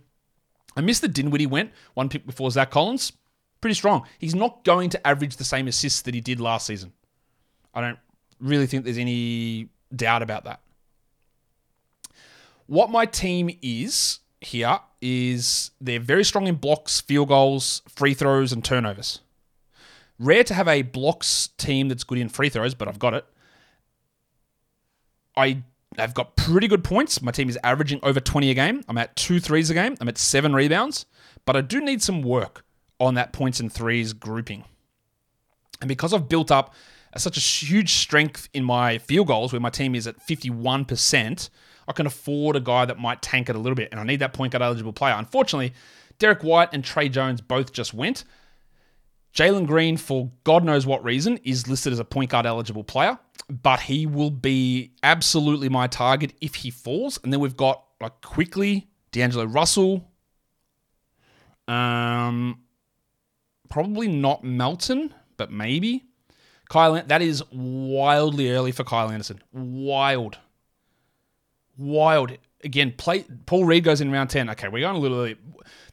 I 0.75 0.81
missed 0.81 1.01
the 1.01 1.07
Dinwiddie 1.07 1.47
went 1.47 1.71
one 1.93 2.09
pick 2.09 2.25
before 2.25 2.49
Zach 2.51 2.71
Collins. 2.71 3.13
Pretty 3.59 3.75
strong. 3.75 4.07
He's 4.17 4.33
not 4.33 4.63
going 4.63 4.89
to 4.91 5.07
average 5.07 5.35
the 5.35 5.43
same 5.43 5.67
assists 5.67 6.01
that 6.03 6.15
he 6.15 6.21
did 6.21 6.39
last 6.39 6.65
season. 6.65 6.93
I 7.73 7.81
don't 7.81 7.99
really 8.39 8.67
think 8.67 8.85
there's 8.85 8.97
any 8.97 9.69
doubt 9.95 10.23
about 10.23 10.45
that. 10.45 10.61
What 12.65 12.89
my 12.89 13.05
team 13.05 13.49
is 13.61 14.19
here 14.39 14.79
is 15.01 15.71
they're 15.79 15.99
very 15.99 16.23
strong 16.23 16.47
in 16.47 16.55
blocks, 16.55 17.01
field 17.01 17.27
goals, 17.27 17.81
free 17.89 18.13
throws, 18.13 18.51
and 18.51 18.63
turnovers. 18.63 19.19
Rare 20.21 20.43
to 20.43 20.53
have 20.53 20.67
a 20.67 20.83
blocks 20.83 21.49
team 21.57 21.87
that's 21.89 22.03
good 22.03 22.19
in 22.19 22.29
free 22.29 22.49
throws, 22.49 22.75
but 22.75 22.87
I've 22.87 22.99
got 22.99 23.13
it. 23.15 23.25
I 25.35 25.63
have 25.97 26.13
got 26.13 26.35
pretty 26.35 26.67
good 26.67 26.83
points. 26.83 27.21
My 27.21 27.31
team 27.31 27.49
is 27.49 27.57
averaging 27.63 27.99
over 28.03 28.19
20 28.19 28.51
a 28.51 28.53
game. 28.53 28.83
I'm 28.87 28.97
at 28.97 29.15
two 29.15 29.39
threes 29.39 29.69
a 29.69 29.73
game. 29.73 29.97
I'm 29.99 30.07
at 30.07 30.17
seven 30.17 30.53
rebounds, 30.53 31.05
but 31.45 31.55
I 31.55 31.61
do 31.61 31.81
need 31.81 32.03
some 32.03 32.21
work 32.21 32.63
on 32.99 33.15
that 33.15 33.33
points 33.33 33.59
and 33.59 33.73
threes 33.73 34.13
grouping. 34.13 34.63
And 35.81 35.87
because 35.87 36.13
I've 36.13 36.29
built 36.29 36.51
up 36.51 36.73
such 37.17 37.37
a 37.37 37.39
huge 37.39 37.93
strength 37.93 38.47
in 38.53 38.63
my 38.63 38.99
field 38.99 39.27
goals, 39.27 39.51
where 39.51 39.59
my 39.59 39.71
team 39.71 39.95
is 39.95 40.05
at 40.05 40.19
51%, 40.25 41.49
I 41.87 41.91
can 41.93 42.05
afford 42.05 42.55
a 42.55 42.59
guy 42.59 42.85
that 42.85 42.99
might 42.99 43.21
tank 43.21 43.49
it 43.49 43.55
a 43.55 43.59
little 43.59 43.75
bit, 43.75 43.89
and 43.91 43.99
I 43.99 44.03
need 44.03 44.19
that 44.19 44.33
point 44.33 44.53
guard 44.53 44.61
eligible 44.61 44.93
player. 44.93 45.15
Unfortunately, 45.17 45.73
Derrick 46.19 46.43
White 46.43 46.69
and 46.71 46.83
Tre 46.83 47.09
Jones 47.09 47.41
both 47.41 47.73
just 47.73 47.93
went. 47.93 48.23
Jalen 49.33 49.65
Green, 49.65 49.97
for 49.97 50.29
God 50.43 50.63
knows 50.63 50.85
what 50.85 51.03
reason, 51.03 51.37
is 51.43 51.67
listed 51.67 51.93
as 51.93 51.99
a 51.99 52.05
point 52.05 52.31
guard 52.31 52.45
eligible 52.45 52.83
player, 52.83 53.17
but 53.49 53.79
he 53.81 54.05
will 54.05 54.31
be 54.31 54.91
absolutely 55.03 55.69
my 55.69 55.87
target 55.87 56.33
if 56.41 56.55
he 56.55 56.69
falls. 56.69 57.19
And 57.23 57.31
then 57.31 57.39
we've 57.39 57.55
got 57.55 57.83
like 58.01 58.19
quickly 58.21 58.89
D'Angelo 59.11 59.45
Russell, 59.45 60.11
um, 61.67 62.59
probably 63.69 64.07
not 64.07 64.43
Melton, 64.43 65.13
but 65.37 65.51
maybe 65.51 66.03
Kyle. 66.69 67.01
That 67.01 67.21
is 67.21 67.43
wildly 67.51 68.51
early 68.51 68.71
for 68.71 68.83
Kyle 68.83 69.09
Anderson. 69.09 69.41
Wild, 69.53 70.37
wild. 71.77 72.37
Again, 72.63 72.93
play. 72.97 73.25
Paul 73.45 73.65
Reed 73.65 73.83
goes 73.83 74.01
in 74.01 74.11
round 74.11 74.29
ten. 74.29 74.49
Okay, 74.49 74.67
we're 74.67 74.81
going 74.81 74.95
a 74.95 74.99
little 74.99 75.19
early. 75.19 75.37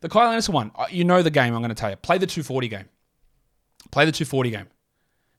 The 0.01 0.09
Kyle 0.09 0.29
Anderson 0.29 0.55
one, 0.55 0.71
uh, 0.75 0.87
you 0.91 1.05
know 1.05 1.23
the 1.23 1.31
game. 1.31 1.55
I'm 1.55 1.61
going 1.61 1.71
to 1.71 1.75
tell 1.75 1.91
you. 1.91 1.97
Play 1.97 2.19
the 2.19 2.27
240 2.27 2.69
game. 2.69 2.85
Play 3.91 4.05
the 4.05 4.13
240 4.13 4.51
game. 4.51 4.67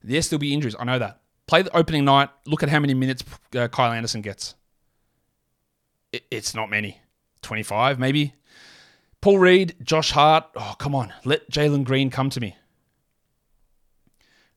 Yes, 0.02 0.28
there'll 0.28 0.40
be 0.40 0.54
injuries. 0.54 0.76
I 0.78 0.84
know 0.84 0.98
that. 0.98 1.20
Play 1.46 1.62
the 1.62 1.76
opening 1.76 2.04
night. 2.04 2.30
Look 2.46 2.62
at 2.62 2.68
how 2.68 2.78
many 2.78 2.94
minutes 2.94 3.24
uh, 3.54 3.68
Kyle 3.68 3.92
Anderson 3.92 4.22
gets. 4.22 4.54
It, 6.12 6.24
it's 6.30 6.54
not 6.54 6.70
many. 6.70 7.00
25, 7.42 7.98
maybe. 7.98 8.34
Paul 9.20 9.38
Reed, 9.38 9.76
Josh 9.82 10.12
Hart. 10.12 10.44
Oh, 10.56 10.74
come 10.78 10.94
on. 10.94 11.12
Let 11.24 11.50
Jalen 11.50 11.84
Green 11.84 12.10
come 12.10 12.30
to 12.30 12.40
me. 12.40 12.56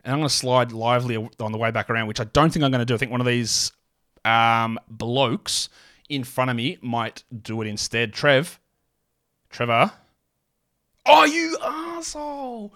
And 0.03 0.13
I'm 0.13 0.19
going 0.19 0.29
to 0.29 0.33
slide 0.33 0.71
lively 0.71 1.15
on 1.15 1.51
the 1.51 1.57
way 1.57 1.71
back 1.71 1.89
around, 1.89 2.07
which 2.07 2.19
I 2.19 2.25
don't 2.25 2.51
think 2.51 2.63
I'm 2.63 2.71
going 2.71 2.79
to 2.79 2.85
do. 2.85 2.93
I 2.93 2.97
think 2.97 3.11
one 3.11 3.21
of 3.21 3.27
these 3.27 3.71
um, 4.25 4.79
blokes 4.89 5.69
in 6.09 6.23
front 6.23 6.51
of 6.51 6.57
me 6.57 6.77
might 6.81 7.23
do 7.41 7.61
it 7.61 7.67
instead. 7.67 8.13
Trev. 8.13 8.59
Trevor. 9.49 9.91
Oh, 11.05 11.25
you 11.25 11.57
asshole. 11.61 12.73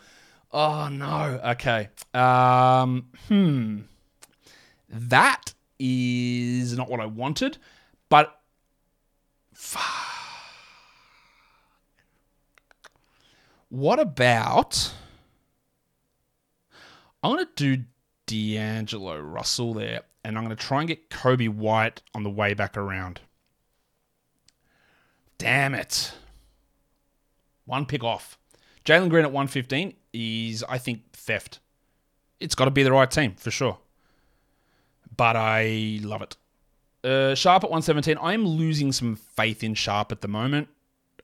Oh 0.52 0.88
no. 0.90 1.40
Okay. 1.44 1.90
Um, 2.14 3.08
hmm. 3.28 3.80
That 4.90 5.54
is 5.80 6.78
not 6.78 6.90
what 6.90 7.00
I 7.00 7.06
wanted, 7.06 7.58
but 8.10 8.40
what 13.70 14.00
about? 14.00 14.94
I'm 17.22 17.32
gonna 17.32 17.48
do 17.56 17.84
D'Angelo 18.26 19.20
Russell 19.20 19.74
there, 19.74 20.04
and 20.24 20.38
I'm 20.38 20.44
gonna 20.44 20.56
try 20.56 20.80
and 20.80 20.88
get 20.88 21.10
Coby 21.10 21.50
White 21.50 22.02
on 22.16 22.24
the 22.24 22.30
way 22.30 22.54
back 22.54 22.78
around. 22.78 23.20
Damn 25.38 25.76
it. 25.76 26.14
One 27.66 27.86
pick 27.86 28.04
off. 28.04 28.38
Jalen 28.88 29.10
Green 29.10 29.26
at 29.26 29.34
115 29.34 29.94
is, 30.14 30.64
I 30.70 30.78
think, 30.78 31.12
theft. 31.12 31.60
It's 32.40 32.56
got 32.56 32.66
to 32.66 32.72
be 32.72 32.84
the 32.84 32.92
right 32.94 33.12
team, 33.12 33.36
for 33.36 33.52
sure. 33.52 33.80
But 35.18 35.36
I 35.36 36.00
love 36.04 36.22
it. 36.22 36.38
Uh, 37.04 37.36
Sharpe 37.36 37.66
at 37.66 37.70
117. 37.70 38.18
I'm 38.22 38.46
losing 38.48 38.94
some 38.94 39.18
faith 39.18 39.62
in 39.62 39.74
Sharpe 39.74 40.14
at 40.14 40.22
the 40.22 40.30
moment. 40.30 40.70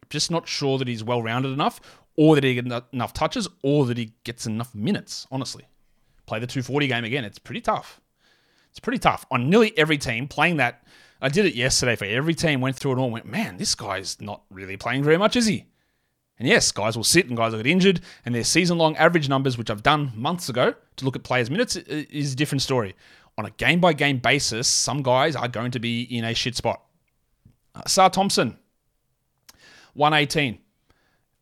Just 0.10 0.30
not 0.30 0.46
sure 0.46 0.78
that 0.78 0.90
he's 0.90 1.06
well 1.06 1.22
rounded 1.24 1.54
enough, 1.54 1.80
or 2.18 2.36
that 2.36 2.44
he 2.44 2.56
gets 2.56 2.86
enough 2.92 3.14
touches, 3.14 3.48
or 3.62 3.86
that 3.86 3.98
he 3.98 4.12
gets 4.26 4.46
enough 4.46 4.76
minutes, 4.76 5.26
honestly. 5.32 5.66
Play 6.26 6.40
the 6.40 6.48
240 6.48 6.88
game 6.88 7.06
again. 7.06 7.24
It's 7.24 7.40
pretty 7.40 7.62
tough. 7.62 8.02
It's 8.72 8.80
pretty 8.80 9.00
tough. 9.00 9.26
On 9.32 9.50
nearly 9.50 9.72
every 9.78 9.98
team, 9.98 10.28
playing 10.28 10.58
that. 10.58 10.86
I 11.22 11.30
did 11.30 11.46
it 11.46 11.56
yesterday 11.56 11.96
for 11.96 12.04
every 12.04 12.36
team, 12.36 12.60
went 12.60 12.76
through 12.76 12.92
it 12.92 12.98
all 12.98 13.10
went, 13.10 13.26
man, 13.26 13.56
this 13.56 13.74
guy's 13.74 14.20
not 14.20 14.42
really 14.50 14.76
playing 14.76 15.04
very 15.04 15.18
much, 15.18 15.38
is 15.38 15.46
he? 15.46 15.68
And 16.44 16.50
yes, 16.50 16.74
guys 16.74 16.98
will 16.98 17.06
sit 17.06 17.28
and 17.30 17.38
guys 17.38 17.54
will 17.54 17.60
get 17.60 17.72
injured, 17.72 18.02
and 18.26 18.36
their 18.36 18.44
season 18.44 18.78
long 18.78 18.98
average 18.98 19.30
numbers, 19.30 19.58
which 19.58 19.70
I've 19.70 19.82
done 19.82 20.12
months 20.14 20.50
ago 20.50 20.74
to 20.98 21.06
look 21.06 21.16
at 21.16 21.24
players' 21.24 21.50
minutes, 21.50 21.78
is 21.78 22.34
a 22.34 22.36
different 22.36 22.62
story. 22.62 22.96
On 23.38 23.46
a 23.46 23.50
game 23.52 23.80
by 23.80 23.94
game 23.94 24.18
basis, 24.18 24.68
some 24.68 25.02
guys 25.04 25.38
are 25.38 25.48
going 25.48 25.72
to 25.72 25.80
be 25.80 26.02
in 26.02 26.26
a 26.26 26.34
shit 26.34 26.58
spot. 26.58 26.82
Uh, 27.74 27.84
Ausar 27.84 28.12
Thompson, 28.12 28.58
118. 29.94 30.60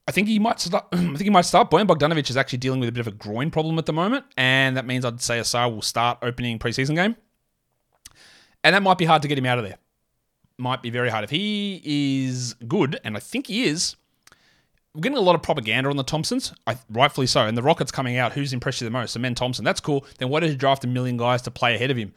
I 0.08 0.12
think 0.12 0.28
he 0.28 0.38
might 0.38 0.60
start. 0.60 0.86
I 0.92 0.98
think 0.98 1.22
he 1.22 1.32
might 1.32 1.46
start. 1.46 1.72
Bojan 1.72 1.88
Bogdanovic 1.88 2.30
is 2.30 2.38
actually 2.38 2.60
dealing 2.60 2.80
with 2.80 2.90
a 2.90 2.92
bit 2.92 3.02
of 3.02 3.08
a 3.08 3.18
groin 3.18 3.50
problem 3.50 3.80
at 3.80 3.88
the 3.88 3.94
moment, 3.94 4.26
and 4.38 4.78
that 4.78 4.86
means 4.86 5.04
I'd 5.04 5.20
say 5.20 5.40
Ausar 5.40 5.74
will 5.74 5.82
start 5.82 6.20
opening 6.22 6.60
preseason 6.60 6.94
game, 6.94 7.16
and 8.64 8.76
that 8.76 8.84
might 8.84 9.00
be 9.00 9.06
hard 9.06 9.24
to 9.24 9.28
get 9.28 9.40
him 9.40 9.48
out 9.48 9.58
of 9.58 9.64
there. 9.64 9.80
Might 10.60 10.84
be 10.84 10.92
very 10.92 11.10
hard 11.10 11.24
if 11.24 11.32
he 11.32 11.82
is 11.84 12.54
good, 12.68 13.00
and 13.04 13.18
I 13.18 13.20
think 13.20 13.48
he 13.48 13.64
is 13.64 13.96
we're 14.94 15.02
getting 15.02 15.18
a 15.18 15.22
lot 15.22 15.36
of 15.36 15.42
propaganda 15.42 15.90
on 15.90 15.96
the 15.96 16.04
Thompsons, 16.04 16.54
I, 16.68 16.78
rightfully 16.90 17.28
so. 17.28 17.46
And 17.46 17.58
the 17.58 17.62
Rockets 17.62 17.92
coming 17.92 18.18
out, 18.18 18.34
who's 18.34 18.52
impressed 18.52 18.82
you 18.82 18.86
the 18.86 18.92
most? 18.92 19.16
Amen 19.16 19.36
Thompson. 19.36 19.64
That's 19.64 19.80
cool. 19.80 20.06
Then 20.18 20.30
why 20.30 20.42
did 20.42 20.50
you 20.50 20.58
draft 20.58 20.84
a 20.84 20.88
million 20.88 21.18
guys 21.18 21.42
to 21.44 21.52
play 21.52 21.76
ahead 21.76 21.92
of 21.92 21.98
him? 21.98 22.14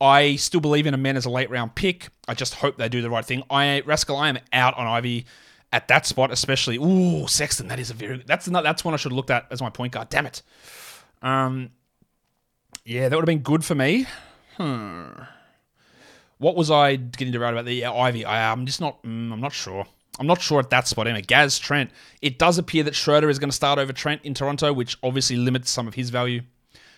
I 0.00 0.36
still 0.36 0.60
believe 0.60 0.86
in 0.86 0.94
a 0.94 0.96
Amen 0.96 1.16
as 1.16 1.24
a 1.26 1.30
late 1.30 1.50
round 1.50 1.74
pick. 1.74 2.08
I 2.26 2.34
just 2.34 2.54
hope 2.54 2.76
they 2.78 2.88
do 2.88 3.02
the 3.02 3.10
right 3.10 3.24
thing. 3.24 3.42
I 3.50 3.82
Rascal, 3.84 4.16
I 4.16 4.28
am 4.28 4.38
out 4.52 4.76
on 4.76 4.86
Ivey 4.86 5.26
at 5.72 5.88
that 5.88 6.06
spot, 6.06 6.30
especially. 6.30 6.76
Ooh, 6.78 7.26
Sexton. 7.26 7.68
That 7.68 7.78
is 7.78 7.90
a 7.90 7.94
very 7.94 8.22
that's 8.26 8.48
not 8.48 8.64
that's 8.64 8.84
one 8.84 8.94
I 8.94 8.96
should 8.96 9.12
have 9.12 9.16
looked 9.16 9.30
at 9.30 9.46
as 9.50 9.60
my 9.60 9.70
point 9.70 9.92
guard. 9.92 10.08
Damn 10.08 10.26
it. 10.26 10.42
Um, 11.22 11.70
yeah, 12.84 13.08
that 13.08 13.16
would 13.16 13.22
have 13.22 13.26
been 13.26 13.38
good 13.38 13.64
for 13.64 13.74
me. 13.74 14.06
Hmm. 14.56 15.08
What 16.38 16.56
was 16.56 16.70
I 16.70 16.96
getting 16.96 17.32
to 17.32 17.38
write 17.38 17.54
about 17.54 17.64
the 17.64 17.84
Ivey? 17.86 18.24
I, 18.24 18.52
I'm 18.52 18.66
just 18.66 18.80
not. 18.80 19.02
Mm, 19.02 19.32
I'm 19.32 19.40
not 19.40 19.52
sure. 19.52 19.86
I'm 20.18 20.26
not 20.26 20.40
sure 20.40 20.60
at 20.60 20.70
that 20.70 20.86
spot 20.86 21.06
anyway. 21.06 21.22
Gaz 21.22 21.58
Trent. 21.58 21.90
It 22.22 22.38
does 22.38 22.58
appear 22.58 22.84
that 22.84 22.94
Schroeder 22.94 23.28
is 23.28 23.38
going 23.38 23.50
to 23.50 23.56
start 23.56 23.78
over 23.78 23.92
Trent 23.92 24.22
in 24.24 24.34
Toronto, 24.34 24.72
which 24.72 24.96
obviously 25.02 25.36
limits 25.36 25.70
some 25.70 25.88
of 25.88 25.94
his 25.94 26.10
value. 26.10 26.42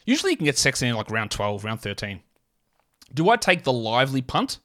Usually 0.04 0.32
you 0.32 0.36
can 0.36 0.44
get 0.44 0.58
Sexton 0.58 0.88
in 0.88 0.94
like 0.94 1.10
round 1.10 1.30
12, 1.30 1.64
round 1.64 1.80
13. 1.80 2.20
Do 3.12 3.30
I 3.30 3.36
take 3.36 3.64
the 3.64 3.72
lively 3.72 4.22
punt? 4.22 4.58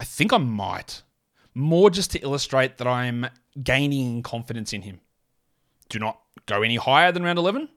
I 0.00 0.04
think 0.04 0.32
I 0.32 0.38
might. 0.38 1.02
More 1.54 1.90
just 1.90 2.10
to 2.12 2.18
illustrate 2.20 2.78
that 2.78 2.86
I'm 2.86 3.28
gaining 3.62 4.22
confidence 4.22 4.72
in 4.72 4.82
him. 4.82 5.00
Do 5.88 5.98
not 5.98 6.18
go 6.46 6.62
any 6.62 6.76
higher 6.76 7.12
than 7.12 7.22
round 7.22 7.38
11. 7.38 7.68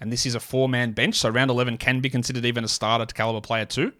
And 0.00 0.12
this 0.12 0.26
is 0.26 0.34
a 0.34 0.40
four 0.40 0.68
man 0.68 0.92
bench, 0.92 1.16
so 1.16 1.30
round 1.30 1.50
11 1.50 1.78
can 1.78 2.00
be 2.00 2.10
considered 2.10 2.44
even 2.44 2.64
a 2.64 2.68
starter 2.68 3.06
to 3.06 3.14
caliber 3.14 3.40
player 3.40 3.64
too. 3.64 3.92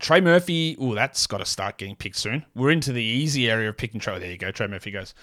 Trey 0.00 0.20
Murphy, 0.20 0.76
oh, 0.80 0.94
that's 0.94 1.26
got 1.26 1.38
to 1.38 1.44
start 1.44 1.78
getting 1.78 1.94
picked 1.94 2.16
soon. 2.16 2.44
We're 2.54 2.70
into 2.70 2.92
the 2.92 3.02
easy 3.02 3.50
area 3.50 3.68
of 3.68 3.76
picking 3.76 4.00
Trey. 4.00 4.18
There 4.18 4.30
you 4.30 4.38
go. 4.38 4.50
Trey 4.50 4.66
Murphy 4.66 4.90
goes. 4.90 5.14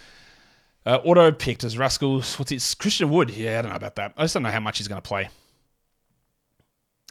Uh, 0.85 0.99
auto 1.03 1.31
picked 1.31 1.63
as 1.63 1.77
Rascals. 1.77 2.39
What's 2.39 2.51
it? 2.51 2.75
Christian 2.79 3.09
Wood. 3.09 3.31
Yeah, 3.31 3.59
I 3.59 3.61
don't 3.63 3.71
know 3.71 3.77
about 3.77 3.95
that. 3.95 4.13
I 4.15 4.23
just 4.23 4.35
don't 4.35 4.43
know 4.43 4.51
how 4.51 4.59
much 4.59 4.77
he's 4.77 4.87
going 4.87 5.01
to 5.01 5.07
play. 5.07 5.29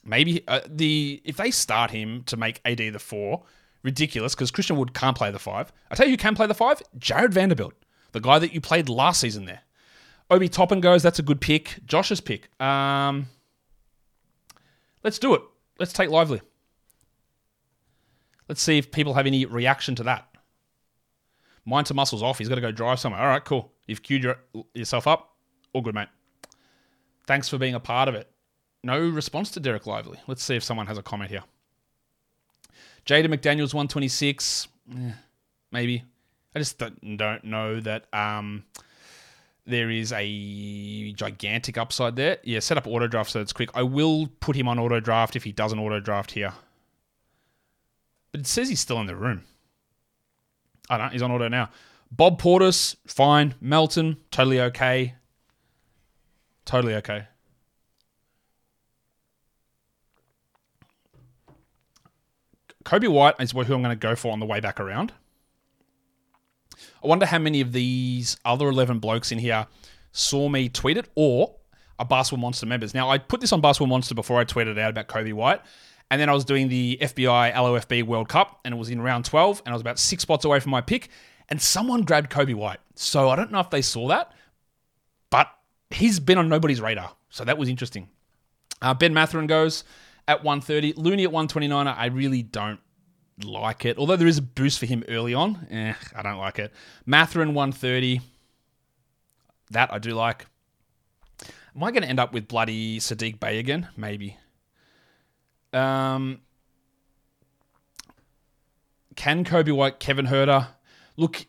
Maybe 0.05 0.45
uh, 0.47 0.61
the 0.67 1.21
if 1.25 1.37
they 1.37 1.51
start 1.51 1.91
him 1.91 2.23
to 2.25 2.37
make 2.37 2.61
AD 2.65 2.79
the 2.79 2.99
four, 2.99 3.43
ridiculous 3.83 4.35
because 4.35 4.51
Christian 4.51 4.77
Wood 4.77 4.95
can't 4.95 5.17
play 5.17 5.31
the 5.31 5.39
five. 5.39 5.73
I 5.91 5.97
tell 5.97 6.07
you 6.07 6.13
who 6.13 6.17
can 6.17 6.37
play 6.37 6.47
the 6.47 6.55
five? 6.55 6.81
Jarred 6.97 7.35
Vanderbilt, 7.35 7.75
the 8.13 8.21
guy 8.21 8.39
that 8.39 8.55
you 8.55 8.61
played 8.61 8.89
last 8.89 9.21
season 9.21 9.47
there. 9.47 9.63
Obi 10.31 10.49
Toppin 10.49 10.81
goes, 10.81 11.03
that's 11.03 11.19
a 11.19 11.23
good 11.23 11.41
pick. 11.41 11.79
Josh's 11.87 12.21
pick. 12.21 12.49
Um, 12.61 13.27
let's 15.05 15.19
do 15.19 15.35
it. 15.35 15.43
Let's 15.79 15.93
take 15.93 16.11
Lively. 16.11 16.41
Let's 18.49 18.63
see 18.63 18.79
if 18.79 18.91
people 18.91 19.15
have 19.15 19.27
any 19.27 19.45
reaction 19.45 19.95
to 19.97 20.03
that. 20.05 20.29
Mind 21.65 21.87
to 21.89 21.95
muscles 21.95 22.23
off. 22.23 22.39
He's 22.39 22.49
got 22.49 22.55
to 22.55 22.61
go 22.61 22.71
drive 22.71 23.01
somewhere. 23.01 23.21
All 23.21 23.27
right, 23.27 23.45
cool. 23.45 23.73
You've 23.87 24.03
queued 24.03 24.23
your, 24.23 24.39
yourself 24.75 25.07
up. 25.07 25.35
All 25.73 25.83
good, 25.83 25.95
mate. 25.95 26.09
Thanks 27.27 27.49
for 27.49 27.59
being 27.59 27.75
a 27.75 27.81
part 27.81 28.09
of 28.09 28.15
it. 28.15 28.31
No 28.85 29.01
response 29.01 29.51
to 29.53 29.61
Dereck 29.61 29.87
Lively. 29.87 30.19
Let's 30.29 30.45
see 30.45 30.55
if 30.55 30.63
someone 30.63 30.87
has 30.87 30.97
a 30.97 31.03
comment 31.03 31.31
here. 31.31 31.43
Jaden 33.05 33.27
McDaniels, 33.27 33.75
126. 33.75 34.69
Eh, 34.93 35.13
maybe. 35.73 36.05
I 36.55 36.59
just 36.59 36.79
don't, 36.79 37.17
don't 37.17 37.45
know 37.45 37.81
that 37.81 38.07
um, 38.15 38.65
there 39.67 39.91
is 39.91 40.13
a 40.13 41.13
gigantic 41.13 41.77
upside 41.77 42.17
there. 42.17 42.39
Yeah, 42.45 42.61
set 42.61 42.79
up 42.79 42.87
auto 42.87 43.09
draft 43.09 43.31
so 43.31 43.41
it's 43.41 43.53
quick. 43.53 43.71
I 43.75 43.83
will 43.83 44.29
put 44.41 44.57
him 44.57 44.69
on 44.69 44.79
auto 44.79 45.01
draft 45.01 45.37
if 45.37 45.45
he 45.45 45.53
doesn't 45.53 45.79
auto 45.79 46.01
draft 46.01 46.31
here. 46.31 46.53
But 48.37 48.41
it 48.43 48.47
says 48.49 48.69
he's 48.69 48.81
still 48.81 49.01
in 49.01 49.07
the 49.07 49.17
room. 49.17 49.45
I 50.91 50.99
don't. 50.99 51.11
He's 51.11 51.23
on 51.23 51.33
auto 51.33 51.49
now. 51.49 51.71
Bob 52.11 52.39
Portis, 52.39 52.95
fine. 53.07 53.55
Melton, 53.63 54.19
totally 54.31 54.61
okay. 54.61 55.15
Totally 56.67 56.97
okay. 56.97 57.29
Coby 62.85 63.09
White 63.09 63.37
is 63.41 63.53
who 63.53 63.61
I'm 63.61 63.67
going 63.67 63.85
to 63.85 63.97
go 63.97 64.15
for 64.15 64.33
on 64.33 64.41
the 64.41 64.45
way 64.45 64.61
back 64.61 64.79
around. 64.79 65.15
I 67.03 67.07
wonder 67.07 67.25
how 67.25 67.39
many 67.39 67.63
of 67.63 67.73
these 67.73 68.37
other 68.45 68.69
11 68.69 68.99
blokes 68.99 69.33
in 69.33 69.39
here 69.39 69.67
saw 70.13 70.51
me 70.51 70.69
tweet 70.69 70.99
it 70.99 71.09
or 71.15 71.55
are 71.99 72.05
Basketball 72.05 72.43
Monster 72.43 72.67
members. 72.67 72.93
Now, 72.93 73.09
I 73.09 73.17
put 73.17 73.41
this 73.41 73.55
on 73.55 73.63
Basketball 73.63 73.87
Monster 73.87 74.15
before 74.15 74.39
I 74.39 74.45
tweeted 74.45 74.79
out 74.79 74.91
about 74.91 75.09
Coby 75.09 75.33
White. 75.33 75.63
And 76.11 76.21
then 76.21 76.29
I 76.29 76.33
was 76.33 76.45
doing 76.45 76.69
the 76.69 76.99
FBI 77.01 77.53
LOFB 77.53 78.05
World 78.05 78.29
Cup, 78.29 78.61
and 78.65 78.75
it 78.75 78.79
was 78.79 78.91
in 78.91 79.01
round 79.01 79.25
12, 79.25 79.63
and 79.65 79.73
I 79.73 79.75
was 79.75 79.81
about 79.81 79.99
six 79.99 80.23
spots 80.23 80.45
away 80.45 80.61
from 80.61 80.71
my 80.71 80.81
pick, 80.81 81.09
and 81.49 81.61
someone 81.61 82.03
grabbed 82.03 82.31
Coby 82.31 82.55
White. 82.55 82.79
So 82.95 83.29
I 83.29 83.37
don't 83.37 83.51
know 83.51 83.61
if 83.61 83.71
they 83.71 83.83
saw 83.83 84.09
that, 84.09 84.33
but 85.31 85.49
he's 85.91 86.21
been 86.21 86.39
on 86.39 86.49
nobody's 86.49 86.81
radar. 86.81 87.13
So 87.31 87.45
that 87.45 87.59
was 87.59 87.69
interesting. 87.69 88.09
Uh, 88.81 88.95
ben 88.95 89.15
Mathurin 89.15 89.47
goes 89.47 89.85
at 90.29 90.45
130. 90.45 90.95
Looney 90.95 91.25
at 91.25 91.33
129. 91.33 91.87
I 91.87 92.07
really 92.07 92.43
don't 92.43 92.81
like 93.43 93.85
it. 93.85 93.99
Although 93.99 94.17
there 94.17 94.29
is 94.29 94.39
a 94.39 94.43
boost 94.43 94.79
for 94.79 94.87
him 94.87 95.05
early 95.09 95.35
on. 95.35 95.67
Eh, 95.71 95.95
I 96.15 96.23
don't 96.23 96.39
like 96.39 96.59
it. 96.59 96.73
Mathurin 97.05 97.55
130. 97.55 98.21
That 99.71 99.93
I 99.93 99.99
do 99.99 100.13
like. 100.13 100.47
Am 101.75 101.83
I 101.83 101.91
going 101.91 102.03
to 102.03 102.09
end 102.09 102.21
up 102.21 102.33
with 102.33 102.49
bloody 102.49 102.99
Saddiq 102.99 103.39
Bey 103.39 103.59
again? 103.59 103.89
Maybe. 103.97 104.39
Um, 105.77 106.41
can 109.15 109.45
Coby 109.45 109.73
White, 109.73 110.01
Kevin 110.01 110.27
Huerter? 110.27 110.69
Look, 111.17 111.47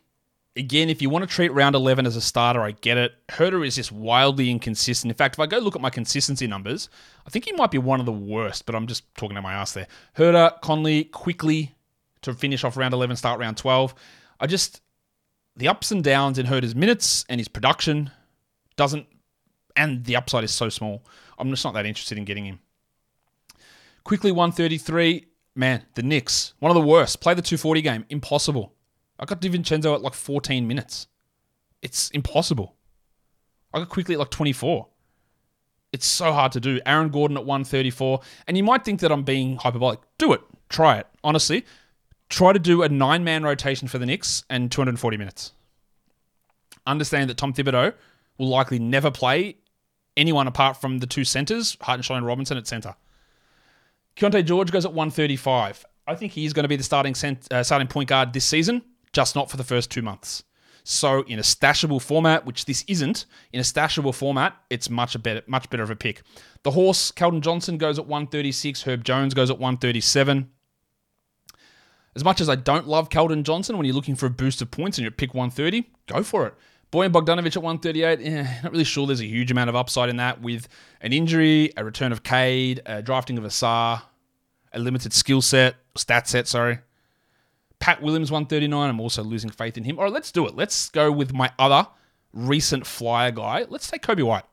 again, 0.55 0.89
if 0.89 1.01
you 1.01 1.09
want 1.09 1.27
to 1.27 1.33
treat 1.33 1.53
round 1.53 1.75
11 1.75 2.05
as 2.05 2.15
a 2.15 2.21
starter, 2.21 2.61
I 2.61 2.71
get 2.71 2.97
it. 2.97 3.13
Huerter 3.29 3.65
is 3.65 3.75
just 3.75 3.91
wildly 3.91 4.49
inconsistent. 4.49 5.11
In 5.11 5.15
fact, 5.15 5.35
if 5.35 5.39
I 5.39 5.45
go 5.45 5.59
look 5.59 5.75
at 5.75 5.81
my 5.81 5.89
consistency 5.89 6.47
numbers, 6.47 6.89
I 7.25 7.29
think 7.29 7.45
he 7.45 7.51
might 7.53 7.71
be 7.71 7.77
one 7.77 7.99
of 7.99 8.05
the 8.05 8.11
worst, 8.11 8.65
but 8.65 8.75
I'm 8.75 8.87
just 8.87 9.13
talking 9.15 9.35
to 9.35 9.41
my 9.41 9.53
ass 9.53 9.73
there. 9.73 9.87
Huerter, 10.17 10.59
Conley, 10.61 11.05
Quickley 11.05 11.75
to 12.21 12.33
finish 12.33 12.63
off 12.63 12.77
round 12.77 12.93
11, 12.93 13.15
start 13.15 13.39
round 13.39 13.57
12. 13.57 13.93
I 14.39 14.47
just, 14.47 14.81
the 15.55 15.67
ups 15.67 15.91
and 15.91 16.03
downs 16.03 16.37
in 16.39 16.45
Huerter's 16.45 16.75
minutes 16.75 17.25
and 17.29 17.39
his 17.39 17.47
production 17.47 18.11
doesn't, 18.75 19.07
and 19.75 20.05
the 20.05 20.15
upside 20.15 20.43
is 20.43 20.51
so 20.51 20.69
small. 20.69 21.03
I'm 21.37 21.49
just 21.49 21.63
not 21.63 21.73
that 21.75 21.85
interested 21.85 22.17
in 22.17 22.25
getting 22.25 22.45
him. 22.45 22.59
Quickley 24.07 24.31
133. 24.31 25.25
Man, 25.53 25.85
the 25.95 26.01
Knicks, 26.01 26.53
one 26.59 26.69
of 26.69 26.75
the 26.75 26.87
worst. 26.87 27.19
Play 27.19 27.33
the 27.33 27.41
240 27.41 27.81
game. 27.81 28.05
Impossible. 28.09 28.73
I 29.19 29.25
got 29.25 29.41
DiVincenzo 29.41 29.93
at 29.93 30.01
like 30.01 30.13
14 30.13 30.65
minutes. 30.65 31.07
It's 31.81 32.09
impossible. 32.11 32.77
I 33.73 33.79
got 33.79 33.89
Quickley 33.89 34.15
at 34.15 34.19
like 34.19 34.29
24. 34.29 34.87
It's 35.91 36.05
so 36.05 36.31
hard 36.31 36.53
to 36.53 36.61
do. 36.61 36.79
Aaron 36.85 37.09
Gordon 37.09 37.35
at 37.35 37.43
134. 37.43 38.21
And 38.47 38.55
you 38.55 38.63
might 38.63 38.85
think 38.85 39.01
that 39.01 39.11
I'm 39.11 39.23
being 39.23 39.57
hyperbolic. 39.57 39.99
Do 40.17 40.31
it. 40.31 40.41
Try 40.69 40.99
it. 40.99 41.07
Honestly, 41.21 41.65
try 42.29 42.53
to 42.53 42.59
do 42.59 42.83
a 42.83 42.87
nine 42.87 43.25
man 43.25 43.43
rotation 43.43 43.89
for 43.89 43.97
the 43.97 44.05
Knicks 44.05 44.45
and 44.49 44.71
240 44.71 45.17
minutes. 45.17 45.51
Understand 46.85 47.29
that 47.29 47.35
Tom 47.35 47.51
Thibodeau 47.51 47.93
will 48.37 48.47
likely 48.47 48.79
never 48.79 49.11
play 49.11 49.57
anyone 50.15 50.47
apart 50.47 50.79
from 50.79 50.99
the 50.99 51.07
two 51.07 51.25
centers, 51.25 51.75
Hartenstein 51.81 52.19
and 52.19 52.25
Robinson 52.25 52.55
at 52.55 52.67
center. 52.67 52.95
Keyonte 54.17 54.43
George 54.43 54.71
goes 54.71 54.85
at 54.85 54.93
135. 54.93 55.85
I 56.07 56.15
think 56.15 56.31
he's 56.31 56.53
going 56.53 56.63
to 56.63 56.69
be 56.69 56.75
the 56.75 56.83
starting 56.83 57.13
cent- 57.13 57.51
uh, 57.51 57.63
starting 57.63 57.87
point 57.87 58.09
guard 58.09 58.33
this 58.33 58.45
season, 58.45 58.81
just 59.13 59.35
not 59.35 59.51
for 59.51 59.57
the 59.57 59.63
first 59.63 59.91
two 59.91 60.01
months. 60.01 60.43
So 60.83 61.23
in 61.23 61.37
a 61.37 61.43
stashable 61.43 62.01
format, 62.01 62.45
which 62.45 62.65
this 62.65 62.83
isn't, 62.87 63.25
in 63.51 63.59
a 63.59 63.63
stashable 63.63 64.15
format, 64.15 64.55
it's 64.69 64.89
much 64.89 65.15
a 65.15 65.19
better, 65.19 65.41
much 65.45 65.69
better 65.69 65.83
of 65.83 65.91
a 65.91 65.95
pick. 65.95 66.23
The 66.63 66.71
horse, 66.71 67.11
Keldon 67.11 67.41
Johnson 67.41 67.77
goes 67.77 67.99
at 67.99 68.07
136. 68.07 68.83
Herb 68.83 69.03
Jones 69.03 69.33
goes 69.33 69.49
at 69.49 69.59
137. 69.59 70.49
As 72.15 72.23
much 72.23 72.41
as 72.41 72.49
I 72.49 72.55
don't 72.55 72.87
love 72.87 73.09
Keldon 73.09 73.43
Johnson, 73.43 73.77
when 73.77 73.85
you're 73.85 73.93
looking 73.93 74.15
for 74.15 74.25
a 74.25 74.31
boost 74.31 74.61
of 74.61 74.71
points 74.71 74.97
and 74.97 75.03
you're 75.03 75.11
at 75.11 75.17
pick 75.17 75.33
130, 75.35 75.87
go 76.07 76.23
for 76.23 76.47
it. 76.47 76.55
Bojan 76.91 77.11
Bogdanovic 77.11 77.57
at 77.57 77.63
138, 77.63 78.19
eh, 78.21 78.59
not 78.63 78.71
really 78.71 78.85
sure 78.85 79.05
there's 79.05 79.19
a 79.19 79.25
huge 79.25 79.51
amount 79.51 79.69
of 79.69 79.75
upside 79.75 80.07
in 80.09 80.17
that 80.17 80.41
with 80.41 80.69
an 81.01 81.11
injury, 81.11 81.71
a 81.75 81.83
return 81.83 82.13
of 82.13 82.23
Cade, 82.23 82.81
a 82.85 83.01
drafting 83.01 83.37
of 83.37 83.43
Ausar, 83.43 84.03
a 84.71 84.79
limited 84.79 85.11
skill 85.11 85.41
set, 85.41 85.75
stat 85.95 86.29
set, 86.29 86.47
sorry. 86.47 86.79
Pat 87.79 88.01
Williams 88.01 88.31
139, 88.31 88.89
I'm 88.89 88.99
also 89.01 89.21
losing 89.21 89.49
faith 89.49 89.77
in 89.77 89.83
him. 89.83 89.97
All 89.97 90.05
right, 90.05 90.13
let's 90.13 90.31
do 90.31 90.47
it. 90.47 90.55
Let's 90.55 90.89
go 90.89 91.11
with 91.11 91.33
my 91.33 91.51
other 91.59 91.87
recent 92.33 92.87
flyer 92.87 93.31
guy. 93.31 93.65
Let's 93.69 93.89
take 93.89 94.01
Coby 94.01 94.23
White. 94.23 94.45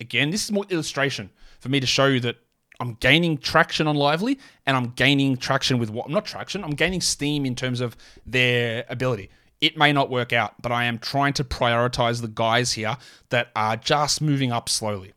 Again, 0.00 0.30
this 0.30 0.44
is 0.44 0.52
more 0.52 0.64
illustration 0.68 1.30
for 1.60 1.68
me 1.68 1.78
to 1.78 1.86
show 1.86 2.06
you 2.06 2.18
that 2.20 2.36
I'm 2.80 2.94
gaining 2.94 3.38
traction 3.38 3.86
on 3.86 3.94
Lively 3.94 4.40
and 4.66 4.76
I'm 4.76 4.88
gaining 4.90 5.36
traction 5.36 5.78
with 5.78 5.90
what? 5.90 6.10
Not 6.10 6.24
traction, 6.24 6.64
I'm 6.64 6.70
gaining 6.70 7.00
steam 7.00 7.46
in 7.46 7.54
terms 7.54 7.80
of 7.80 7.96
their 8.26 8.84
ability. 8.88 9.30
It 9.62 9.76
may 9.78 9.92
not 9.92 10.10
work 10.10 10.32
out, 10.32 10.60
but 10.60 10.72
I 10.72 10.84
am 10.84 10.98
trying 10.98 11.34
to 11.34 11.44
prioritize 11.44 12.20
the 12.20 12.28
guys 12.28 12.72
here 12.72 12.96
that 13.30 13.52
are 13.54 13.76
just 13.76 14.20
moving 14.20 14.50
up 14.50 14.68
slowly. 14.68 15.12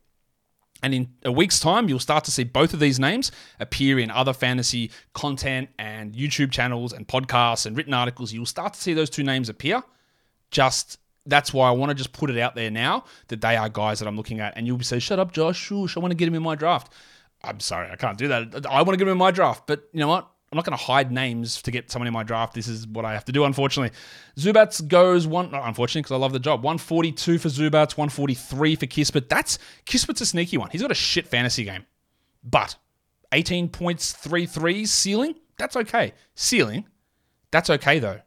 And 0.84 0.93
in 0.93 1.10
a 1.24 1.32
week's 1.32 1.60
time, 1.60 1.89
you'll 1.89 1.98
start 1.98 2.26
to 2.26 2.32
see 2.32 2.43
both 2.43 2.72
of 2.72 2.80
these 2.80 3.00
names 3.00 3.32
appear 3.60 3.98
in 3.98 4.12
other 4.12 4.34
fantasy 4.34 4.91
content 5.14 5.70
and 5.80 6.14
YouTube 6.14 6.52
channels 6.52 6.93
and 6.93 7.08
podcasts 7.08 7.66
and 7.66 7.76
written 7.76 7.96
articles. 7.96 8.32
You'll 8.32 8.46
start 8.46 8.76
to 8.76 8.80
see 8.80 8.93
those 8.93 9.10
two 9.10 9.24
names 9.24 9.50
appear. 9.50 9.82
Just 10.52 11.00
that's 11.26 11.52
why 11.52 11.68
I 11.68 11.72
want 11.72 11.89
to 11.89 11.96
just 11.96 12.14
put 12.14 12.30
it 12.30 12.38
out 12.38 12.54
there 12.54 12.70
now 12.70 13.06
that 13.30 13.41
they 13.41 13.58
are 13.58 13.68
guys 13.68 13.98
that 13.98 14.08
I'm 14.08 14.16
looking 14.16 14.41
at. 14.41 14.54
And 14.56 14.68
you'll 14.68 14.80
saying, 14.82 15.00
shut 15.00 15.18
up, 15.18 15.32
Josh. 15.32 15.58
Shush, 15.58 15.98
I 15.98 16.00
want 16.00 16.12
to 16.12 16.16
get 16.16 16.28
him 16.28 16.36
in 16.36 16.43
my 16.43 16.54
draft. 16.54 16.93
I'm 17.43 17.60
sorry, 17.60 17.89
I 17.89 17.96
can't 17.96 18.20
do 18.20 18.28
that. 18.28 18.68
I 18.70 18.84
want 18.84 18.91
to 18.91 18.98
get 18.98 19.08
him 19.08 19.14
in 19.14 19.18
my 19.18 19.32
draft, 19.32 19.66
but 19.66 19.89
you 19.91 20.02
know 20.02 20.08
what? 20.08 20.30
I'm 20.52 20.56
not 20.56 20.66
going 20.66 20.78
to 20.78 20.84
hide 20.84 21.12
names 21.12 21.62
to 21.64 21.72
get 21.72 21.91
someone 21.91 22.08
in 22.08 22.14
my 22.14 22.24
draft. 22.24 22.54
This 22.54 22.68
is 22.68 22.88
what 22.88 23.04
I 23.04 23.14
have 23.14 23.26
to 23.26 23.32
do, 23.32 23.46
unfortunately. 23.46 23.96
Zubac 24.38 24.88
goes 24.88 25.26
one, 25.26 25.52
not 25.52 25.68
unfortunately, 25.68 26.04
because 26.04 26.14
I 26.14 26.18
love 26.18 26.34
the 26.34 26.39
job. 26.39 26.64
142 26.64 27.39
for 27.39 27.50
Zubac, 27.50 27.98
143 27.98 28.76
for 28.76 28.86
Kispert. 28.86 29.28
That's 29.28 29.58
Kispert's 29.86 30.22
a 30.22 30.26
sneaky 30.26 30.58
one. 30.58 30.70
He's 30.70 30.82
got 30.82 30.91
a 30.91 30.96
shit 30.96 31.28
fantasy 31.28 31.64
game, 31.64 31.86
but 32.43 32.76
18 33.32 33.70
points, 33.70 34.14
three 34.14 34.46
threes, 34.46 34.91
ceiling. 34.91 35.36
That's 35.58 35.76
okay. 35.76 36.14
Ceiling, 36.36 36.86
that's 37.52 37.70
okay 37.70 38.00
though. 38.00 38.22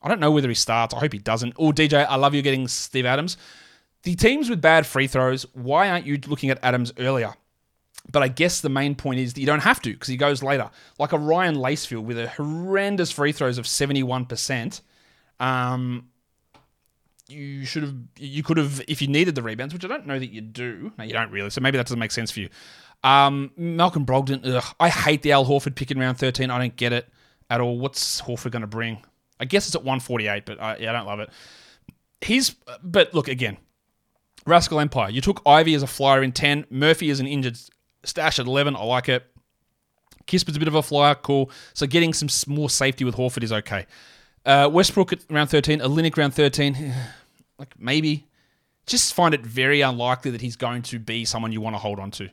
I 0.00 0.08
don't 0.08 0.20
know 0.20 0.30
whether 0.30 0.48
he 0.48 0.54
starts. 0.54 0.94
I 0.94 1.00
hope 1.00 1.12
he 1.12 1.18
doesn't. 1.18 1.54
Oh, 1.58 1.72
DJ, 1.72 2.06
I 2.06 2.16
love 2.16 2.34
you 2.34 2.42
getting 2.42 2.68
Steve 2.68 3.06
Adams. 3.06 3.36
The 4.02 4.14
teams 4.14 4.50
with 4.50 4.60
bad 4.60 4.86
free 4.86 5.06
throws, 5.06 5.46
why 5.54 5.88
aren't 5.88 6.04
you 6.04 6.18
looking 6.26 6.50
at 6.50 6.58
Adams 6.62 6.92
earlier? 6.98 7.34
But 8.10 8.22
I 8.22 8.28
guess 8.28 8.60
the 8.60 8.68
main 8.68 8.94
point 8.94 9.18
is 9.18 9.34
that 9.34 9.40
you 9.40 9.46
don't 9.46 9.62
have 9.62 9.80
to 9.82 9.92
because 9.92 10.08
he 10.08 10.16
goes 10.16 10.42
later. 10.42 10.70
Like 10.98 11.12
a 11.12 11.18
Ryan 11.18 11.56
Lacefield 11.56 12.04
with 12.04 12.18
a 12.18 12.28
horrendous 12.28 13.10
free 13.10 13.32
throws 13.32 13.58
of 13.58 13.64
71%. 13.64 14.80
Um, 15.40 16.08
you 17.28 17.64
should 17.64 17.82
have, 17.82 17.94
you 18.18 18.42
could 18.42 18.58
have, 18.58 18.82
if 18.86 19.00
you 19.00 19.08
needed 19.08 19.34
the 19.34 19.42
rebounds, 19.42 19.72
which 19.72 19.84
I 19.84 19.88
don't 19.88 20.06
know 20.06 20.18
that 20.18 20.30
you 20.30 20.42
do. 20.42 20.92
No, 20.98 21.04
you 21.04 21.12
don't 21.12 21.30
really. 21.30 21.50
So 21.50 21.60
maybe 21.60 21.78
that 21.78 21.86
doesn't 21.86 21.98
make 21.98 22.12
sense 22.12 22.30
for 22.30 22.40
you. 22.40 22.50
Um, 23.02 23.50
Malcolm 23.56 24.06
Brogdon, 24.06 24.46
ugh, 24.46 24.64
I 24.78 24.88
hate 24.88 25.22
the 25.22 25.32
Al 25.32 25.44
Horford 25.44 25.74
pick 25.74 25.90
in 25.90 25.98
round 25.98 26.18
13. 26.18 26.50
I 26.50 26.58
don't 26.58 26.76
get 26.76 26.92
it 26.92 27.08
at 27.50 27.60
all. 27.60 27.78
What's 27.78 28.20
Horford 28.20 28.50
going 28.50 28.62
to 28.62 28.66
bring? 28.66 29.02
I 29.40 29.46
guess 29.46 29.66
it's 29.66 29.74
at 29.74 29.82
148, 29.82 30.46
but 30.46 30.60
I, 30.60 30.76
yeah, 30.76 30.90
I 30.90 30.92
don't 30.92 31.06
love 31.06 31.20
it. 31.20 31.30
He's, 32.20 32.54
but 32.82 33.12
look, 33.14 33.28
again, 33.28 33.56
Rascal 34.46 34.80
Empire. 34.80 35.10
You 35.10 35.20
took 35.20 35.42
Ivey 35.46 35.74
as 35.74 35.82
a 35.82 35.86
flyer 35.86 36.22
in 36.22 36.32
10, 36.32 36.66
Murphy 36.70 37.10
as 37.10 37.20
an 37.20 37.26
injured 37.26 37.58
Stash 38.08 38.38
at 38.38 38.46
11. 38.46 38.76
I 38.76 38.84
like 38.84 39.08
it. 39.08 39.24
Kispert's 40.26 40.56
a 40.56 40.58
bit 40.58 40.68
of 40.68 40.74
a 40.74 40.82
flyer, 40.82 41.14
cool. 41.14 41.50
So 41.74 41.86
getting 41.86 42.12
some 42.12 42.28
more 42.52 42.70
safety 42.70 43.04
with 43.04 43.16
Horford 43.16 43.42
is 43.42 43.52
okay. 43.52 43.86
Uh, 44.44 44.68
Westbrook 44.72 45.12
at 45.12 45.20
round 45.30 45.50
13, 45.50 45.80
Olynyk 45.80 46.16
round 46.16 46.34
13, 46.34 46.94
like 47.58 47.78
maybe. 47.78 48.26
Just 48.86 49.14
find 49.14 49.32
it 49.32 49.40
very 49.40 49.80
unlikely 49.80 50.30
that 50.32 50.42
he's 50.42 50.56
going 50.56 50.82
to 50.82 50.98
be 50.98 51.24
someone 51.24 51.52
you 51.52 51.60
want 51.60 51.74
to 51.74 51.78
hold 51.78 51.98
on 51.98 52.10
to. 52.12 52.28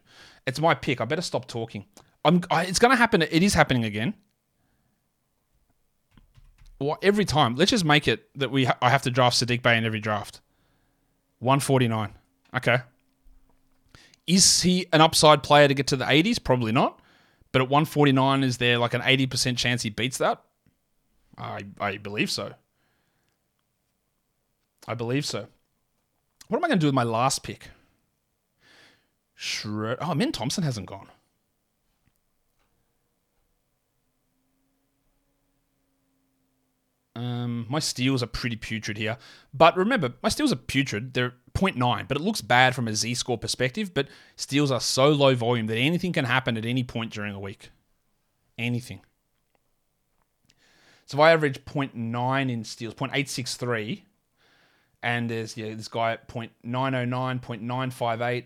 It's 0.46 0.60
my 0.60 0.74
pick. 0.74 1.00
I 1.00 1.06
better 1.06 1.22
stop 1.22 1.48
talking. 1.48 1.86
I'm. 2.26 2.42
I, 2.52 2.66
it's 2.66 2.80
going 2.80 2.92
to 2.92 2.98
happen. 2.98 3.22
It 3.22 3.42
is 3.42 3.54
happening 3.54 3.86
again. 3.86 4.14
Well, 6.80 6.98
every 7.02 7.24
time. 7.26 7.56
Let's 7.56 7.72
just 7.72 7.86
make 7.86 8.08
it 8.08 8.28
that 8.38 8.52
we. 8.52 8.66
Ha- 8.66 8.78
I 8.82 8.90
have 8.90 9.04
to 9.04 9.12
draft 9.12 9.38
Saddiq 9.38 9.62
Bey 9.62 9.78
in 9.78 9.86
every 9.86 10.02
draft. 10.02 10.42
149. 11.40 12.14
Okay. 12.58 12.80
Is 14.28 14.62
he 14.62 14.88
an 14.94 15.02
upside 15.02 15.44
player 15.44 15.68
to 15.68 15.74
get 15.74 15.88
to 15.88 15.96
the 15.96 16.06
80s? 16.06 16.44
Probably 16.44 16.72
not. 16.72 17.00
But 17.52 17.62
at 17.62 17.70
149, 17.70 18.44
is 18.44 18.58
there 18.58 18.78
like 18.78 18.94
an 18.94 19.02
80% 19.02 19.58
chance 19.58 19.82
he 19.82 19.90
beats 19.90 20.18
that? 20.20 20.42
I, 21.38 21.66
I 21.80 21.98
believe 21.98 22.30
so. 22.30 22.54
I 24.88 24.94
believe 24.94 25.26
so. 25.26 25.48
What 26.48 26.58
am 26.58 26.64
I 26.64 26.68
going 26.68 26.80
to 26.80 26.84
do 26.84 26.88
with 26.88 26.96
my 26.96 27.04
last 27.04 27.44
pick? 27.44 27.70
Shred. 29.36 29.98
Oh, 30.02 30.14
Min 30.14 30.32
Thompson 30.32 30.64
hasn't 30.64 30.86
gone. 30.86 31.08
Um, 37.22 37.68
my 37.70 37.78
steals 37.78 38.24
are 38.24 38.28
pretty 38.28 38.56
putrid 38.56 38.98
here. 38.98 39.16
But 39.54 39.78
remember, 39.78 40.14
my 40.24 40.30
steals 40.30 40.52
are 40.52 40.56
putrid. 40.56 41.14
They're 41.14 41.34
0.9, 41.54 42.08
but 42.08 42.18
it 42.18 42.24
looks 42.24 42.42
bad 42.42 42.74
from 42.74 42.88
a 42.88 42.96
Z 42.96 43.14
score 43.14 43.38
perspective. 43.38 43.94
But 43.94 44.08
steals 44.36 44.72
are 44.72 44.80
so 44.80 45.10
low 45.10 45.36
volume 45.36 45.68
that 45.68 45.78
anything 45.78 46.14
can 46.14 46.26
happen 46.26 46.58
at 46.58 46.66
any 46.66 46.84
point 46.84 47.14
during 47.14 47.36
a 47.36 47.40
week. 47.40 47.70
Anything. 48.58 49.02
So 51.06 51.18
if 51.18 51.20
I 51.20 51.32
average 51.32 51.64
0.9 51.64 52.50
in 52.50 52.64
steals, 52.64 52.96
0.863, 52.96 54.02
and 55.04 55.30
there's 55.30 55.56
yeah, 55.56 55.76
this 55.76 55.90
guy 55.90 56.14
at 56.14 56.28
0.909, 56.28 56.52
0.958, 57.40 58.46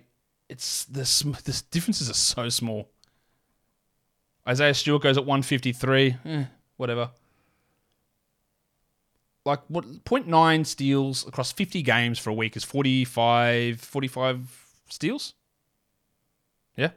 it's 0.50 0.84
this 0.86 1.22
the 1.22 1.64
differences 1.72 2.10
are 2.10 2.14
so 2.14 2.50
small. 2.50 2.90
Isaiah 4.46 4.74
Stewart 4.74 5.02
goes 5.02 5.18
at 5.18 5.26
153, 5.26 6.18
eh, 6.26 6.44
whatever 6.76 7.12
like 9.46 9.62
what 9.68 9.86
0.9 9.86 10.66
steals 10.66 11.26
across 11.28 11.52
50 11.52 11.82
games 11.84 12.20
for 12.20 12.32
a 12.32 12.34
week 12.34 12.58
is 12.58 12.64
45 12.64 13.80
45 13.80 14.68
steals? 14.90 15.34
Yeah. 16.76 16.90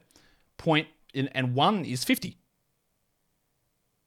Point 0.56 0.88
in, 1.14 1.28
and 1.28 1.54
one 1.54 1.84
is 1.84 2.04
50 2.04 2.36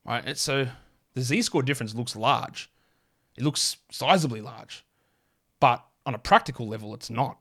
right 0.05 0.23
and 0.25 0.37
so 0.37 0.67
the 1.13 1.21
z-score 1.21 1.61
difference 1.61 1.93
looks 1.93 2.15
large. 2.15 2.69
It 3.37 3.43
looks 3.43 3.77
sizably 3.91 4.43
large 4.43 4.83
but 5.59 5.85
on 6.05 6.15
a 6.15 6.19
practical 6.19 6.67
level 6.67 6.93
it's 6.95 7.09
not. 7.09 7.37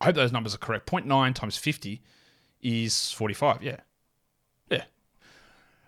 I 0.00 0.06
hope 0.06 0.16
those 0.16 0.32
numbers 0.32 0.52
are 0.56 0.58
correct. 0.58 0.90
0.9 0.90 1.34
times 1.34 1.56
50 1.56 2.02
is 2.60 3.12
45 3.12 3.62
yeah. 3.62 3.76
Yeah. 4.68 4.84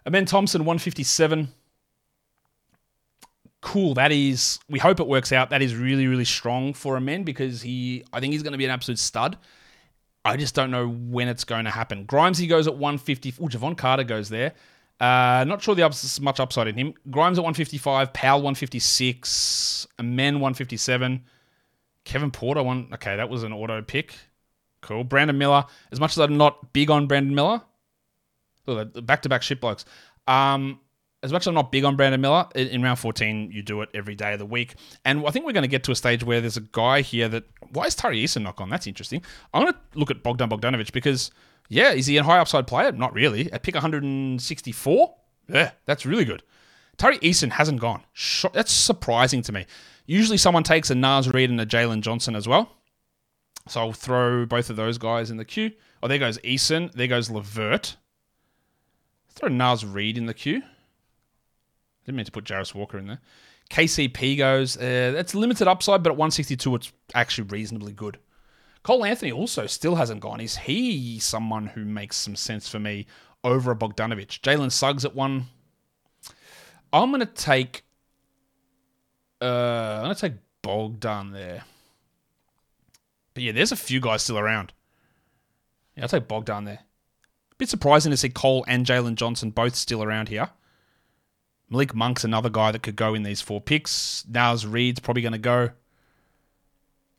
Amen 0.06 0.26
Thompson 0.26 0.60
157 0.60 1.48
cool. 3.64 3.94
That 3.94 4.12
is, 4.12 4.60
we 4.68 4.78
hope 4.78 5.00
it 5.00 5.08
works 5.08 5.32
out. 5.32 5.48
That 5.50 5.62
is 5.62 5.74
really, 5.74 6.06
really 6.06 6.26
strong 6.26 6.74
for 6.74 6.96
Amen 6.96 7.24
because 7.24 7.62
he, 7.62 8.04
I 8.12 8.20
think 8.20 8.32
he's 8.32 8.42
going 8.42 8.52
to 8.52 8.58
be 8.58 8.66
an 8.66 8.70
absolute 8.70 8.98
stud. 8.98 9.38
I 10.22 10.36
just 10.36 10.54
don't 10.54 10.70
know 10.70 10.86
when 10.86 11.28
it's 11.28 11.44
going 11.44 11.64
to 11.64 11.70
happen. 11.70 12.04
Grimes, 12.04 12.36
he 12.36 12.46
goes 12.46 12.66
at 12.66 12.74
150. 12.74 13.34
Oh, 13.40 13.48
Jevon 13.48 13.76
Carter 13.76 14.04
goes 14.04 14.28
there. 14.28 14.52
Uh, 15.00 15.44
not 15.48 15.62
sure 15.62 15.74
the 15.74 15.82
ups, 15.82 16.20
much 16.20 16.40
upside 16.40 16.68
in 16.68 16.76
him. 16.76 16.94
Grimes 17.10 17.38
at 17.38 17.42
155, 17.42 18.12
Powell 18.12 18.42
156, 18.42 19.86
Amen 19.98 20.34
157, 20.34 21.24
Kevin 22.04 22.30
Porter 22.30 22.62
one. 22.62 22.88
Okay, 22.92 23.16
that 23.16 23.28
was 23.28 23.42
an 23.44 23.52
auto 23.52 23.80
pick. 23.80 24.14
Cool. 24.82 25.04
Brandon 25.04 25.36
Miller. 25.36 25.64
As 25.90 25.98
much 25.98 26.12
as 26.12 26.18
I'm 26.18 26.36
not 26.36 26.74
big 26.74 26.90
on 26.90 27.06
Brandon 27.06 27.34
Miller, 27.34 27.62
look, 28.66 29.06
back 29.06 29.22
to 29.22 29.30
back 29.30 29.42
shit 29.42 29.60
blokes. 29.60 29.86
Um, 30.26 30.80
as 31.24 31.32
much 31.32 31.42
as 31.42 31.46
I'm 31.48 31.54
not 31.54 31.72
big 31.72 31.84
on 31.84 31.96
Brandon 31.96 32.20
Miller, 32.20 32.46
in, 32.54 32.82
round 32.82 32.98
14, 32.98 33.50
you 33.50 33.62
do 33.62 33.80
it 33.80 33.88
every 33.94 34.14
day 34.14 34.34
of 34.34 34.38
the 34.38 34.46
week. 34.46 34.74
And 35.04 35.26
I 35.26 35.30
think 35.30 35.46
we're 35.46 35.52
going 35.52 35.62
to 35.62 35.68
get 35.68 35.82
to 35.84 35.92
a 35.92 35.96
stage 35.96 36.22
where 36.22 36.40
there's 36.40 36.58
a 36.58 36.60
guy 36.60 37.00
here 37.00 37.28
that. 37.30 37.44
Why 37.70 37.84
is 37.84 37.94
Tari 37.94 38.22
Eason 38.22 38.42
not 38.42 38.56
gone? 38.56 38.68
That's 38.68 38.86
interesting. 38.86 39.22
I'm 39.52 39.62
going 39.62 39.72
to 39.72 39.80
look 39.94 40.10
at 40.10 40.22
Bogdan 40.22 40.50
Bogdanovic 40.50 40.92
because, 40.92 41.30
yeah, 41.68 41.92
is 41.92 42.06
he 42.06 42.18
a 42.18 42.22
high 42.22 42.38
upside 42.38 42.66
player? 42.66 42.92
Not 42.92 43.14
really. 43.14 43.50
At 43.52 43.62
pick 43.62 43.74
164, 43.74 45.14
yeah, 45.48 45.70
that's 45.86 46.04
really 46.04 46.26
good. 46.26 46.42
Tari 46.98 47.18
Eason 47.18 47.50
hasn't 47.50 47.80
gone. 47.80 48.02
That's 48.52 48.72
surprising 48.72 49.42
to 49.42 49.52
me. 49.52 49.66
Usually 50.06 50.36
someone 50.36 50.62
takes 50.62 50.90
a 50.90 50.94
Naz 50.94 51.32
Reid 51.32 51.50
and 51.50 51.60
a 51.60 51.66
Jalen 51.66 52.02
Johnson 52.02 52.36
as 52.36 52.46
well. 52.46 52.70
So 53.66 53.80
I'll 53.80 53.92
throw 53.92 54.44
both 54.44 54.68
of 54.68 54.76
those 54.76 54.98
guys 54.98 55.30
in 55.30 55.38
the 55.38 55.44
queue. 55.44 55.72
Oh, 56.02 56.08
there 56.08 56.18
goes 56.18 56.38
Eason. 56.38 56.92
There 56.92 57.06
goes 57.06 57.30
Levert. 57.30 57.96
Throw 59.30 59.48
Naz 59.48 59.84
Reid 59.84 60.18
in 60.18 60.26
the 60.26 60.34
queue. 60.34 60.62
Didn't 62.04 62.16
mean 62.16 62.26
to 62.26 62.32
put 62.32 62.44
Jarace 62.44 62.74
Walker 62.74 62.98
in 62.98 63.06
there. 63.06 63.20
KCP 63.70 64.38
goes, 64.38 64.76
uh, 64.76 65.12
that's 65.14 65.34
limited 65.34 65.66
upside, 65.66 66.02
but 66.02 66.10
at 66.10 66.16
162, 66.16 66.74
it's 66.74 66.92
actually 67.14 67.48
reasonably 67.48 67.92
good. 67.92 68.18
Cole 68.82 69.04
Anthony 69.04 69.32
also 69.32 69.66
still 69.66 69.94
hasn't 69.94 70.20
gone. 70.20 70.40
Is 70.40 70.58
he 70.58 71.18
someone 71.18 71.68
who 71.68 71.84
makes 71.84 72.16
some 72.16 72.36
sense 72.36 72.68
for 72.68 72.78
me 72.78 73.06
over 73.42 73.70
a 73.70 73.76
Bogdanovic? 73.76 74.40
Jalen 74.40 74.70
Suggs 74.70 75.06
at 75.06 75.14
one. 75.14 75.46
I'm 76.92 77.10
gonna 77.10 77.24
take. 77.24 77.82
Uh, 79.40 79.96
I'm 79.96 80.02
gonna 80.02 80.14
take 80.14 80.34
Bogdan 80.60 81.32
there. 81.32 81.64
But 83.32 83.42
yeah, 83.42 83.52
there's 83.52 83.72
a 83.72 83.76
few 83.76 84.00
guys 84.00 84.22
still 84.22 84.38
around. 84.38 84.74
Yeah, 85.96 86.02
I'll 86.02 86.08
take 86.08 86.28
Bogdan 86.28 86.64
there. 86.64 86.80
Bit 87.56 87.70
surprising 87.70 88.10
to 88.10 88.16
see 88.16 88.28
Cole 88.28 88.64
and 88.68 88.84
Jalen 88.84 89.14
Johnson 89.14 89.50
both 89.50 89.74
still 89.76 90.02
around 90.02 90.28
here. 90.28 90.50
Malik 91.74 91.92
Monk's 91.92 92.22
another 92.22 92.50
guy 92.50 92.70
that 92.70 92.84
could 92.84 92.94
go 92.94 93.14
in 93.14 93.24
these 93.24 93.40
four 93.40 93.60
picks. 93.60 94.24
Naz 94.28 94.64
Reid's 94.64 95.00
probably 95.00 95.22
going 95.22 95.32
to 95.32 95.38
go. 95.38 95.70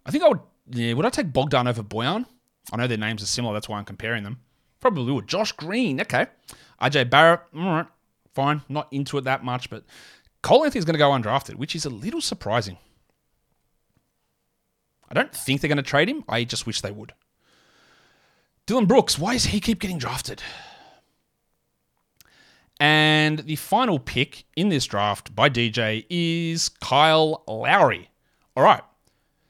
I 0.05 0.11
think 0.11 0.23
I 0.23 0.29
would. 0.29 0.39
Yeah, 0.71 0.93
would 0.93 1.05
I 1.05 1.09
take 1.09 1.33
Bogdan 1.33 1.67
over 1.67 1.83
Bojan? 1.83 2.25
I 2.71 2.77
know 2.77 2.87
their 2.87 2.97
names 2.97 3.21
are 3.21 3.25
similar. 3.27 3.53
That's 3.53 3.67
why 3.67 3.77
I'm 3.77 3.85
comparing 3.85 4.23
them. 4.23 4.39
Probably 4.79 5.11
would. 5.11 5.27
Josh 5.27 5.51
Green. 5.51 5.99
Okay. 5.99 6.27
RJ 6.81 7.09
Barrett. 7.09 7.41
All 7.53 7.65
right. 7.65 7.85
Fine. 8.33 8.61
Not 8.69 8.87
into 8.91 9.17
it 9.17 9.25
that 9.25 9.43
much, 9.43 9.69
but 9.69 9.83
Cole 10.41 10.63
Anthony's 10.63 10.85
going 10.85 10.93
to 10.93 10.99
go 10.99 11.11
undrafted, 11.11 11.55
which 11.55 11.75
is 11.75 11.83
a 11.83 11.89
little 11.89 12.21
surprising. 12.21 12.77
I 15.09 15.13
don't 15.13 15.35
think 15.35 15.59
they're 15.59 15.67
going 15.67 15.77
to 15.77 15.83
trade 15.83 16.07
him. 16.07 16.23
I 16.29 16.45
just 16.45 16.65
wish 16.65 16.79
they 16.79 16.91
would. 16.91 17.13
Dillon 18.65 18.85
Brooks. 18.85 19.19
Why 19.19 19.33
does 19.33 19.47
he 19.47 19.59
keep 19.59 19.79
getting 19.79 19.97
drafted? 19.97 20.41
And 22.80 23.39
the 23.39 23.55
final 23.55 23.99
pick 23.99 24.45
in 24.55 24.69
this 24.69 24.86
draft 24.86 25.36
by 25.36 25.49
DJ 25.49 26.05
is 26.09 26.69
Kyle 26.69 27.43
Lowry. 27.47 28.09
All 28.55 28.63
right. 28.63 28.84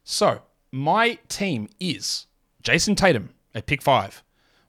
So 0.04 0.42
my 0.72 1.18
team 1.28 1.68
is 1.80 2.28
Jayson 2.64 2.96
Tatum 2.96 3.30
at 3.56 3.66
pick 3.66 3.82
five, 3.82 4.24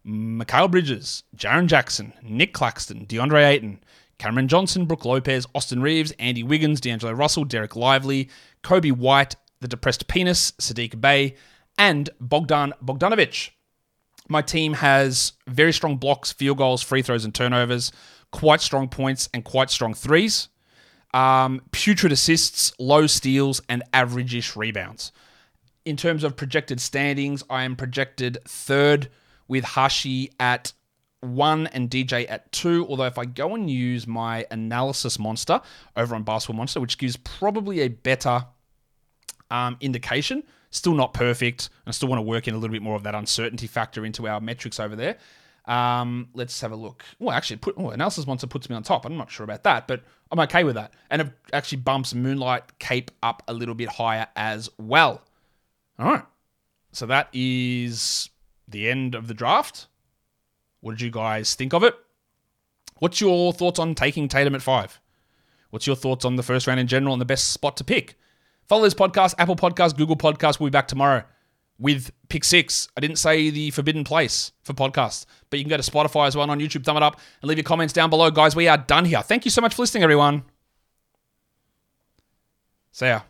Mikal 0.06 0.70
Bridges, 0.70 1.24
Jaren 1.36 1.66
Jackson, 1.66 2.12
Nick 2.22 2.54
Claxton, 2.54 3.06
DeAndre 3.06 3.46
Ayton, 3.46 3.80
Cameron 4.18 4.48
Johnson, 4.48 4.86
Brook 4.86 5.04
Lopez, 5.04 5.46
Austin 5.54 5.82
Reaves, 5.82 6.12
Andy 6.18 6.42
Wiggins, 6.42 6.80
D'Angelo 6.80 7.12
Russell, 7.12 7.44
Dereck 7.44 7.76
Lively, 7.76 8.30
Coby 8.62 8.92
White, 8.92 9.36
the 9.60 9.68
depressed 9.68 10.08
penis, 10.08 10.52
Saddiq 10.52 11.00
Bey, 11.00 11.34
and 11.76 12.08
Bogdan 12.20 12.72
Bogdanovic. 12.82 13.50
My 14.28 14.42
team 14.42 14.74
has 14.74 15.32
very 15.46 15.72
strong 15.72 15.98
blocks, 15.98 16.32
field 16.32 16.58
goals, 16.58 16.82
free 16.82 17.02
throws, 17.02 17.24
and 17.24 17.34
turnovers 17.34 17.92
quite 18.30 18.60
strong 18.60 18.88
points 18.88 19.28
and 19.32 19.44
quite 19.44 19.70
strong 19.70 19.94
threes. 19.94 20.48
Um, 21.14 21.62
putrid 21.70 22.12
assists, 22.12 22.72
low 22.78 23.06
steals, 23.06 23.62
and 23.68 23.82
average-ish 23.92 24.56
rebounds. 24.56 25.12
In 25.84 25.96
terms 25.96 26.24
of 26.24 26.36
projected 26.36 26.80
standings, 26.80 27.42
I 27.48 27.62
am 27.62 27.76
projected 27.76 28.38
third 28.44 29.08
with 29.48 29.64
Hashi 29.64 30.32
at 30.38 30.72
one 31.20 31.66
and 31.68 31.88
DJ 31.88 32.28
at 32.28 32.50
two. 32.52 32.86
Although 32.88 33.06
if 33.06 33.18
I 33.18 33.24
go 33.24 33.54
and 33.54 33.70
use 33.70 34.06
my 34.06 34.46
analysis 34.50 35.18
monster 35.18 35.60
over 35.96 36.14
on 36.14 36.22
Basketball 36.22 36.56
Monster, 36.56 36.80
which 36.80 36.98
gives 36.98 37.16
probably 37.16 37.80
a 37.80 37.88
better 37.88 38.44
um, 39.50 39.76
indication, 39.80 40.42
still 40.70 40.94
not 40.94 41.14
perfect. 41.14 41.70
and 41.84 41.88
I 41.88 41.92
still 41.92 42.08
want 42.08 42.18
to 42.18 42.24
work 42.24 42.48
in 42.48 42.54
a 42.54 42.58
little 42.58 42.72
bit 42.72 42.82
more 42.82 42.96
of 42.96 43.02
that 43.04 43.14
uncertainty 43.14 43.66
factor 43.66 44.04
into 44.04 44.28
our 44.28 44.40
metrics 44.40 44.80
over 44.80 44.96
there. 44.96 45.16
Um, 45.66 46.28
let's 46.34 46.60
have 46.60 46.72
a 46.72 46.76
look. 46.76 47.02
Well, 47.18 47.34
actually, 47.34 47.56
put 47.56 47.74
oh, 47.76 47.90
analysis 47.90 48.26
monster 48.26 48.46
puts 48.46 48.70
me 48.70 48.76
on 48.76 48.82
top. 48.82 49.04
I'm 49.04 49.16
not 49.16 49.30
sure 49.30 49.44
about 49.44 49.64
that, 49.64 49.88
but 49.88 50.02
I'm 50.30 50.40
okay 50.40 50.64
with 50.64 50.76
that. 50.76 50.94
And 51.10 51.22
it 51.22 51.28
actually 51.52 51.78
bumps 51.78 52.14
Moonlight 52.14 52.78
Cape 52.78 53.10
up 53.22 53.42
a 53.48 53.52
little 53.52 53.74
bit 53.74 53.88
higher 53.88 54.28
as 54.36 54.70
well. 54.78 55.22
All 55.98 56.12
right. 56.12 56.24
So 56.92 57.06
that 57.06 57.28
is 57.32 58.30
the 58.68 58.88
end 58.88 59.14
of 59.14 59.28
the 59.28 59.34
draft. 59.34 59.86
What 60.80 60.92
did 60.92 61.00
you 61.00 61.10
guys 61.10 61.54
think 61.54 61.74
of 61.74 61.82
it? 61.82 61.94
What's 62.98 63.20
your 63.20 63.52
thoughts 63.52 63.78
on 63.78 63.94
taking 63.94 64.28
Tatum 64.28 64.54
at 64.54 64.62
five? 64.62 65.00
What's 65.70 65.86
your 65.86 65.96
thoughts 65.96 66.24
on 66.24 66.36
the 66.36 66.42
first 66.42 66.66
round 66.66 66.80
in 66.80 66.86
general 66.86 67.12
and 67.12 67.20
the 67.20 67.26
best 67.26 67.50
spot 67.50 67.76
to 67.78 67.84
pick? 67.84 68.18
Follow 68.68 68.82
this 68.82 68.94
podcast, 68.94 69.34
Apple 69.38 69.56
Podcast, 69.56 69.96
Google 69.96 70.16
Podcast. 70.16 70.58
We'll 70.58 70.70
be 70.70 70.72
back 70.72 70.88
tomorrow 70.88 71.24
with 71.78 72.10
pick 72.28 72.44
six. 72.44 72.88
I 72.96 73.00
didn't 73.00 73.16
say 73.16 73.50
the 73.50 73.70
forbidden 73.70 74.04
place 74.04 74.52
for 74.62 74.72
podcasts, 74.72 75.26
but 75.50 75.58
you 75.58 75.64
can 75.64 75.70
go 75.70 75.76
to 75.76 75.90
Spotify 75.90 76.26
as 76.26 76.36
well 76.36 76.44
and 76.44 76.52
on 76.52 76.60
YouTube. 76.60 76.84
Thumb 76.84 76.96
it 76.96 77.02
up 77.02 77.20
and 77.42 77.48
leave 77.48 77.58
your 77.58 77.64
comments 77.64 77.92
down 77.92 78.10
below. 78.10 78.30
Guys, 78.30 78.56
we 78.56 78.68
are 78.68 78.78
done 78.78 79.04
here. 79.04 79.22
Thank 79.22 79.44
you 79.44 79.50
so 79.50 79.60
much 79.60 79.74
for 79.74 79.82
listening, 79.82 80.02
everyone. 80.02 80.44
See 82.92 83.06
ya. 83.06 83.20